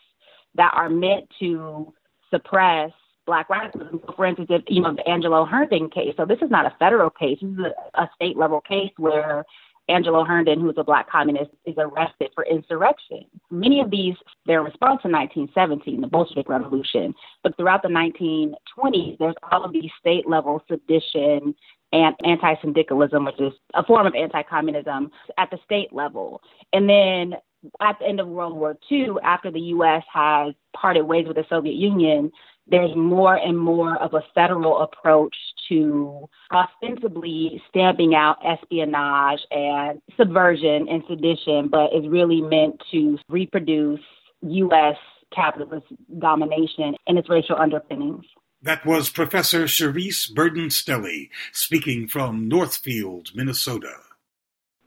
that 0.55 0.73
are 0.75 0.89
meant 0.89 1.25
to 1.41 1.93
suppress 2.31 2.93
black 3.27 3.49
radicalism. 3.49 4.01
For 4.17 4.27
instance, 4.27 4.49
if, 4.51 4.63
you 4.69 4.83
know, 4.83 4.95
the 4.95 5.09
Angelo 5.09 5.45
Herndon 5.45 5.91
case. 5.91 6.15
So 6.17 6.25
this 6.25 6.39
is 6.43 6.51
not 6.51 6.67
a 6.67 6.75
federal 6.79 7.11
case. 7.11 7.39
This 7.41 7.51
is 7.51 7.59
a, 7.59 8.03
a 8.03 8.11
state 8.17 8.37
level 8.37 8.61
case 8.61 8.93
where 8.97 9.45
Angelo 9.89 10.25
Herndon, 10.25 10.61
who 10.61 10.71
is 10.71 10.77
a 10.79 10.85
black 10.85 11.11
communist, 11.11 11.51
is 11.65 11.75
arrested 11.77 12.31
for 12.35 12.45
insurrection. 12.45 13.25
Many 13.51 13.81
of 13.81 13.91
these, 13.91 14.15
their 14.47 14.63
response 14.63 15.03
to 15.03 15.09
1917, 15.09 16.01
the 16.01 16.07
Bolshevik 16.07 16.49
Revolution, 16.49 17.15
but 17.43 17.57
throughout 17.57 17.83
the 17.83 17.89
1920s, 17.89 19.19
there's 19.19 19.35
all 19.51 19.65
of 19.65 19.73
these 19.73 19.91
state 19.99 20.29
level 20.29 20.63
sedition 20.69 21.55
and 21.93 22.15
anti 22.25 22.55
syndicalism, 22.63 23.25
which 23.25 23.41
is 23.41 23.53
a 23.75 23.85
form 23.85 24.07
of 24.07 24.15
anti 24.15 24.43
communism 24.43 25.11
at 25.37 25.51
the 25.51 25.59
state 25.65 25.93
level. 25.93 26.41
And 26.73 26.89
then 26.89 27.35
at 27.81 27.99
the 27.99 28.07
end 28.07 28.21
of 28.21 28.29
World 28.29 28.57
War 28.57 28.77
II, 28.91 29.15
after 29.23 29.51
the 29.51 29.61
U.S. 29.61 30.03
has 30.13 30.55
parted 30.75 31.03
ways 31.03 31.27
with 31.27 31.37
the 31.37 31.45
Soviet 31.49 31.75
Union, 31.75 32.31
there's 32.73 32.97
more 32.97 33.37
and 33.37 33.57
more 33.57 34.03
of 34.03 34.15
a 34.15 34.23
federal 34.35 34.81
approach 34.83 35.37
to 35.69 36.27
ostensibly 36.53 37.63
stamping 37.69 38.15
out 38.15 38.39
espionage 38.45 39.41
and 39.51 40.01
subversion 40.17 40.89
and 40.89 41.03
sedition, 41.07 41.69
but 41.71 41.93
is 41.95 42.09
really 42.09 42.41
meant 42.41 42.83
to 42.91 43.19
reproduce 43.29 44.01
U.S. 44.41 44.97
capitalist 45.35 45.87
domination 46.19 46.95
and 47.07 47.19
its 47.19 47.29
racial 47.29 47.57
underpinnings. 47.57 48.25
That 48.63 48.87
was 48.87 49.11
Professor 49.11 49.65
Charisse 49.65 50.33
Burden-Stelly 50.33 51.29
speaking 51.53 52.09
from 52.09 52.49
Northfield, 52.49 53.33
Minnesota. 53.35 53.97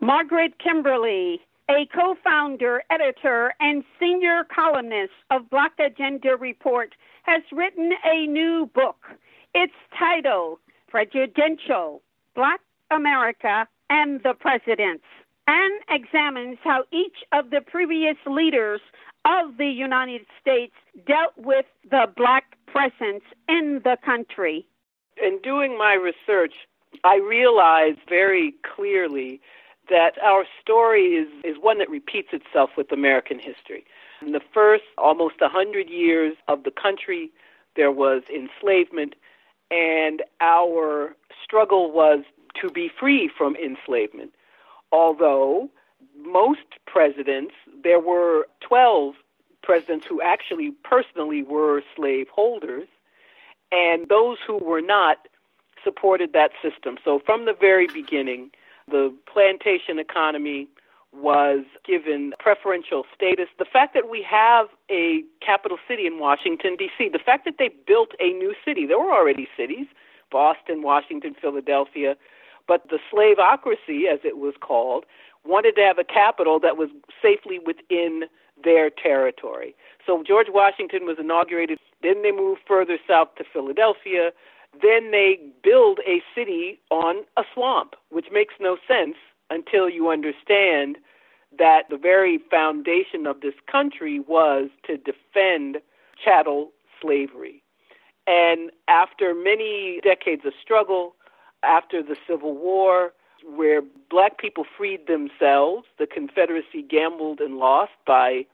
Margaret 0.02 0.54
Kimberley, 0.58 1.40
a 1.70 1.88
co 1.94 2.16
founder, 2.24 2.82
editor, 2.90 3.54
and 3.60 3.84
senior 4.00 4.44
columnist 4.54 5.14
of 5.30 5.50
Black 5.50 5.74
Agenda 5.80 6.36
Report, 6.40 6.96
has 7.26 7.42
written 7.52 7.92
a 8.06 8.28
new 8.28 8.70
book. 8.74 8.98
It's 9.54 9.74
titled 9.98 10.60
Prejudential 10.88 12.02
Black 12.36 12.60
America 12.92 13.68
and 13.90 14.22
the 14.24 14.34
Presidents 14.34 15.04
and 15.48 15.74
examines 15.90 16.58
how 16.64 16.84
each 16.92 17.18
of 17.32 17.50
the 17.50 17.62
previous 17.62 18.18
leaders 18.26 18.82
of 19.26 19.58
the 19.58 19.68
United 19.68 20.26
States 20.40 20.74
dealt 21.08 21.34
with 21.38 21.66
the 21.90 22.06
black 22.16 22.58
presence 22.68 23.24
in 23.50 23.82
the 23.84 23.98
country. 24.06 24.66
In 25.22 25.40
doing 25.42 25.78
my 25.78 25.94
research, 25.94 26.54
I 27.04 27.18
realized 27.18 28.00
very 28.08 28.54
clearly 28.76 29.42
that 29.90 30.14
our 30.24 30.46
story 30.62 31.16
is, 31.16 31.28
is 31.44 31.58
one 31.60 31.78
that 31.80 31.90
repeats 31.90 32.30
itself 32.34 32.72
with 32.78 32.92
American 32.92 33.40
history. 33.40 33.86
In 34.22 34.32
the 34.32 34.42
first 34.54 34.84
almost 34.98 35.36
a 35.42 35.46
100 35.46 35.90
years 35.90 36.36
of 36.48 36.64
the 36.64 36.72
country, 36.72 37.32
there 37.76 37.92
was 37.92 38.24
enslavement, 38.34 39.16
and 39.70 40.24
our 40.40 41.16
struggle 41.44 41.92
was 41.92 42.24
to 42.62 42.70
be 42.70 42.90
free 43.00 43.30
from 43.38 43.56
enslavement. 43.56 44.34
Although 44.92 45.70
most 46.18 46.62
presidents, 46.86 47.54
there 47.84 48.00
were 48.00 48.48
12 48.62 49.16
presidents 49.62 50.06
who 50.08 50.22
actually 50.22 50.72
personally 50.84 51.44
were 51.44 51.82
slaveholders, 51.96 52.88
and 53.72 54.08
those 54.08 54.38
who 54.46 54.58
were 54.58 54.82
not 54.82 55.28
supported 55.84 56.34
that 56.34 56.52
system. 56.62 56.98
So 57.04 57.20
from 57.26 57.46
the 57.46 57.54
very 57.54 57.88
beginning, 57.88 58.52
the 58.90 59.14
plantation 59.32 60.00
economy 60.00 60.68
was 61.16 61.64
given 61.86 62.34
preferential 62.40 63.04
status. 63.16 63.48
The 63.58 63.66
fact 63.66 63.94
that 63.94 64.10
we 64.10 64.26
have 64.30 64.68
a 64.90 65.24
capital 65.46 65.78
city 65.88 66.06
in 66.06 66.20
Washington, 66.20 66.76
D.C., 66.78 67.10
the 67.10 67.20
fact 67.20 67.46
that 67.46 67.56
they 67.58 67.70
built 67.88 68.12
a 68.20 68.34
new 68.34 68.54
city, 68.66 68.86
there 68.86 69.00
were 69.00 69.14
already 69.14 69.48
cities, 69.58 69.88
Boston, 70.32 70.82
Washington, 70.82 71.36
Philadelphia, 71.40 72.16
but 72.68 72.90
the 72.90 73.00
slaveocracy, 73.12 74.12
as 74.12 74.20
it 74.24 74.38
was 74.38 74.56
called, 74.60 75.06
wanted 75.46 75.76
to 75.76 75.82
have 75.82 76.00
a 76.00 76.04
capital 76.04 76.60
that 76.60 76.78
was 76.78 76.90
safely 77.22 77.60
within 77.60 78.24
their 78.64 78.90
territory. 78.90 79.76
So 80.06 80.24
George 80.26 80.48
Washington 80.50 81.06
was 81.06 81.18
inaugurated. 81.20 81.80
Then 82.02 82.24
they 82.24 82.32
moved 82.32 82.62
further 82.68 82.98
south 83.08 83.36
to 83.38 83.44
Philadelphia. 83.52 84.32
Then 84.82 85.12
they 85.12 85.40
build 85.64 86.00
a 86.08 86.22
city 86.34 86.80
on 86.90 87.24
a 87.38 87.44
swamp, 87.54 87.96
which 88.10 88.28
makes 88.32 88.56
no 88.60 88.78
sense 88.88 89.16
until 89.50 89.90
you 89.90 90.10
understand 90.10 90.98
that 91.58 91.84
the 91.90 91.98
very 91.98 92.40
foundation 92.50 93.26
of 93.26 93.42
this 93.42 93.54
country 93.72 94.20
was 94.20 94.70
to 94.86 94.98
defend 94.98 95.78
chattel 96.24 96.72
slavery. 97.02 97.62
And 98.28 98.72
after 98.88 99.34
many 99.36 100.00
decades 100.04 100.44
of 100.46 100.54
struggle, 100.62 101.16
after 101.64 102.02
the 102.02 102.16
Civil 102.28 102.56
War, 102.56 103.14
where 103.46 103.82
black 104.10 104.40
people 104.40 104.66
freed 104.78 105.08
themselves, 105.08 105.86
the 106.00 106.08
Confederacy 106.08 106.82
gambled 106.82 107.40
and 107.40 107.58
lost 107.58 107.92
by 108.08 108.46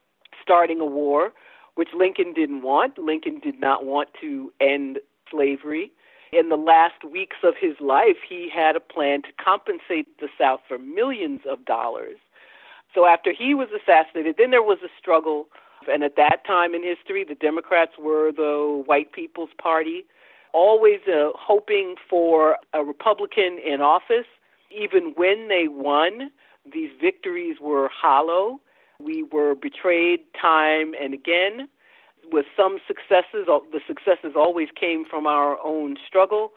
starting 0.42 0.82
a 0.82 0.86
war, 0.86 1.32
which 1.76 1.90
Lincoln 1.96 2.34
didn't 2.34 2.62
want. 2.64 2.98
Lincoln 2.98 3.40
did 3.40 3.60
not 3.60 3.86
want 3.86 4.10
to 4.20 4.52
end 4.60 5.00
slavery. 5.30 5.92
In 6.32 6.50
the 6.50 6.56
last 6.56 7.04
weeks 7.04 7.38
of 7.44 7.56
his 7.60 7.76
life, 7.80 8.18
he 8.28 8.50
had 8.54 8.76
a 8.76 8.80
plan 8.80 9.22
to 9.24 9.30
compensate 9.44 10.20
the 10.20 10.30
South 10.40 10.62
for 10.68 10.78
millions 10.78 11.42
of 11.50 11.66
dollars. 11.66 12.18
So 12.96 13.06
after 13.06 13.34
he 13.34 13.54
was 13.54 13.68
assassinated, 13.70 14.36
then 14.38 14.52
there 14.52 14.64
was 14.64 14.80
a 14.84 14.90
struggle. 14.98 15.48
And 15.92 16.04
at 16.04 16.16
that 16.16 16.46
time 16.46 16.74
in 16.74 16.84
history, 16.84 17.26
the 17.28 17.36
Democrats 17.36 17.94
were 18.00 18.32
the 18.32 18.84
white 18.86 19.12
people's 19.12 19.50
party, 19.62 20.06
always 20.54 21.00
uh, 21.08 21.32
hoping 21.36 21.96
for 22.10 22.58
a 22.74 22.84
Republican 22.84 23.60
in 23.66 23.82
office. 23.82 24.28
Even 24.70 25.14
when 25.16 25.50
they 25.50 25.68
won, 25.68 26.32
these 26.72 26.92
victories 27.00 27.58
were 27.60 27.90
hollow. 27.90 28.62
We 29.02 29.24
were 29.24 29.56
betrayed 29.56 30.22
time 30.40 30.94
and 31.02 31.14
again 31.14 31.68
with 32.32 32.46
some 32.56 32.80
successes. 32.88 33.48
The 33.48 33.82
successes 33.88 34.34
always 34.36 34.70
came 34.80 35.06
from 35.06 35.28
our 35.28 35.58
own 35.64 35.98
struggle. 36.08 36.54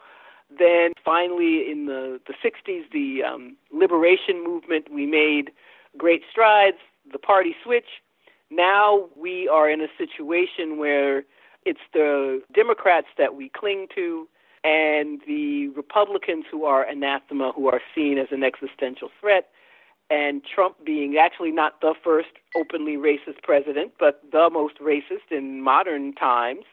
Then 0.49 0.91
finally, 1.03 1.69
in 1.69 1.85
the, 1.87 2.19
the 2.27 2.33
60s, 2.43 2.83
the 2.91 3.23
um, 3.23 3.57
liberation 3.71 4.43
movement, 4.43 4.87
we 4.91 5.05
made 5.05 5.51
great 5.97 6.21
strides. 6.29 6.77
The 7.11 7.19
party 7.19 7.55
switch. 7.63 8.01
Now 8.49 9.09
we 9.15 9.47
are 9.47 9.69
in 9.69 9.81
a 9.81 9.87
situation 9.97 10.77
where 10.77 11.23
it's 11.65 11.79
the 11.93 12.41
Democrats 12.53 13.07
that 13.17 13.35
we 13.35 13.49
cling 13.49 13.87
to 13.95 14.27
and 14.63 15.21
the 15.27 15.69
Republicans 15.69 16.45
who 16.49 16.65
are 16.65 16.83
anathema, 16.83 17.51
who 17.55 17.67
are 17.67 17.81
seen 17.93 18.17
as 18.17 18.27
an 18.31 18.43
existential 18.43 19.09
threat 19.19 19.49
and 20.09 20.41
Trump 20.43 20.75
being 20.85 21.17
actually 21.17 21.51
not 21.51 21.81
the 21.81 21.93
first 22.03 22.29
openly 22.55 22.95
racist 22.95 23.41
president, 23.43 23.93
but 23.99 24.21
the 24.31 24.49
most 24.51 24.79
racist 24.79 25.31
in 25.31 25.61
modern 25.61 26.13
times, 26.13 26.65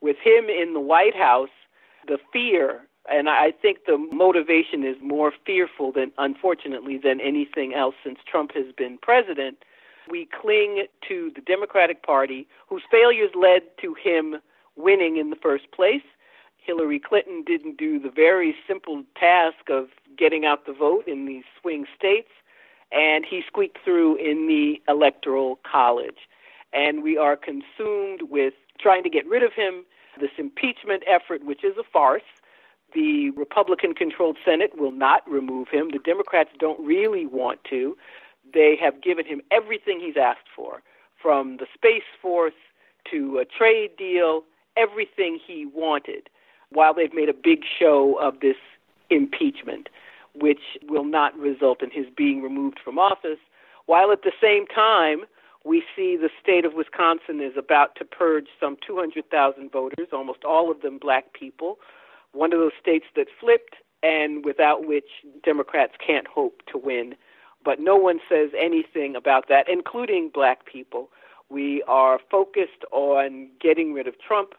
with 0.00 0.16
him 0.22 0.46
in 0.48 0.74
the 0.74 0.80
White 0.80 1.14
House, 1.14 1.50
the 2.06 2.18
fear, 2.32 2.86
and 3.10 3.28
I 3.28 3.52
think 3.52 3.86
the 3.86 3.98
motivation 3.98 4.84
is 4.84 4.96
more 5.00 5.32
fearful 5.46 5.92
than, 5.92 6.12
unfortunately, 6.18 6.98
than 7.02 7.20
anything 7.20 7.74
else 7.74 7.94
since 8.02 8.18
Trump 8.26 8.52
has 8.54 8.72
been 8.76 8.98
president. 8.98 9.58
We 10.10 10.26
cling 10.26 10.86
to 11.08 11.30
the 11.34 11.40
Democratic 11.42 12.02
Party, 12.02 12.46
whose 12.68 12.82
failures 12.90 13.30
led 13.34 13.62
to 13.82 13.94
him 13.94 14.36
winning 14.76 15.16
in 15.16 15.30
the 15.30 15.36
first 15.36 15.70
place. 15.70 16.02
Hillary 16.58 16.98
Clinton 16.98 17.44
didn't 17.46 17.76
do 17.76 17.98
the 17.98 18.10
very 18.10 18.54
simple 18.66 19.04
task 19.18 19.70
of 19.70 19.88
getting 20.16 20.44
out 20.44 20.66
the 20.66 20.72
vote 20.72 21.06
in 21.06 21.26
these 21.26 21.44
swing 21.60 21.86
states 21.96 22.28
and 22.94 23.26
he 23.28 23.42
squeaked 23.46 23.78
through 23.84 24.16
in 24.16 24.46
the 24.46 24.80
electoral 24.88 25.58
college. 25.70 26.28
And 26.72 27.02
we 27.02 27.18
are 27.18 27.36
consumed 27.36 28.22
with 28.30 28.54
trying 28.80 29.02
to 29.02 29.10
get 29.10 29.26
rid 29.26 29.42
of 29.42 29.52
him, 29.52 29.84
this 30.20 30.30
impeachment 30.38 31.02
effort, 31.06 31.44
which 31.44 31.64
is 31.64 31.76
a 31.76 31.82
farce. 31.92 32.22
The 32.94 33.30
Republican 33.30 33.94
controlled 33.94 34.38
Senate 34.44 34.78
will 34.78 34.92
not 34.92 35.28
remove 35.28 35.68
him. 35.68 35.90
The 35.90 35.98
Democrats 35.98 36.50
don't 36.58 36.78
really 36.84 37.26
want 37.26 37.64
to. 37.70 37.96
They 38.52 38.76
have 38.80 39.02
given 39.02 39.26
him 39.26 39.40
everything 39.50 39.98
he's 40.00 40.16
asked 40.16 40.48
for, 40.54 40.82
from 41.20 41.56
the 41.56 41.66
Space 41.74 42.04
Force 42.22 42.54
to 43.10 43.38
a 43.38 43.44
trade 43.44 43.96
deal, 43.96 44.44
everything 44.76 45.40
he 45.44 45.66
wanted, 45.66 46.28
while 46.70 46.94
they've 46.94 47.14
made 47.14 47.28
a 47.28 47.34
big 47.34 47.62
show 47.78 48.18
of 48.20 48.40
this 48.40 48.56
impeachment 49.10 49.88
which 50.34 50.78
will 50.88 51.04
not 51.04 51.36
result 51.38 51.82
in 51.82 51.90
his 51.90 52.06
being 52.16 52.42
removed 52.42 52.78
from 52.82 52.98
office, 52.98 53.38
while 53.86 54.10
at 54.10 54.22
the 54.22 54.32
same 54.40 54.66
time, 54.66 55.24
we 55.64 55.82
see 55.96 56.16
the 56.16 56.30
state 56.42 56.64
of 56.64 56.74
Wisconsin 56.74 57.40
is 57.40 57.56
about 57.56 57.96
to 57.96 58.04
purge 58.04 58.48
some 58.60 58.76
200,000 58.86 59.70
voters, 59.72 60.08
almost 60.12 60.44
all 60.44 60.70
of 60.70 60.82
them 60.82 60.98
black 60.98 61.32
people, 61.32 61.78
one 62.32 62.52
of 62.52 62.58
those 62.58 62.72
states 62.80 63.06
that 63.16 63.28
flipped 63.40 63.76
and 64.02 64.44
without 64.44 64.86
which 64.86 65.24
Democrats 65.42 65.94
can't 66.04 66.26
hope 66.26 66.60
to 66.70 66.76
win. 66.76 67.14
But 67.64 67.80
no 67.80 67.96
one 67.96 68.20
says 68.28 68.50
anything 68.58 69.16
about 69.16 69.48
that, 69.48 69.68
including 69.68 70.30
black 70.32 70.66
people. 70.66 71.08
We 71.48 71.82
are 71.88 72.18
focused 72.30 72.84
on 72.92 73.48
getting 73.60 73.94
rid 73.94 74.06
of 74.06 74.20
Trump, 74.20 74.50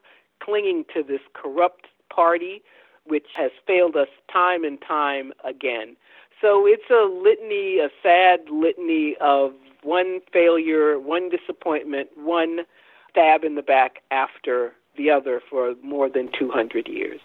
clinging 0.41 0.85
to 0.95 1.03
this 1.03 1.21
corrupt 1.33 1.85
party 2.09 2.63
which 3.05 3.27
has 3.35 3.51
failed 3.67 3.95
us 3.95 4.07
time 4.31 4.63
and 4.63 4.79
time 4.81 5.31
again. 5.43 5.95
So 6.41 6.65
it's 6.65 6.89
a 6.89 7.07
litany, 7.11 7.79
a 7.79 7.89
sad 8.03 8.49
litany 8.51 9.15
of 9.21 9.53
one 9.83 10.19
failure, 10.33 10.99
one 10.99 11.29
disappointment, 11.29 12.09
one 12.15 12.61
stab 13.09 13.43
in 13.43 13.55
the 13.55 13.61
back 13.61 14.01
after 14.11 14.73
the 14.97 15.09
other 15.09 15.41
for 15.49 15.75
more 15.81 16.09
than 16.09 16.29
200 16.37 16.87
years. 16.87 17.21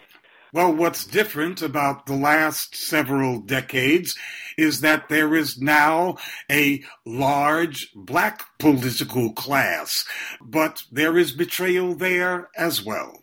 Well, 0.53 0.73
what's 0.73 1.05
different 1.05 1.61
about 1.61 2.07
the 2.07 2.15
last 2.15 2.75
several 2.75 3.39
decades 3.39 4.17
is 4.57 4.81
that 4.81 5.07
there 5.07 5.33
is 5.33 5.61
now 5.61 6.17
a 6.51 6.83
large 7.05 7.89
black 7.95 8.43
political 8.59 9.31
class, 9.31 10.05
but 10.41 10.83
there 10.91 11.17
is 11.17 11.31
betrayal 11.31 11.95
there 11.95 12.49
as 12.57 12.83
well. 12.83 13.21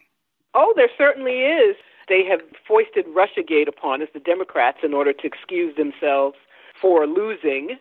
Oh, 0.54 0.72
there 0.74 0.88
certainly 0.96 1.40
is 1.40 1.76
they 2.08 2.24
have 2.24 2.40
foisted 2.66 3.06
Russiagate 3.06 3.68
upon 3.68 4.02
us, 4.02 4.08
the 4.12 4.20
Democrats, 4.20 4.78
in 4.82 4.94
order 4.94 5.12
to 5.12 5.26
excuse 5.26 5.76
themselves 5.76 6.36
for 6.80 7.06
losing, 7.06 7.78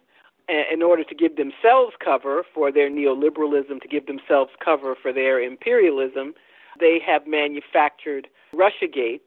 uh, 0.50 0.54
in 0.72 0.82
order 0.82 1.04
to 1.04 1.16
give 1.16 1.36
themselves 1.36 1.94
cover 2.04 2.44
for 2.54 2.72
their 2.72 2.90
neoliberalism, 2.90 3.82
to 3.82 3.88
give 3.88 4.06
themselves 4.06 4.52
cover 4.64 4.96
for 4.96 5.12
their 5.12 5.42
imperialism. 5.42 6.34
They 6.80 7.00
have 7.06 7.28
manufactured 7.28 8.28
Russiagate. 8.54 9.22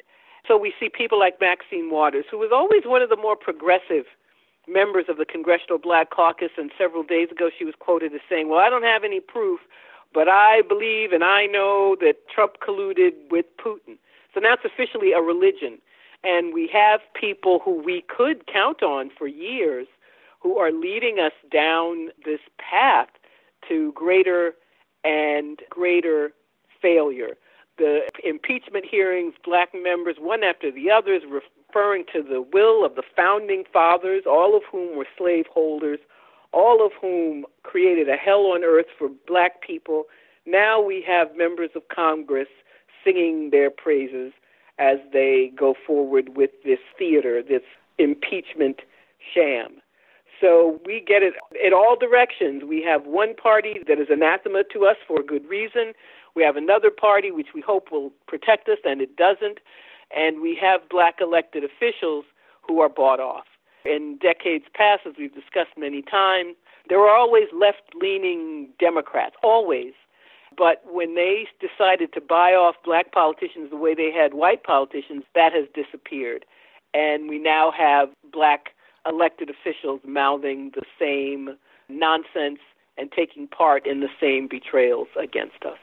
So 0.48 0.56
we 0.56 0.72
see 0.80 0.88
people 0.88 1.18
like 1.18 1.40
Maxine 1.40 1.90
Waters, 1.90 2.24
who 2.30 2.38
was 2.38 2.50
always 2.52 2.82
one 2.84 3.02
of 3.02 3.10
the 3.10 3.16
more 3.16 3.36
progressive 3.36 4.06
members 4.66 5.06
of 5.08 5.16
the 5.16 5.24
Congressional 5.24 5.78
Black 5.78 6.10
Caucus, 6.10 6.52
and 6.56 6.70
several 6.78 7.02
days 7.02 7.28
ago 7.30 7.50
she 7.56 7.64
was 7.64 7.74
quoted 7.78 8.14
as 8.14 8.20
saying, 8.28 8.48
Well, 8.48 8.60
I 8.60 8.70
don't 8.70 8.82
have 8.82 9.04
any 9.04 9.20
proof, 9.20 9.60
but 10.14 10.28
I 10.28 10.62
believe 10.66 11.12
and 11.12 11.24
I 11.24 11.46
know 11.46 11.96
that 12.00 12.28
Trump 12.34 12.54
colluded 12.66 13.12
with 13.30 13.46
Putin. 13.58 13.98
So 14.34 14.40
now 14.40 14.54
it's 14.54 14.64
officially 14.64 15.12
a 15.12 15.20
religion. 15.20 15.78
And 16.22 16.52
we 16.52 16.68
have 16.72 17.00
people 17.14 17.60
who 17.64 17.82
we 17.82 18.04
could 18.08 18.46
count 18.46 18.82
on 18.82 19.10
for 19.16 19.26
years 19.26 19.86
who 20.40 20.58
are 20.58 20.72
leading 20.72 21.18
us 21.18 21.32
down 21.52 22.08
this 22.24 22.40
path 22.58 23.08
to 23.68 23.92
greater 23.92 24.54
and 25.04 25.60
greater 25.70 26.32
failure. 26.80 27.36
The 27.78 28.00
impeachment 28.24 28.84
hearings, 28.90 29.34
black 29.44 29.70
members, 29.74 30.16
one 30.18 30.42
after 30.42 30.70
the 30.70 30.90
other, 30.90 31.14
is 31.14 31.22
referring 31.24 32.04
to 32.12 32.22
the 32.22 32.42
will 32.42 32.84
of 32.84 32.94
the 32.94 33.02
founding 33.16 33.64
fathers, 33.72 34.24
all 34.26 34.56
of 34.56 34.62
whom 34.70 34.96
were 34.96 35.06
slaveholders, 35.16 35.98
all 36.52 36.84
of 36.84 36.92
whom 37.00 37.46
created 37.62 38.08
a 38.08 38.16
hell 38.16 38.46
on 38.46 38.64
earth 38.64 38.86
for 38.98 39.08
black 39.26 39.62
people. 39.62 40.04
Now 40.46 40.80
we 40.80 41.02
have 41.06 41.36
members 41.36 41.70
of 41.74 41.88
Congress 41.88 42.48
singing 43.04 43.50
their 43.50 43.70
praises 43.70 44.32
as 44.78 44.98
they 45.12 45.52
go 45.56 45.74
forward 45.86 46.36
with 46.36 46.50
this 46.64 46.78
theater, 46.98 47.42
this 47.42 47.62
impeachment 47.98 48.80
sham. 49.34 49.80
So 50.40 50.80
we 50.86 51.04
get 51.06 51.22
it 51.22 51.34
in 51.62 51.74
all 51.74 51.96
directions. 51.96 52.62
We 52.66 52.82
have 52.82 53.04
one 53.04 53.34
party 53.34 53.74
that 53.86 54.00
is 54.00 54.06
anathema 54.10 54.64
to 54.72 54.86
us 54.86 54.96
for 55.06 55.22
good 55.22 55.46
reason. 55.46 55.92
We 56.34 56.42
have 56.44 56.56
another 56.56 56.90
party 56.90 57.30
which 57.30 57.48
we 57.54 57.60
hope 57.60 57.92
will 57.92 58.10
protect 58.26 58.68
us, 58.68 58.78
and 58.84 59.02
it 59.02 59.16
doesn't. 59.16 59.58
And 60.16 60.40
we 60.40 60.58
have 60.60 60.88
black 60.88 61.16
elected 61.20 61.62
officials 61.62 62.24
who 62.66 62.80
are 62.80 62.88
bought 62.88 63.20
off. 63.20 63.44
In 63.84 64.18
decades 64.20 64.64
past, 64.74 65.02
as 65.06 65.14
we've 65.18 65.34
discussed 65.34 65.76
many 65.76 66.02
times, 66.02 66.56
there 66.88 66.98
were 66.98 67.10
always 67.10 67.48
left 67.58 67.82
leaning 68.00 68.68
Democrats, 68.78 69.36
always. 69.42 69.92
But 70.56 70.82
when 70.84 71.14
they 71.14 71.46
decided 71.60 72.12
to 72.14 72.20
buy 72.20 72.52
off 72.52 72.76
black 72.84 73.12
politicians 73.12 73.70
the 73.70 73.76
way 73.76 73.94
they 73.94 74.10
had 74.12 74.34
white 74.34 74.64
politicians, 74.64 75.24
that 75.34 75.52
has 75.52 75.66
disappeared. 75.74 76.44
And 76.92 77.28
we 77.28 77.38
now 77.38 77.72
have 77.76 78.08
black 78.32 78.70
elected 79.06 79.48
officials 79.50 80.00
mouthing 80.04 80.72
the 80.74 80.82
same 80.98 81.56
nonsense 81.88 82.58
and 82.98 83.10
taking 83.12 83.48
part 83.48 83.86
in 83.86 84.00
the 84.00 84.08
same 84.20 84.48
betrayals 84.48 85.08
against 85.18 85.64
us. 85.64 85.78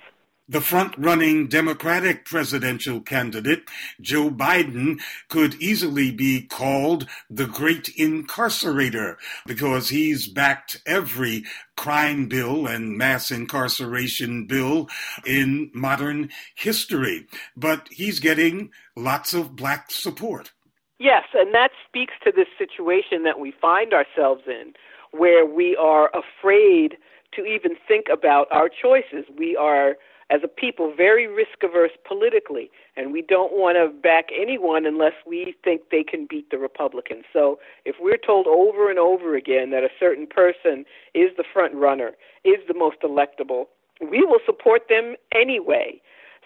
The 0.49 0.61
front 0.61 0.95
running 0.97 1.49
Democratic 1.49 2.23
presidential 2.23 3.01
candidate, 3.01 3.65
Joe 3.99 4.29
Biden, 4.29 5.01
could 5.27 5.55
easily 5.55 6.09
be 6.09 6.41
called 6.41 7.05
the 7.29 7.47
great 7.47 7.93
incarcerator 7.97 9.17
because 9.45 9.89
he's 9.89 10.29
backed 10.29 10.81
every 10.85 11.43
crime 11.75 12.29
bill 12.29 12.65
and 12.65 12.97
mass 12.97 13.29
incarceration 13.29 14.45
bill 14.45 14.87
in 15.25 15.69
modern 15.73 16.29
history. 16.55 17.27
But 17.57 17.89
he's 17.91 18.21
getting 18.21 18.71
lots 18.95 19.33
of 19.33 19.57
black 19.57 19.91
support. 19.91 20.53
Yes, 20.97 21.23
and 21.33 21.53
that 21.53 21.71
speaks 21.85 22.13
to 22.23 22.31
this 22.33 22.47
situation 22.57 23.23
that 23.23 23.37
we 23.37 23.51
find 23.51 23.91
ourselves 23.93 24.43
in, 24.47 24.71
where 25.11 25.45
we 25.45 25.75
are 25.75 26.09
afraid 26.15 26.95
to 27.33 27.43
even 27.43 27.75
think 27.85 28.05
about 28.09 28.47
our 28.49 28.69
choices. 28.69 29.25
We 29.37 29.57
are 29.57 29.97
as 30.30 30.41
a 30.43 30.47
people, 30.47 30.93
very 30.95 31.25
risk 31.25 31.63
averse 31.63 31.91
politically, 32.05 32.69
and 32.97 33.13
we 33.13 33.21
don't 33.21 33.53
want 33.53 33.78
to 33.78 33.97
back 34.01 34.25
anyone 34.38 34.86
unless 34.86 35.13
we 35.25 35.55
think 35.63 35.84
they 35.89 36.03
can 36.03 36.28
beat 36.30 36.49
the 36.51 36.57
Republicans. 36.57 37.23
So 37.32 37.59
if 37.86 37.95
we're 37.99 38.17
told 38.17 38.45
over 38.45 38.89
and 38.89 38.99
over 38.99 39.36
again 39.36 39.69
that 39.71 39.84
a 39.84 39.89
certain 39.97 40.28
person 40.28 40.84
is 41.13 41.30
the 41.38 41.45
front 41.51 41.73
runner, 41.75 42.11
is 42.43 42.57
the 42.67 42.73
most 42.73 42.97
electable, 43.03 43.67
we 44.01 44.23
will 44.23 44.39
support 44.45 44.84
them 44.89 45.15
anyway. 45.34 46.01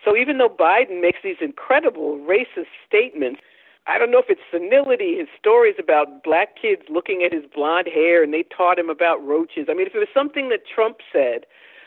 So 0.05 0.15
even 0.15 0.37
though 0.37 0.49
Biden 0.49 1.01
makes 1.01 1.19
these 1.23 1.41
incredible 1.41 2.17
racist 2.17 2.69
statements, 2.87 3.41
I 3.87 3.97
don't 3.97 4.11
know 4.11 4.19
if 4.19 4.29
it's 4.29 4.41
senility, 4.51 5.17
his 5.17 5.27
stories 5.39 5.75
about 5.79 6.23
black 6.23 6.55
kids 6.59 6.83
looking 6.87 7.23
at 7.25 7.33
his 7.33 7.43
blonde 7.53 7.87
hair 7.91 8.23
and 8.23 8.31
they 8.31 8.43
taught 8.55 8.77
him 8.77 8.89
about 8.89 9.25
roaches. 9.25 9.67
I 9.69 9.73
mean, 9.73 9.87
if 9.87 9.95
it 9.95 9.99
was 9.99 10.07
something 10.13 10.49
that 10.49 10.67
Trump 10.67 10.97
said, 11.11 11.45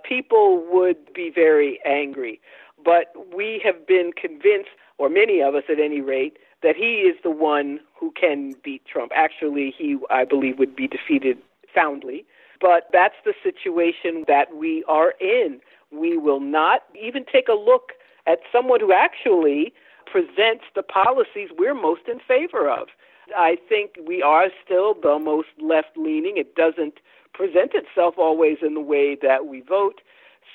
people 0.08 0.64
would 0.70 1.12
be 1.14 1.30
very 1.34 1.80
angry. 1.84 2.40
But 2.84 3.12
we 3.34 3.60
have 3.64 3.86
been 3.86 4.12
convinced, 4.20 4.70
or 4.98 5.08
many 5.08 5.40
of 5.40 5.54
us 5.54 5.64
at 5.68 5.80
any 5.80 6.00
rate, 6.00 6.38
that 6.62 6.76
he 6.76 7.02
is 7.02 7.16
the 7.22 7.30
one 7.30 7.80
who 7.98 8.12
can 8.18 8.54
beat 8.62 8.84
Trump. 8.86 9.12
Actually, 9.14 9.74
he, 9.76 9.98
I 10.10 10.24
believe, 10.24 10.58
would 10.58 10.76
be 10.76 10.86
defeated 10.86 11.38
soundly. 11.74 12.24
But 12.60 12.88
that's 12.92 13.16
the 13.24 13.34
situation 13.42 14.24
that 14.28 14.54
we 14.54 14.84
are 14.88 15.14
in. 15.20 15.60
We 15.90 16.16
will 16.16 16.40
not 16.40 16.82
even 17.00 17.24
take 17.30 17.48
a 17.48 17.54
look 17.54 17.92
at 18.26 18.38
someone 18.50 18.80
who 18.80 18.92
actually 18.92 19.72
presents 20.06 20.64
the 20.74 20.82
policies 20.82 21.50
we're 21.58 21.74
most 21.74 22.02
in 22.08 22.20
favor 22.20 22.70
of. 22.70 22.88
I 23.36 23.56
think 23.68 23.96
we 24.06 24.22
are 24.22 24.46
still 24.64 24.94
the 24.94 25.18
most 25.18 25.48
left 25.60 25.96
leaning. 25.96 26.36
It 26.36 26.54
doesn't 26.54 27.00
present 27.34 27.72
itself 27.74 28.14
always 28.16 28.58
in 28.62 28.74
the 28.74 28.80
way 28.80 29.16
that 29.20 29.46
we 29.46 29.60
vote. 29.60 30.00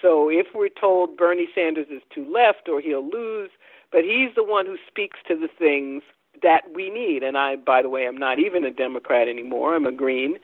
So 0.02 0.30
if 0.30 0.48
we're 0.56 0.70
told 0.70 1.18
Bernie 1.18 1.50
Sanders 1.54 1.88
is 1.92 2.02
too 2.14 2.26
left 2.32 2.70
or 2.70 2.82
he'll 2.82 3.08
lose, 3.08 3.50
but 3.92 4.04
he's 4.04 4.34
the 4.36 4.44
one 4.44 4.66
who 4.66 4.78
speaks 4.88 5.20
to 5.28 5.36
the 5.36 5.48
things 5.48 6.04
that 6.42 6.62
we 6.74 6.90
need. 6.90 7.24
And 7.24 7.38
I, 7.38 7.58
by 7.58 7.82
the 7.82 7.90
way, 7.90 8.08
I'm 8.08 8.18
not 8.18 8.40
even 8.40 8.64
a 8.64 8.72
Democrat 8.72 9.28
anymore. 9.28 9.76
I'm 9.76 9.86
a 9.86 9.92
Green. 9.92 10.38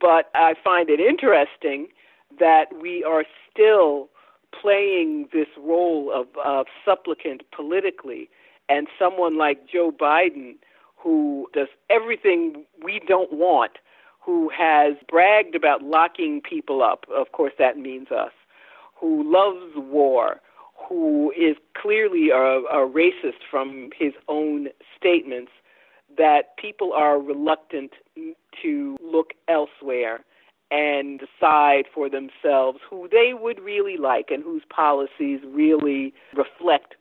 But 0.00 0.30
I 0.34 0.54
find 0.62 0.88
it 0.90 1.00
interesting 1.00 1.88
that 2.38 2.66
we 2.80 3.04
are 3.04 3.24
still 3.50 4.08
playing 4.60 5.28
this 5.32 5.48
role 5.58 6.10
of, 6.12 6.26
of 6.44 6.66
supplicant 6.84 7.42
politically 7.54 8.28
and 8.68 8.86
someone 8.98 9.36
like 9.36 9.68
Joe 9.68 9.92
Biden, 9.92 10.54
who 10.96 11.48
does 11.52 11.68
everything 11.90 12.64
we 12.82 13.00
don't 13.06 13.32
want, 13.32 13.72
who 14.24 14.48
has 14.56 14.94
bragged 15.08 15.54
about 15.54 15.82
locking 15.82 16.40
people 16.40 16.82
up, 16.82 17.04
of 17.14 17.32
course 17.32 17.52
that 17.58 17.76
means 17.78 18.08
us, 18.10 18.32
who 18.94 19.22
loves 19.30 19.72
war, 19.76 20.40
who 20.88 21.32
is 21.32 21.56
clearly 21.76 22.30
a, 22.30 22.36
a 22.36 22.88
racist 22.88 23.42
from 23.50 23.90
his 23.98 24.12
own 24.28 24.68
statements, 24.96 25.52
that 26.16 26.56
people 26.56 26.92
are 26.92 27.18
reluctant 27.18 27.92
to 28.62 28.96
look 29.02 29.32
elsewhere 29.48 30.24
and 30.70 31.20
decide 31.20 31.84
for 31.92 32.08
themselves 32.08 32.78
who 32.88 33.08
they 33.10 33.32
would 33.34 33.60
really 33.60 33.96
like 33.96 34.30
and 34.30 34.42
whose 34.42 34.62
policies 34.74 35.40
really 35.46 36.14
reflect 36.34 36.94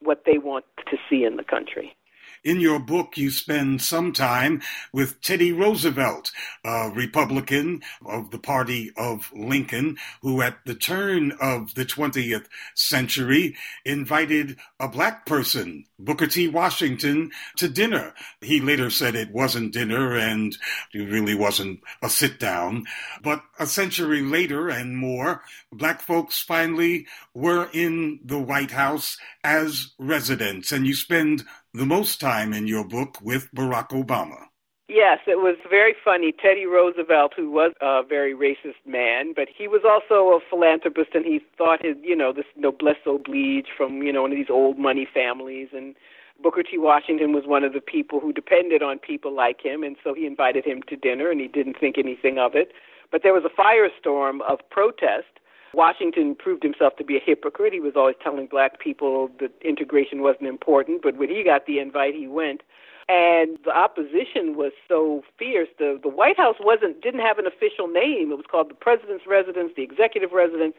what 0.00 0.24
they 0.26 0.38
want 0.38 0.64
to 0.90 0.96
see 1.08 1.24
in 1.24 1.36
the 1.36 1.44
country. 1.44 1.96
In 2.44 2.60
your 2.60 2.78
book, 2.78 3.16
you 3.16 3.30
spend 3.30 3.80
some 3.80 4.12
time 4.12 4.60
with 4.92 5.22
Teddy 5.22 5.50
Roosevelt, 5.50 6.30
a 6.62 6.90
Republican 6.94 7.80
of 8.04 8.32
the 8.32 8.38
party 8.38 8.92
of 8.98 9.32
Lincoln, 9.34 9.96
who 10.20 10.42
at 10.42 10.58
the 10.66 10.74
turn 10.74 11.32
of 11.40 11.74
the 11.74 11.86
20th 11.86 12.44
century 12.74 13.56
invited 13.86 14.58
a 14.78 14.88
black 14.88 15.24
person, 15.24 15.86
Booker 15.98 16.26
T. 16.26 16.46
Washington, 16.46 17.30
to 17.56 17.66
dinner. 17.66 18.12
He 18.42 18.60
later 18.60 18.90
said 18.90 19.14
it 19.14 19.32
wasn't 19.32 19.72
dinner 19.72 20.14
and 20.14 20.54
it 20.92 20.98
really 20.98 21.34
wasn't 21.34 21.80
a 22.02 22.10
sit 22.10 22.38
down. 22.38 22.84
But 23.22 23.42
a 23.58 23.66
century 23.66 24.20
later 24.20 24.68
and 24.68 24.98
more, 24.98 25.42
black 25.72 26.02
folks 26.02 26.42
finally 26.42 27.06
were 27.32 27.70
in 27.72 28.20
the 28.22 28.38
White 28.38 28.72
House 28.72 29.16
as 29.44 29.92
residents. 29.98 30.72
And 30.72 30.86
you 30.86 30.94
spend 30.94 31.44
the 31.72 31.86
most 31.86 32.20
time 32.20 32.52
in 32.52 32.66
your 32.66 32.84
book 32.84 33.18
with 33.22 33.48
Barack 33.54 33.90
Obama. 33.90 34.46
Yes, 34.88 35.20
it 35.26 35.38
was 35.38 35.56
very 35.68 35.94
funny. 36.04 36.30
Teddy 36.30 36.66
Roosevelt, 36.66 37.32
who 37.34 37.50
was 37.50 37.72
a 37.80 38.02
very 38.06 38.34
racist 38.34 38.84
man, 38.86 39.32
but 39.34 39.48
he 39.56 39.66
was 39.66 39.80
also 39.82 40.36
a 40.36 40.40
philanthropist, 40.50 41.10
and 41.14 41.24
he 41.24 41.40
thought 41.56 41.84
his, 41.84 41.96
you 42.02 42.14
know, 42.14 42.32
this 42.34 42.44
noblesse 42.54 42.96
oblige 43.06 43.68
from, 43.74 44.02
you 44.02 44.12
know, 44.12 44.22
one 44.22 44.32
of 44.32 44.36
these 44.36 44.50
old 44.50 44.78
money 44.78 45.08
families, 45.12 45.68
and 45.72 45.94
Booker 46.42 46.62
T. 46.62 46.76
Washington 46.76 47.32
was 47.32 47.44
one 47.46 47.64
of 47.64 47.72
the 47.72 47.80
people 47.80 48.20
who 48.20 48.32
depended 48.32 48.82
on 48.82 48.98
people 48.98 49.34
like 49.34 49.62
him, 49.62 49.82
and 49.82 49.96
so 50.04 50.12
he 50.12 50.26
invited 50.26 50.66
him 50.66 50.82
to 50.88 50.96
dinner, 50.96 51.30
and 51.30 51.40
he 51.40 51.48
didn't 51.48 51.78
think 51.80 51.96
anything 51.96 52.38
of 52.38 52.54
it. 52.54 52.72
But 53.10 53.22
there 53.22 53.32
was 53.32 53.44
a 53.44 53.60
firestorm 53.60 54.40
of 54.46 54.58
protest 54.70 55.40
Washington 55.74 56.34
proved 56.34 56.62
himself 56.62 56.96
to 56.96 57.04
be 57.04 57.16
a 57.16 57.20
hypocrite. 57.24 57.72
He 57.72 57.80
was 57.80 57.94
always 57.96 58.16
telling 58.22 58.46
black 58.46 58.78
people 58.78 59.30
that 59.40 59.52
integration 59.62 60.22
wasn't 60.22 60.46
important, 60.46 61.02
but 61.02 61.16
when 61.16 61.28
he 61.28 61.42
got 61.42 61.66
the 61.66 61.78
invite, 61.78 62.14
he 62.14 62.26
went. 62.26 62.62
And 63.08 63.58
the 63.64 63.76
opposition 63.76 64.56
was 64.56 64.72
so 64.88 65.22
fierce. 65.38 65.68
The 65.78 66.00
the 66.02 66.08
White 66.08 66.38
House 66.38 66.56
wasn't 66.58 67.02
didn't 67.02 67.20
have 67.20 67.38
an 67.38 67.46
official 67.46 67.86
name. 67.86 68.32
It 68.32 68.36
was 68.36 68.46
called 68.50 68.70
the 68.70 68.74
President's 68.74 69.26
Residence, 69.26 69.72
the 69.76 69.82
Executive 69.82 70.32
Residence, 70.32 70.74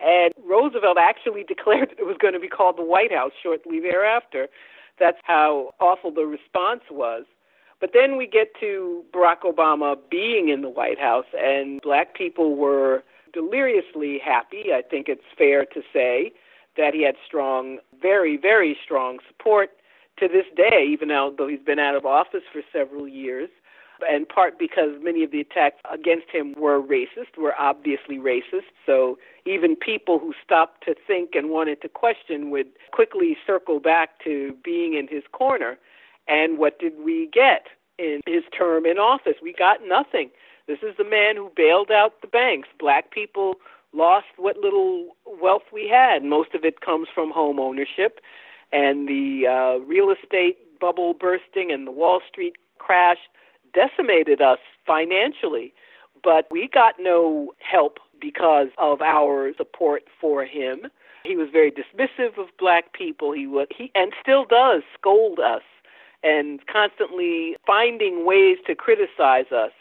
and 0.00 0.32
Roosevelt 0.44 0.96
actually 0.98 1.42
declared 1.48 1.94
it 1.98 2.06
was 2.06 2.16
going 2.20 2.34
to 2.34 2.40
be 2.40 2.48
called 2.48 2.78
the 2.78 2.84
White 2.84 3.12
House 3.12 3.32
shortly 3.42 3.80
thereafter. 3.80 4.48
That's 4.98 5.18
how 5.24 5.74
awful 5.80 6.12
the 6.12 6.24
response 6.24 6.82
was. 6.90 7.24
But 7.80 7.90
then 7.92 8.16
we 8.16 8.26
get 8.26 8.52
to 8.60 9.04
Barack 9.12 9.40
Obama 9.44 9.96
being 10.10 10.48
in 10.48 10.62
the 10.62 10.68
White 10.70 10.98
House, 10.98 11.26
and 11.38 11.80
black 11.82 12.14
people 12.14 12.56
were 12.56 13.02
deliriously 13.36 14.18
happy. 14.24 14.72
I 14.72 14.80
think 14.80 15.08
it's 15.08 15.28
fair 15.36 15.66
to 15.66 15.82
say 15.92 16.32
that 16.78 16.94
he 16.94 17.04
had 17.04 17.16
strong, 17.26 17.78
very, 18.00 18.38
very 18.38 18.76
strong 18.82 19.18
support 19.28 19.70
to 20.18 20.26
this 20.26 20.46
day, 20.56 20.86
even 20.88 21.08
though 21.08 21.46
he's 21.46 21.60
been 21.60 21.78
out 21.78 21.94
of 21.94 22.06
office 22.06 22.44
for 22.50 22.62
several 22.72 23.06
years. 23.06 23.50
In 24.10 24.26
part 24.26 24.58
because 24.58 24.90
many 25.00 25.22
of 25.22 25.30
the 25.30 25.40
attacks 25.40 25.76
against 25.90 26.26
him 26.30 26.54
were 26.58 26.82
racist, 26.82 27.38
were 27.38 27.54
obviously 27.58 28.16
racist. 28.18 28.68
So 28.84 29.18
even 29.46 29.76
people 29.76 30.18
who 30.18 30.32
stopped 30.42 30.84
to 30.84 30.94
think 31.06 31.30
and 31.34 31.50
wanted 31.50 31.80
to 31.82 31.88
question 31.88 32.50
would 32.50 32.68
quickly 32.92 33.36
circle 33.46 33.80
back 33.80 34.22
to 34.24 34.54
being 34.64 34.94
in 34.94 35.08
his 35.08 35.24
corner. 35.32 35.78
And 36.28 36.58
what 36.58 36.78
did 36.78 36.92
we 37.02 37.30
get 37.32 37.68
in 37.98 38.20
his 38.26 38.44
term 38.56 38.84
in 38.84 38.98
office? 38.98 39.36
We 39.42 39.54
got 39.54 39.78
nothing. 39.86 40.30
This 40.66 40.78
is 40.82 40.96
the 40.98 41.04
man 41.04 41.36
who 41.36 41.50
bailed 41.54 41.90
out 41.90 42.20
the 42.20 42.26
banks. 42.26 42.68
Black 42.78 43.10
people 43.12 43.54
lost 43.92 44.26
what 44.36 44.56
little 44.58 45.16
wealth 45.40 45.62
we 45.72 45.88
had. 45.88 46.24
Most 46.24 46.54
of 46.54 46.64
it 46.64 46.80
comes 46.80 47.08
from 47.14 47.30
home 47.30 47.60
ownership 47.60 48.20
and 48.72 49.08
the 49.08 49.46
uh, 49.46 49.84
real 49.84 50.10
estate 50.10 50.58
bubble 50.80 51.14
bursting 51.14 51.70
and 51.70 51.86
the 51.86 51.92
Wall 51.92 52.20
Street 52.28 52.56
crash 52.78 53.18
decimated 53.72 54.40
us 54.40 54.58
financially. 54.86 55.72
But 56.22 56.48
we 56.50 56.68
got 56.72 56.94
no 56.98 57.54
help 57.58 57.98
because 58.20 58.68
of 58.78 59.00
our 59.02 59.52
support 59.56 60.04
for 60.20 60.44
him. 60.44 60.86
He 61.24 61.36
was 61.36 61.48
very 61.52 61.70
dismissive 61.70 62.38
of 62.38 62.48
black 62.58 62.92
people. 62.92 63.32
He 63.32 63.46
was 63.46 63.68
he 63.76 63.90
and 63.94 64.12
still 64.20 64.44
does 64.44 64.82
scold 64.98 65.38
us 65.38 65.62
and 66.22 66.60
constantly 66.66 67.56
finding 67.66 68.24
ways 68.26 68.58
to 68.66 68.74
criticize 68.74 69.52
us 69.52 69.72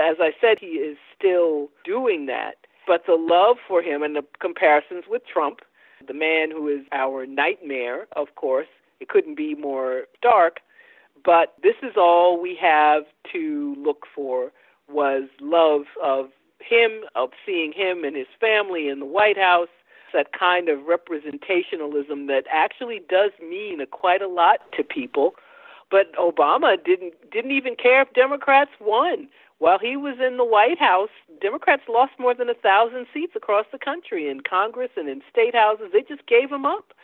as 0.00 0.16
I 0.20 0.30
said, 0.40 0.58
he 0.60 0.78
is 0.78 0.96
still 1.16 1.68
doing 1.84 2.26
that. 2.26 2.56
But 2.86 3.04
the 3.06 3.14
love 3.14 3.56
for 3.66 3.82
him 3.82 4.02
and 4.02 4.16
the 4.16 4.24
comparisons 4.40 5.04
with 5.08 5.22
Trump, 5.30 5.60
the 6.06 6.14
man 6.14 6.50
who 6.50 6.68
is 6.68 6.84
our 6.90 7.26
nightmare, 7.26 8.06
of 8.16 8.34
course, 8.34 8.66
it 9.00 9.08
couldn't 9.08 9.36
be 9.36 9.54
more 9.54 10.04
dark. 10.20 10.60
But 11.24 11.54
this 11.62 11.76
is 11.82 11.92
all 11.96 12.40
we 12.40 12.56
have 12.60 13.04
to 13.32 13.76
look 13.78 14.06
for 14.12 14.52
was 14.88 15.28
love 15.40 15.82
of 16.02 16.30
him, 16.58 17.02
of 17.14 17.30
seeing 17.46 17.72
him 17.72 18.04
and 18.04 18.16
his 18.16 18.26
family 18.40 18.88
in 18.88 19.00
the 19.00 19.06
White 19.06 19.38
House, 19.38 19.68
that 20.12 20.32
kind 20.38 20.68
of 20.68 20.80
representationalism 20.80 22.26
that 22.26 22.44
actually 22.50 23.00
does 23.08 23.30
mean 23.40 23.80
quite 23.90 24.22
a 24.22 24.28
lot 24.28 24.58
to 24.76 24.84
people. 24.84 25.34
But 25.92 26.12
Obama 26.16 26.82
didn't 26.82 27.12
didn't 27.30 27.52
even 27.52 27.76
care 27.76 28.00
if 28.00 28.12
Democrats 28.14 28.72
won. 28.80 29.28
While 29.58 29.78
he 29.78 29.96
was 29.96 30.16
in 30.18 30.38
the 30.38 30.44
White 30.44 30.80
House, 30.80 31.14
Democrats 31.40 31.82
lost 31.88 32.12
more 32.18 32.34
than 32.34 32.48
a 32.48 32.54
thousand 32.54 33.06
seats 33.14 33.34
across 33.36 33.66
the 33.70 33.78
country 33.78 34.28
in 34.28 34.40
Congress 34.40 34.90
and 34.96 35.08
in 35.08 35.20
state 35.30 35.54
houses. 35.54 35.90
They 35.92 36.02
just 36.02 36.26
gave 36.26 36.50
him 36.50 36.64
up. 36.66 36.94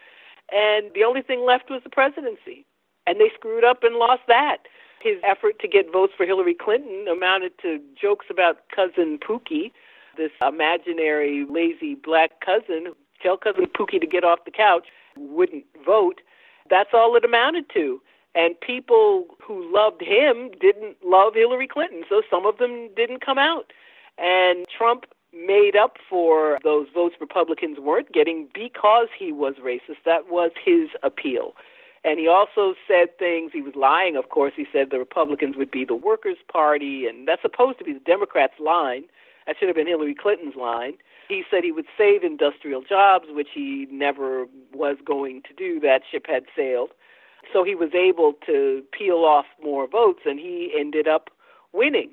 And 0.50 0.90
the 0.94 1.04
only 1.04 1.22
thing 1.22 1.44
left 1.46 1.70
was 1.70 1.82
the 1.84 1.90
presidency. 1.90 2.64
And 3.06 3.20
they 3.20 3.30
screwed 3.34 3.62
up 3.62 3.84
and 3.84 3.96
lost 3.96 4.22
that. 4.26 4.66
His 5.00 5.18
effort 5.22 5.60
to 5.60 5.68
get 5.68 5.92
votes 5.92 6.14
for 6.16 6.26
Hillary 6.26 6.54
Clinton 6.54 7.06
amounted 7.08 7.52
to 7.62 7.80
jokes 8.00 8.26
about 8.30 8.68
cousin 8.74 9.18
Pookie, 9.18 9.70
this 10.16 10.32
imaginary 10.42 11.46
lazy 11.48 11.94
black 11.94 12.40
cousin 12.44 12.92
tell 13.22 13.36
cousin 13.36 13.66
Pookie 13.66 14.00
to 14.00 14.06
get 14.06 14.24
off 14.24 14.44
the 14.44 14.50
couch, 14.50 14.88
wouldn't 15.16 15.64
vote. 15.86 16.22
That's 16.68 16.90
all 16.92 17.14
it 17.14 17.24
amounted 17.24 17.66
to. 17.74 18.00
And 18.34 18.60
people 18.60 19.26
who 19.42 19.72
loved 19.74 20.02
him 20.02 20.50
didn't 20.60 20.96
love 21.04 21.34
Hillary 21.34 21.66
Clinton, 21.66 22.04
so 22.08 22.22
some 22.30 22.46
of 22.46 22.58
them 22.58 22.90
didn't 22.94 23.24
come 23.24 23.38
out. 23.38 23.72
And 24.18 24.66
Trump 24.68 25.06
made 25.32 25.76
up 25.76 25.96
for 26.08 26.58
those 26.64 26.86
votes 26.94 27.16
Republicans 27.20 27.78
weren't 27.78 28.12
getting 28.12 28.48
because 28.54 29.08
he 29.16 29.32
was 29.32 29.54
racist. 29.64 30.02
That 30.04 30.28
was 30.30 30.50
his 30.64 30.88
appeal. 31.02 31.54
And 32.04 32.18
he 32.18 32.28
also 32.28 32.74
said 32.86 33.18
things, 33.18 33.50
he 33.52 33.60
was 33.60 33.74
lying, 33.74 34.16
of 34.16 34.28
course. 34.28 34.52
He 34.56 34.66
said 34.72 34.90
the 34.90 34.98
Republicans 34.98 35.56
would 35.56 35.70
be 35.70 35.84
the 35.84 35.96
Workers' 35.96 36.38
Party, 36.50 37.06
and 37.06 37.26
that's 37.26 37.42
supposed 37.42 37.78
to 37.78 37.84
be 37.84 37.92
the 37.92 38.00
Democrats' 38.00 38.54
line. 38.60 39.04
That 39.46 39.56
should 39.58 39.68
have 39.68 39.76
been 39.76 39.86
Hillary 39.86 40.14
Clinton's 40.14 40.54
line. 40.56 40.94
He 41.28 41.42
said 41.50 41.64
he 41.64 41.72
would 41.72 41.86
save 41.96 42.22
industrial 42.22 42.82
jobs, 42.82 43.26
which 43.30 43.48
he 43.52 43.86
never 43.90 44.46
was 44.72 44.96
going 45.04 45.42
to 45.48 45.54
do. 45.54 45.80
That 45.80 46.02
ship 46.10 46.26
had 46.28 46.44
sailed. 46.56 46.90
So 47.52 47.64
he 47.64 47.74
was 47.74 47.90
able 47.94 48.34
to 48.46 48.82
peel 48.92 49.24
off 49.24 49.46
more 49.62 49.86
votes, 49.86 50.20
and 50.26 50.38
he 50.38 50.72
ended 50.78 51.08
up 51.08 51.30
winning. 51.72 52.10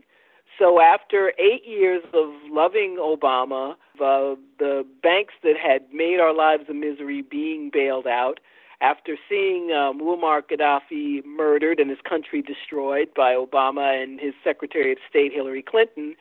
So 0.57 0.79
after 0.79 1.33
eight 1.37 1.65
years 1.67 2.03
of 2.13 2.29
loving 2.49 2.97
Obama, 2.99 3.75
the 3.97 4.85
banks 5.03 5.33
that 5.43 5.57
had 5.57 5.81
made 5.91 6.19
our 6.19 6.33
lives 6.33 6.63
a 6.69 6.73
misery 6.73 7.21
being 7.21 7.69
bailed 7.71 8.07
out, 8.07 8.39
after 8.81 9.17
seeing 9.27 9.71
um, 9.71 9.99
Muammar 9.99 10.41
Gaddafi 10.41 11.25
murdered 11.25 11.79
and 11.79 11.89
his 11.89 11.99
country 12.07 12.41
destroyed 12.41 13.09
by 13.15 13.33
Obama 13.33 14.01
and 14.01 14.19
his 14.19 14.33
Secretary 14.43 14.91
of 14.91 14.97
State 15.09 15.31
Hillary 15.33 15.61
Clinton, 15.61 16.15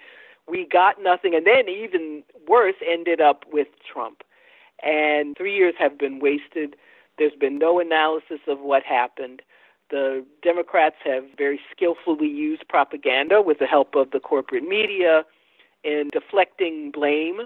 we 0.49 0.67
got 0.71 1.03
nothing, 1.03 1.35
and 1.35 1.47
then 1.47 1.69
even 1.69 2.23
worse, 2.47 2.77
ended 2.87 3.21
up 3.21 3.45
with 3.53 3.69
Trump. 3.91 4.23
And 4.83 5.37
three 5.37 5.57
years 5.57 5.75
have 5.79 5.99
been 5.99 6.19
wasted. 6.21 6.77
There's 7.19 7.35
been 7.39 7.59
no 7.59 7.81
analysis 7.81 8.41
of 8.49 8.61
what 8.61 8.83
happened. 8.83 9.43
The 9.91 10.25
Democrats 10.43 10.97
have 11.05 11.25
very 11.37 11.61
skillfully 11.71 12.29
used 12.29 12.67
propaganda 12.69 13.43
with 13.43 13.59
the 13.59 13.67
help 13.67 13.95
of 13.95 14.11
the 14.11 14.21
corporate 14.21 14.65
media 14.65 15.25
in 15.85 16.09
deflecting 16.13 16.91
blame 16.91 17.43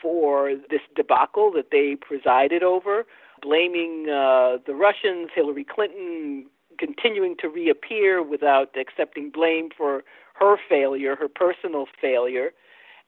for 0.00 0.54
this 0.70 0.80
debacle 0.96 1.52
that 1.52 1.70
they 1.70 1.96
presided 1.96 2.62
over, 2.62 3.06
blaming 3.40 4.08
uh, 4.08 4.58
the 4.66 4.74
Russians, 4.74 5.30
Hillary 5.34 5.64
Clinton 5.64 6.46
continuing 6.78 7.36
to 7.38 7.48
reappear 7.48 8.22
without 8.22 8.76
accepting 8.76 9.30
blame 9.30 9.68
for 9.76 10.02
her 10.34 10.56
failure, 10.68 11.14
her 11.16 11.28
personal 11.28 11.86
failure. 12.00 12.50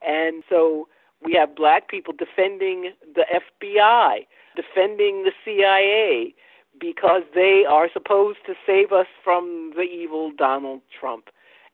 And 0.06 0.44
so 0.48 0.88
we 1.22 1.32
have 1.34 1.56
black 1.56 1.88
people 1.88 2.14
defending 2.16 2.92
the 3.14 3.24
FBI, 3.62 4.26
defending 4.56 5.24
the 5.24 5.32
CIA, 5.44 6.34
because 6.78 7.22
they 7.34 7.64
are 7.68 7.88
supposed 7.92 8.38
to 8.46 8.54
save 8.66 8.92
us 8.92 9.06
from 9.22 9.72
the 9.76 9.82
evil 9.82 10.32
Donald 10.36 10.80
Trump. 10.98 11.28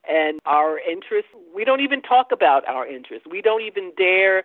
And 0.09 0.41
our 0.47 0.79
interests, 0.79 1.31
we 1.55 1.65
don't 1.65 1.81
even 1.81 2.03
talk 2.03 2.33
about 2.33 2.67
our 2.69 2.87
interests. 2.87 3.27
We 3.31 3.41
don't 3.41 3.63
even 3.63 3.93
dare 3.97 4.45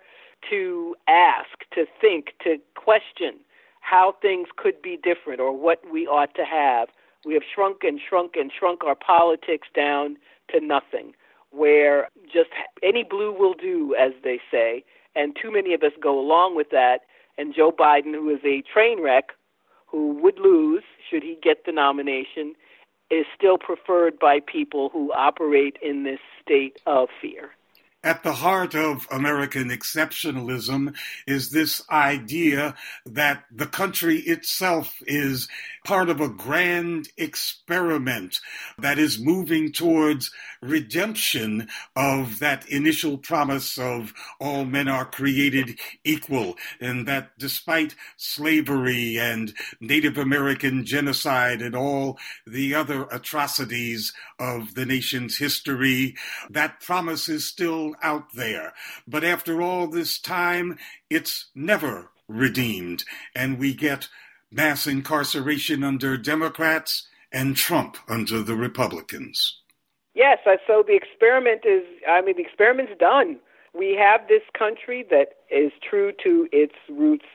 to 0.49 0.95
ask, 1.07 1.49
to 1.73 1.85
think, 1.99 2.33
to 2.43 2.57
question 2.75 3.39
how 3.81 4.15
things 4.21 4.47
could 4.55 4.81
be 4.81 4.97
different 5.01 5.39
or 5.39 5.55
what 5.55 5.81
we 5.91 6.05
ought 6.05 6.35
to 6.35 6.45
have. 6.45 6.89
We 7.25 7.33
have 7.33 7.43
shrunk 7.53 7.77
and 7.83 7.99
shrunk 8.07 8.35
and 8.35 8.51
shrunk 8.57 8.83
our 8.83 8.95
politics 8.95 9.67
down 9.75 10.17
to 10.51 10.59
nothing, 10.59 11.13
where 11.51 12.09
just 12.31 12.49
any 12.83 13.03
blue 13.03 13.31
will 13.31 13.53
do, 13.53 13.95
as 13.99 14.11
they 14.23 14.39
say, 14.51 14.83
and 15.15 15.35
too 15.41 15.51
many 15.51 15.73
of 15.73 15.81
us 15.81 15.93
go 16.01 16.19
along 16.19 16.55
with 16.55 16.69
that. 16.71 17.01
And 17.37 17.53
Joe 17.55 17.71
Biden, 17.71 18.13
who 18.13 18.29
is 18.29 18.41
a 18.43 18.63
train 18.71 19.01
wreck, 19.01 19.29
who 19.85 20.13
would 20.21 20.39
lose 20.39 20.83
should 21.09 21.23
he 21.23 21.37
get 21.41 21.65
the 21.65 21.71
nomination, 21.71 22.55
is 23.09 23.25
still 23.35 23.57
preferred 23.57 24.19
by 24.19 24.39
people 24.45 24.89
who 24.89 25.13
operate 25.13 25.77
in 25.81 26.03
this 26.03 26.19
state 26.41 26.79
of 26.85 27.07
fear. 27.21 27.51
At 28.03 28.23
the 28.23 28.33
heart 28.33 28.75
of 28.75 29.07
American 29.11 29.69
exceptionalism 29.69 30.95
is 31.25 31.49
this 31.49 31.83
idea 31.89 32.75
that 33.05 33.43
the 33.51 33.65
country 33.65 34.19
itself 34.19 34.95
is 35.07 35.49
part 35.87 36.09
of 36.09 36.19
a 36.19 36.27
grand 36.27 37.07
experiment 37.15 38.35
that 38.77 38.99
is 38.99 39.17
moving 39.17 39.71
towards 39.71 40.29
redemption 40.61 41.65
of 41.95 42.39
that 42.39 42.67
initial 42.67 43.17
promise 43.17 43.77
of 43.77 44.13
all 44.37 44.65
men 44.65 44.89
are 44.89 45.05
created 45.05 45.79
equal, 46.03 46.57
and 46.81 47.07
that 47.07 47.29
despite 47.39 47.95
slavery 48.17 49.17
and 49.17 49.53
Native 49.79 50.17
American 50.17 50.85
genocide 50.85 51.61
and 51.61 51.73
all 51.73 52.19
the 52.45 52.75
other 52.75 53.07
atrocities 53.09 54.11
of 54.37 54.75
the 54.75 54.85
nation's 54.85 55.37
history, 55.37 56.17
that 56.49 56.81
promise 56.81 57.29
is 57.29 57.47
still 57.47 57.95
out 58.03 58.33
there. 58.33 58.73
But 59.07 59.23
after 59.23 59.61
all 59.61 59.87
this 59.87 60.19
time, 60.19 60.77
it's 61.09 61.45
never 61.55 62.09
redeemed, 62.27 63.05
and 63.33 63.57
we 63.57 63.73
get 63.73 64.09
mass 64.51 64.87
incarceration 64.87 65.83
under 65.83 66.17
Democrats 66.17 67.07
and 67.31 67.55
Trump 67.55 67.97
under 68.07 68.41
the 68.41 68.55
Republicans. 68.55 69.61
Yes, 70.13 70.39
uh, 70.45 70.57
so 70.65 70.83
the 70.85 70.95
experiment 70.95 71.61
is, 71.65 71.83
I 72.09 72.21
mean, 72.21 72.37
the 72.37 72.43
experiment's 72.43 72.93
done. 72.99 73.37
We 73.77 73.95
have 73.99 74.27
this 74.27 74.41
country 74.57 75.05
that 75.11 75.33
is 75.51 75.71
true 75.87 76.11
to 76.23 76.47
its 76.51 76.73
roots 76.89 77.25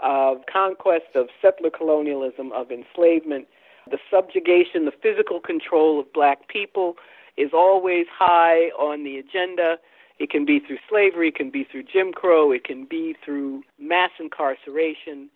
of 0.00 0.38
conquest, 0.52 1.14
of 1.14 1.28
settler 1.40 1.70
colonialism, 1.70 2.52
of 2.52 2.70
enslavement. 2.70 3.48
The 3.90 3.98
subjugation, 4.10 4.84
the 4.84 4.92
physical 5.02 5.40
control 5.40 5.98
of 6.00 6.12
black 6.12 6.48
people 6.48 6.96
is 7.36 7.50
always 7.54 8.06
high 8.12 8.70
on 8.78 9.04
the 9.04 9.16
agenda. 9.16 9.78
It 10.18 10.30
can 10.30 10.44
be 10.44 10.60
through 10.60 10.78
slavery, 10.88 11.28
it 11.28 11.36
can 11.36 11.50
be 11.50 11.64
through 11.64 11.84
Jim 11.84 12.12
Crow, 12.12 12.52
it 12.52 12.64
can 12.64 12.84
be 12.84 13.14
through 13.24 13.62
mass 13.78 14.10
incarceration. 14.20 15.30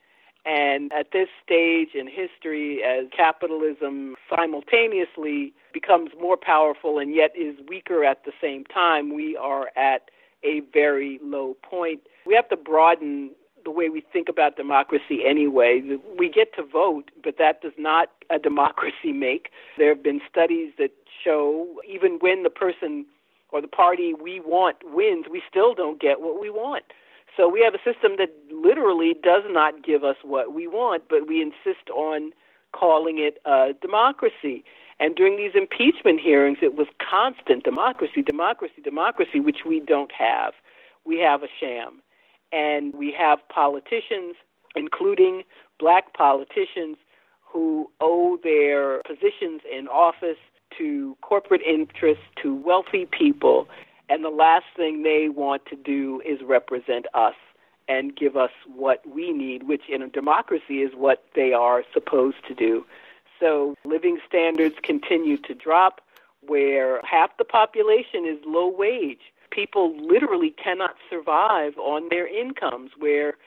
And 0.45 0.93
at 0.93 1.13
this 1.13 1.29
stage 1.45 1.91
in 1.95 2.09
history, 2.09 2.83
as 2.83 3.07
capitalism 3.17 4.17
simultaneously 4.29 5.53
becomes 5.73 6.11
more 6.21 6.37
powerful 6.37 6.99
and 6.99 7.15
yet 7.15 7.31
is 7.37 7.57
weaker 7.69 8.05
at 8.05 8.25
the 8.25 8.33
same 8.41 8.65
time, 8.65 9.15
we 9.15 9.37
are 9.37 9.71
at 9.77 10.11
a 10.43 10.61
very 10.73 11.21
low 11.23 11.57
point. 11.63 12.01
We 12.27 12.35
have 12.35 12.49
to 12.49 12.57
broaden 12.57 13.31
the 13.65 13.71
way 13.71 13.89
we 13.89 14.03
think 14.13 14.29
about 14.29 14.57
democracy 14.57 15.21
anyway. 15.25 15.81
We 16.19 16.29
get 16.29 16.55
to 16.57 16.65
vote, 16.65 17.11
but 17.23 17.39
that 17.39 17.63
does 17.63 17.73
not 17.79 18.11
a 18.31 18.39
democracy 18.39 19.13
make. 19.13 19.51
There 19.79 19.95
have 19.95 20.03
been 20.03 20.21
studies 20.29 20.73
that 20.79 20.91
show 21.25 21.81
even 21.89 22.19
when 22.21 22.43
the 22.43 22.51
person 22.51 23.07
or 23.51 23.61
the 23.61 23.69
party 23.69 24.15
we 24.15 24.41
want 24.41 24.79
wins, 24.83 25.27
we 25.31 25.43
still 25.49 25.75
don't 25.75 26.01
get 26.01 26.21
what 26.21 26.41
we 26.41 26.51
want. 26.51 26.85
So 27.37 27.49
we 27.49 27.63
have 27.63 27.75
a 27.75 27.79
system 27.79 28.17
that 28.19 28.31
literally 28.51 29.15
does 29.23 29.45
not 29.49 29.83
give 29.83 30.05
us 30.05 30.17
what 30.23 30.53
we 30.53 30.67
want, 30.67 31.05
but 31.09 31.27
we 31.27 31.41
insist 31.41 31.89
on 31.91 32.33
calling 32.73 33.19
it 33.19 33.39
a 33.45 33.73
democracy. 33.81 34.65
And 35.01 35.15
during 35.15 35.37
these 35.37 35.53
impeachment 35.55 36.21
hearings, 36.21 36.59
it 36.63 36.75
was 36.77 36.87
constant 36.99 37.65
democracy, 37.65 38.23
democracy, 38.23 38.83
democracy, 38.83 39.41
which 39.41 39.65
we 39.67 39.81
don't 39.81 40.13
have. 40.13 40.53
We 41.05 41.19
have 41.19 41.43
a 41.43 41.49
sham. 41.59 42.03
And 42.53 42.95
we 42.95 43.15
have 43.19 43.39
politicians, 43.49 44.37
including 44.77 45.43
black 45.81 46.13
politicians, 46.15 46.99
who 47.41 47.91
owe 48.01 48.39
their 48.43 49.03
positions 49.03 49.63
in 49.71 49.89
office 49.89 50.39
to 50.79 51.17
corporate 51.23 51.63
interests, 51.63 52.25
to 52.43 52.55
wealthy 52.55 53.07
people, 53.07 53.69
and 54.13 54.23
the 54.23 54.29
last 54.29 54.67
thing 54.77 55.03
they 55.03 55.31
want 55.35 55.65
to 55.71 55.75
do 55.75 56.21
is 56.27 56.39
represent 56.45 57.07
us 57.15 57.33
and 57.89 58.15
give 58.15 58.37
us 58.37 58.51
what 58.67 59.01
we 59.07 59.33
need, 59.33 59.63
which 59.63 59.85
in 59.89 60.03
a 60.03 60.09
democracy 60.09 60.83
is 60.83 60.93
what 60.95 61.25
they 61.35 61.55
are 61.55 61.83
supposed 61.95 62.37
to 62.47 62.55
do. 62.55 62.85
So 63.41 63.75
living 63.87 64.19
standards 64.29 64.75
continue 64.83 65.39
to 65.39 65.55
drop 65.55 66.03
where 66.47 67.01
half 67.11 67.31
the 67.39 67.45
population 67.45 68.27
is 68.27 68.39
low 68.45 68.69
wage. 68.69 69.33
People 69.51 69.97
literally 69.99 70.55
cannot 70.63 70.95
survive 71.09 71.79
on 71.79 72.11
their 72.11 72.27
incomes, 72.27 72.91
where 72.99 73.39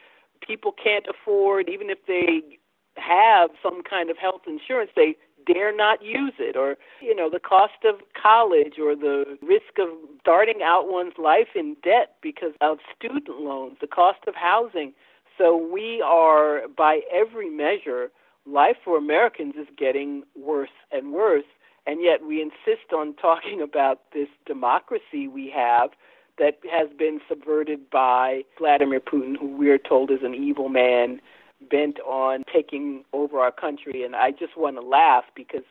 people 0.41 0.71
can't 0.71 1.05
afford, 1.07 1.69
even 1.69 1.91
if 1.91 1.99
they 2.07 2.57
have 2.97 3.51
some 3.61 3.83
kind 3.83 4.09
of 4.09 4.17
health 4.17 4.41
insurance, 4.47 4.89
they 4.95 5.15
dare 5.45 5.75
not 5.75 6.03
use 6.03 6.33
it 6.39 6.55
or 6.55 6.77
you 7.01 7.15
know 7.15 7.29
the 7.29 7.39
cost 7.39 7.83
of 7.83 8.01
college 8.21 8.73
or 8.79 8.95
the 8.95 9.37
risk 9.41 9.79
of 9.79 9.89
starting 10.21 10.61
out 10.63 10.87
one's 10.87 11.17
life 11.17 11.49
in 11.55 11.75
debt 11.83 12.15
because 12.21 12.53
of 12.61 12.77
student 12.95 13.39
loans 13.39 13.77
the 13.81 13.87
cost 13.87 14.19
of 14.27 14.35
housing. 14.35 14.93
So 15.37 15.57
we 15.57 16.01
are 16.01 16.67
by 16.69 17.01
every 17.13 17.49
measure 17.49 18.11
life 18.45 18.77
for 18.83 18.97
Americans 18.97 19.55
is 19.59 19.67
getting 19.77 20.23
worse 20.35 20.69
and 20.91 21.11
worse 21.11 21.45
and 21.87 22.01
yet 22.01 22.25
we 22.25 22.41
insist 22.41 22.93
on 22.93 23.13
talking 23.21 23.61
about 23.61 24.01
this 24.13 24.29
democracy 24.45 25.27
we 25.27 25.51
have 25.55 25.91
that 26.37 26.59
has 26.69 26.89
been 26.97 27.19
subverted 27.29 27.89
by 27.89 28.41
Vladimir 28.57 28.99
Putin, 28.99 29.37
who 29.39 29.55
we're 29.55 29.77
told 29.77 30.11
is 30.11 30.19
an 30.21 30.33
evil 30.33 30.67
man 30.67 31.21
bent 31.69 31.99
on 32.01 32.43
taking 32.51 33.03
over 33.13 33.39
our 33.39 33.51
country. 33.51 34.03
And 34.03 34.15
I 34.15 34.31
just 34.31 34.57
want 34.57 34.75
to 34.77 34.81
laugh 34.81 35.25
because 35.35 35.63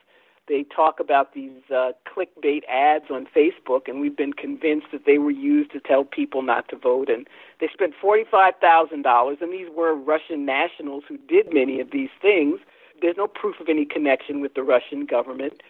they 0.46 0.64
talk 0.64 1.00
about 1.00 1.32
these 1.32 1.62
uh, 1.74 1.92
clickbait 2.06 2.62
ads 2.68 3.06
on 3.10 3.26
Facebook, 3.34 3.88
and 3.88 4.00
we've 4.00 4.16
been 4.16 4.34
convinced 4.34 4.88
that 4.92 5.06
they 5.06 5.18
were 5.18 5.30
used 5.30 5.72
to 5.72 5.80
tell 5.80 6.04
people 6.04 6.42
not 6.42 6.68
to 6.68 6.76
vote. 6.76 7.08
And 7.08 7.26
they 7.60 7.68
spent 7.72 7.94
forty-five 8.00 8.54
thousand 8.60 9.02
dollars, 9.02 9.38
and 9.40 9.52
these 9.52 9.68
were 9.74 9.94
Russian 9.94 10.44
nationals 10.44 11.04
who 11.08 11.16
did 11.16 11.52
many 11.52 11.80
of 11.80 11.90
these 11.92 12.10
things. 12.20 12.60
There's 13.00 13.16
no 13.16 13.26
proof 13.26 13.56
of 13.60 13.68
any 13.68 13.84
connection 13.86 14.40
with 14.40 14.54
the 14.54 14.62
Russian 14.62 15.06
government, 15.06 15.62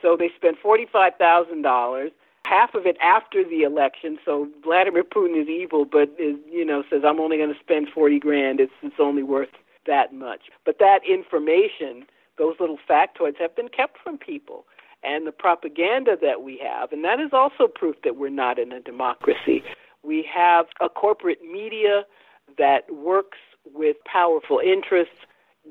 so 0.00 0.16
they 0.18 0.30
spent 0.34 0.58
forty-five 0.58 1.16
thousand 1.18 1.62
dollars. 1.62 2.12
Half 2.44 2.74
of 2.74 2.86
it 2.86 2.96
after 3.00 3.44
the 3.44 3.62
election. 3.62 4.18
So 4.24 4.48
Vladimir 4.64 5.04
Putin 5.04 5.40
is 5.40 5.48
evil, 5.48 5.84
but 5.84 6.10
is 6.18 6.36
you 6.50 6.64
know 6.64 6.82
says 6.90 7.02
I'm 7.06 7.20
only 7.20 7.36
going 7.36 7.52
to 7.52 7.60
spend 7.60 7.88
forty 7.94 8.18
grand. 8.18 8.60
It's 8.60 8.72
it's 8.82 8.96
only 8.98 9.22
worth 9.22 9.50
that 9.86 10.12
much. 10.12 10.42
But 10.64 10.78
that 10.78 11.00
information 11.08 12.06
those 12.38 12.56
little 12.58 12.78
factoids 12.88 13.36
have 13.38 13.54
been 13.54 13.68
kept 13.68 13.98
from 14.02 14.18
people. 14.18 14.64
And 15.04 15.26
the 15.26 15.32
propaganda 15.32 16.16
that 16.22 16.42
we 16.42 16.60
have, 16.62 16.92
and 16.92 17.04
that 17.04 17.18
is 17.18 17.30
also 17.32 17.66
proof 17.66 17.96
that 18.04 18.16
we're 18.16 18.30
not 18.30 18.58
in 18.58 18.72
a 18.72 18.80
democracy. 18.80 19.62
We 20.04 20.28
have 20.32 20.66
a 20.80 20.88
corporate 20.88 21.42
media 21.42 22.04
that 22.56 22.92
works 22.92 23.38
with 23.72 23.96
powerful 24.04 24.60
interests. 24.60 25.14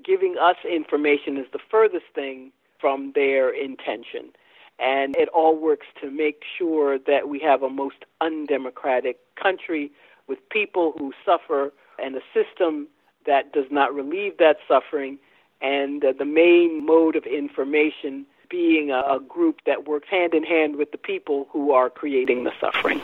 Giving 0.04 0.36
us 0.42 0.58
information 0.70 1.38
is 1.38 1.46
the 1.54 1.60
furthest 1.70 2.06
thing 2.14 2.52
from 2.80 3.14
their 3.16 3.50
intention. 3.50 4.32
And 4.80 5.16
it 5.16 5.30
all 5.30 5.58
works 5.58 5.88
to 6.02 6.10
make 6.10 6.42
sure 6.58 6.98
that 7.00 7.30
we 7.30 7.40
have 7.40 7.64
a 7.64 7.70
most 7.70 8.04
undemocratic 8.20 9.20
country 9.42 9.92
with 10.28 10.40
people 10.50 10.94
who 10.98 11.14
suffer 11.26 11.72
and 12.04 12.16
a 12.16 12.22
system 12.34 12.88
that 13.26 13.54
does 13.54 13.66
not 13.72 13.94
relieve 13.94 14.38
that 14.38 14.58
suffering 14.68 15.20
and 15.62 16.04
uh, 16.04 16.14
the 16.18 16.26
main 16.26 16.86
mode 16.86 17.16
of 17.16 17.24
information 17.26 18.26
being 18.50 18.92
a, 18.92 19.16
a 19.16 19.20
group 19.20 19.60
that 19.66 19.88
works 19.88 20.10
hand 20.10 20.34
in 20.34 20.44
hand 20.44 20.76
with 20.76 20.92
the 20.92 20.98
people 20.98 21.48
who 21.52 21.72
are 21.72 21.90
creating 21.90 22.44
the 22.44 22.52
suffering. 22.60 23.02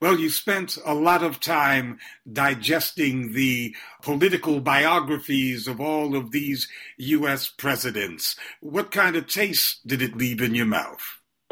Well, 0.00 0.18
you 0.18 0.30
spent 0.30 0.78
a 0.84 0.94
lot 0.94 1.24
of 1.24 1.40
time 1.40 1.98
digesting 2.32 3.32
the 3.32 3.74
political 4.00 4.60
biographies 4.60 5.66
of 5.66 5.80
all 5.80 6.14
of 6.14 6.30
these 6.30 6.68
U.S. 6.98 7.48
presidents. 7.48 8.36
What 8.60 8.92
kind 8.92 9.16
of 9.16 9.26
taste 9.26 9.86
did 9.86 10.00
it 10.00 10.16
leave 10.16 10.40
in 10.40 10.54
your 10.54 10.66
mouth? 10.66 11.20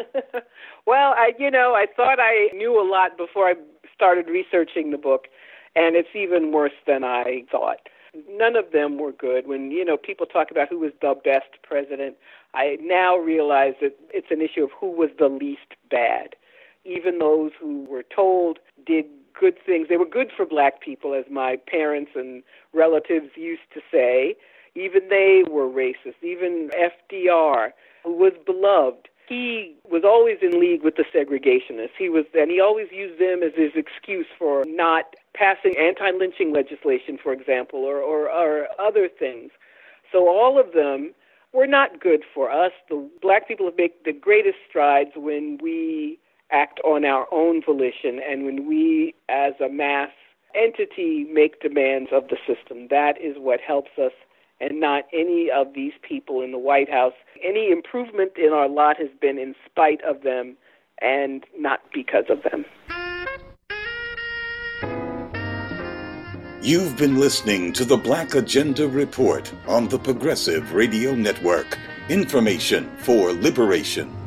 well, 0.86 1.14
I, 1.16 1.32
you 1.40 1.50
know, 1.50 1.74
I 1.74 1.86
thought 1.96 2.18
I 2.20 2.50
knew 2.56 2.80
a 2.80 2.88
lot 2.88 3.16
before 3.16 3.48
I 3.48 3.54
started 3.92 4.28
researching 4.28 4.92
the 4.92 4.98
book, 4.98 5.24
and 5.74 5.96
it's 5.96 6.14
even 6.14 6.52
worse 6.52 6.72
than 6.86 7.02
I 7.02 7.42
thought 7.50 7.80
none 8.28 8.56
of 8.56 8.72
them 8.72 8.98
were 8.98 9.12
good. 9.12 9.46
When 9.46 9.70
you 9.70 9.84
know 9.84 9.96
people 9.96 10.26
talk 10.26 10.50
about 10.50 10.68
who 10.68 10.78
was 10.78 10.92
the 11.00 11.14
best 11.24 11.62
president, 11.62 12.16
I 12.54 12.78
now 12.80 13.16
realize 13.16 13.74
that 13.80 13.96
it's 14.12 14.30
an 14.30 14.40
issue 14.40 14.64
of 14.64 14.70
who 14.78 14.90
was 14.90 15.10
the 15.18 15.28
least 15.28 15.74
bad. 15.90 16.36
Even 16.84 17.18
those 17.18 17.50
who 17.60 17.84
were 17.84 18.04
told 18.04 18.58
did 18.86 19.06
good 19.38 19.56
things. 19.64 19.88
They 19.88 19.96
were 19.96 20.06
good 20.06 20.30
for 20.36 20.46
black 20.46 20.80
people, 20.80 21.14
as 21.14 21.24
my 21.30 21.56
parents 21.56 22.12
and 22.14 22.42
relatives 22.72 23.30
used 23.36 23.68
to 23.74 23.80
say. 23.90 24.36
Even 24.74 25.08
they 25.08 25.42
were 25.48 25.68
racist. 25.68 26.22
Even 26.22 26.70
FDR, 26.70 27.70
who 28.04 28.12
was 28.12 28.32
beloved, 28.44 29.08
he 29.28 29.74
was 29.88 30.02
always 30.04 30.38
in 30.40 30.60
league 30.60 30.82
with 30.82 30.96
the 30.96 31.04
segregationists. 31.14 31.96
He 31.98 32.08
was, 32.08 32.24
and 32.34 32.50
he 32.50 32.60
always 32.60 32.88
used 32.92 33.20
them 33.20 33.42
as 33.42 33.52
his 33.56 33.72
excuse 33.74 34.26
for 34.38 34.64
not 34.66 35.16
passing 35.36 35.74
anti-lynching 35.78 36.52
legislation, 36.52 37.18
for 37.22 37.32
example, 37.32 37.80
or, 37.80 37.98
or, 37.98 38.30
or 38.30 38.66
other 38.80 39.08
things. 39.08 39.50
So 40.10 40.28
all 40.28 40.58
of 40.58 40.72
them 40.72 41.12
were 41.52 41.66
not 41.66 42.00
good 42.00 42.22
for 42.34 42.50
us. 42.50 42.72
The 42.88 43.08
black 43.20 43.48
people 43.48 43.66
have 43.66 43.76
made 43.76 43.92
the 44.04 44.12
greatest 44.12 44.58
strides 44.68 45.10
when 45.14 45.58
we 45.62 46.18
act 46.50 46.80
on 46.84 47.04
our 47.04 47.26
own 47.32 47.62
volition 47.62 48.20
and 48.28 48.44
when 48.44 48.66
we, 48.68 49.14
as 49.28 49.54
a 49.64 49.68
mass 49.68 50.10
entity, 50.54 51.26
make 51.32 51.60
demands 51.60 52.10
of 52.12 52.28
the 52.28 52.36
system. 52.46 52.88
That 52.88 53.20
is 53.20 53.36
what 53.38 53.60
helps 53.60 53.90
us 53.98 54.12
and 54.60 54.80
not 54.80 55.04
any 55.12 55.50
of 55.50 55.74
these 55.74 55.92
people 56.02 56.40
in 56.40 56.52
the 56.52 56.58
White 56.58 56.90
House. 56.90 57.12
Any 57.44 57.70
improvement 57.70 58.32
in 58.36 58.52
our 58.52 58.68
lot 58.68 58.96
has 58.98 59.10
been 59.20 59.38
in 59.38 59.54
spite 59.68 60.02
of 60.02 60.22
them 60.22 60.56
and 61.02 61.44
not 61.58 61.80
because 61.92 62.24
of 62.30 62.42
them. 62.42 62.64
You've 66.66 66.96
been 66.96 67.20
listening 67.20 67.72
to 67.74 67.84
the 67.84 67.96
Black 67.96 68.34
Agenda 68.34 68.88
Report 68.88 69.52
on 69.68 69.86
the 69.86 70.00
Progressive 70.00 70.72
Radio 70.72 71.14
Network. 71.14 71.78
Information 72.08 72.90
for 72.96 73.32
liberation. 73.32 74.25